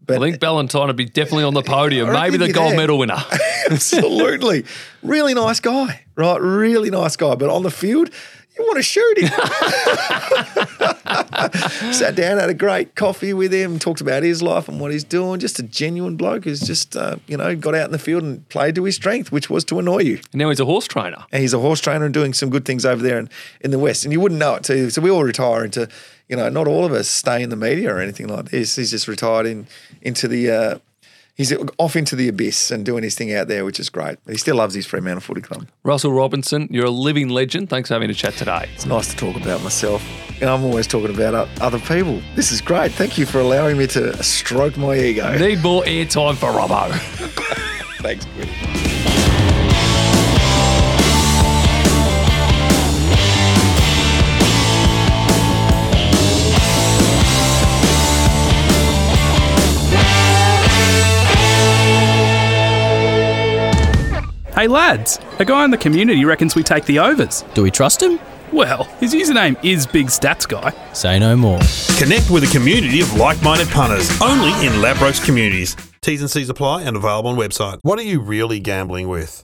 [0.10, 2.12] I think Ballantyne would be definitely on the podium.
[2.12, 2.78] Maybe the gold there.
[2.78, 3.24] medal winner.
[3.70, 4.66] Absolutely.
[5.04, 6.42] really nice guy, right?
[6.42, 7.36] Really nice guy.
[7.36, 8.10] But on the field,
[8.58, 9.28] you want to shoot him.
[11.94, 15.04] Sat down, had a great coffee with him, talked about his life and what he's
[15.04, 15.42] doing.
[15.42, 18.48] Just a genuine bloke who's just, uh, you know, got out in the field and
[18.48, 20.16] played to his strength, which was to annoy you.
[20.32, 21.26] And now he's a horse trainer.
[21.32, 23.30] And he's a horse trainer and doing some good things over there in,
[23.60, 24.06] in the West.
[24.06, 24.90] And you wouldn't know it too.
[24.90, 25.90] So we all retire into,
[26.30, 28.78] you know, not all of us stay in the media or anything like this.
[28.78, 29.68] He's just retired in
[30.06, 30.80] into the, uh,
[31.36, 34.18] he's off into the abyss and doing his thing out there, which is great.
[34.28, 35.68] He still loves his Fremantle Footy Club.
[35.84, 37.70] Russell Robinson, you're a living legend.
[37.70, 38.70] Thanks for having a chat today.
[38.74, 40.04] It's nice to talk about myself.
[40.42, 42.22] And I'm always talking about other people.
[42.36, 42.92] This is great.
[42.92, 45.38] Thank you for allowing me to stroke my ego.
[45.38, 46.92] Need more airtime for Robbo.
[48.02, 49.35] Thanks, Quinn.
[64.56, 67.44] Hey lads, a guy in the community reckons we take the overs.
[67.54, 68.22] Do we trust him?
[68.54, 70.72] Well, his username is Big Stats Guy.
[70.94, 71.60] Say no more.
[71.98, 75.76] Connect with a community of like-minded punters only in Ladbrokes communities.
[76.00, 77.80] T's and C's apply and available on website.
[77.82, 79.44] What are you really gambling with?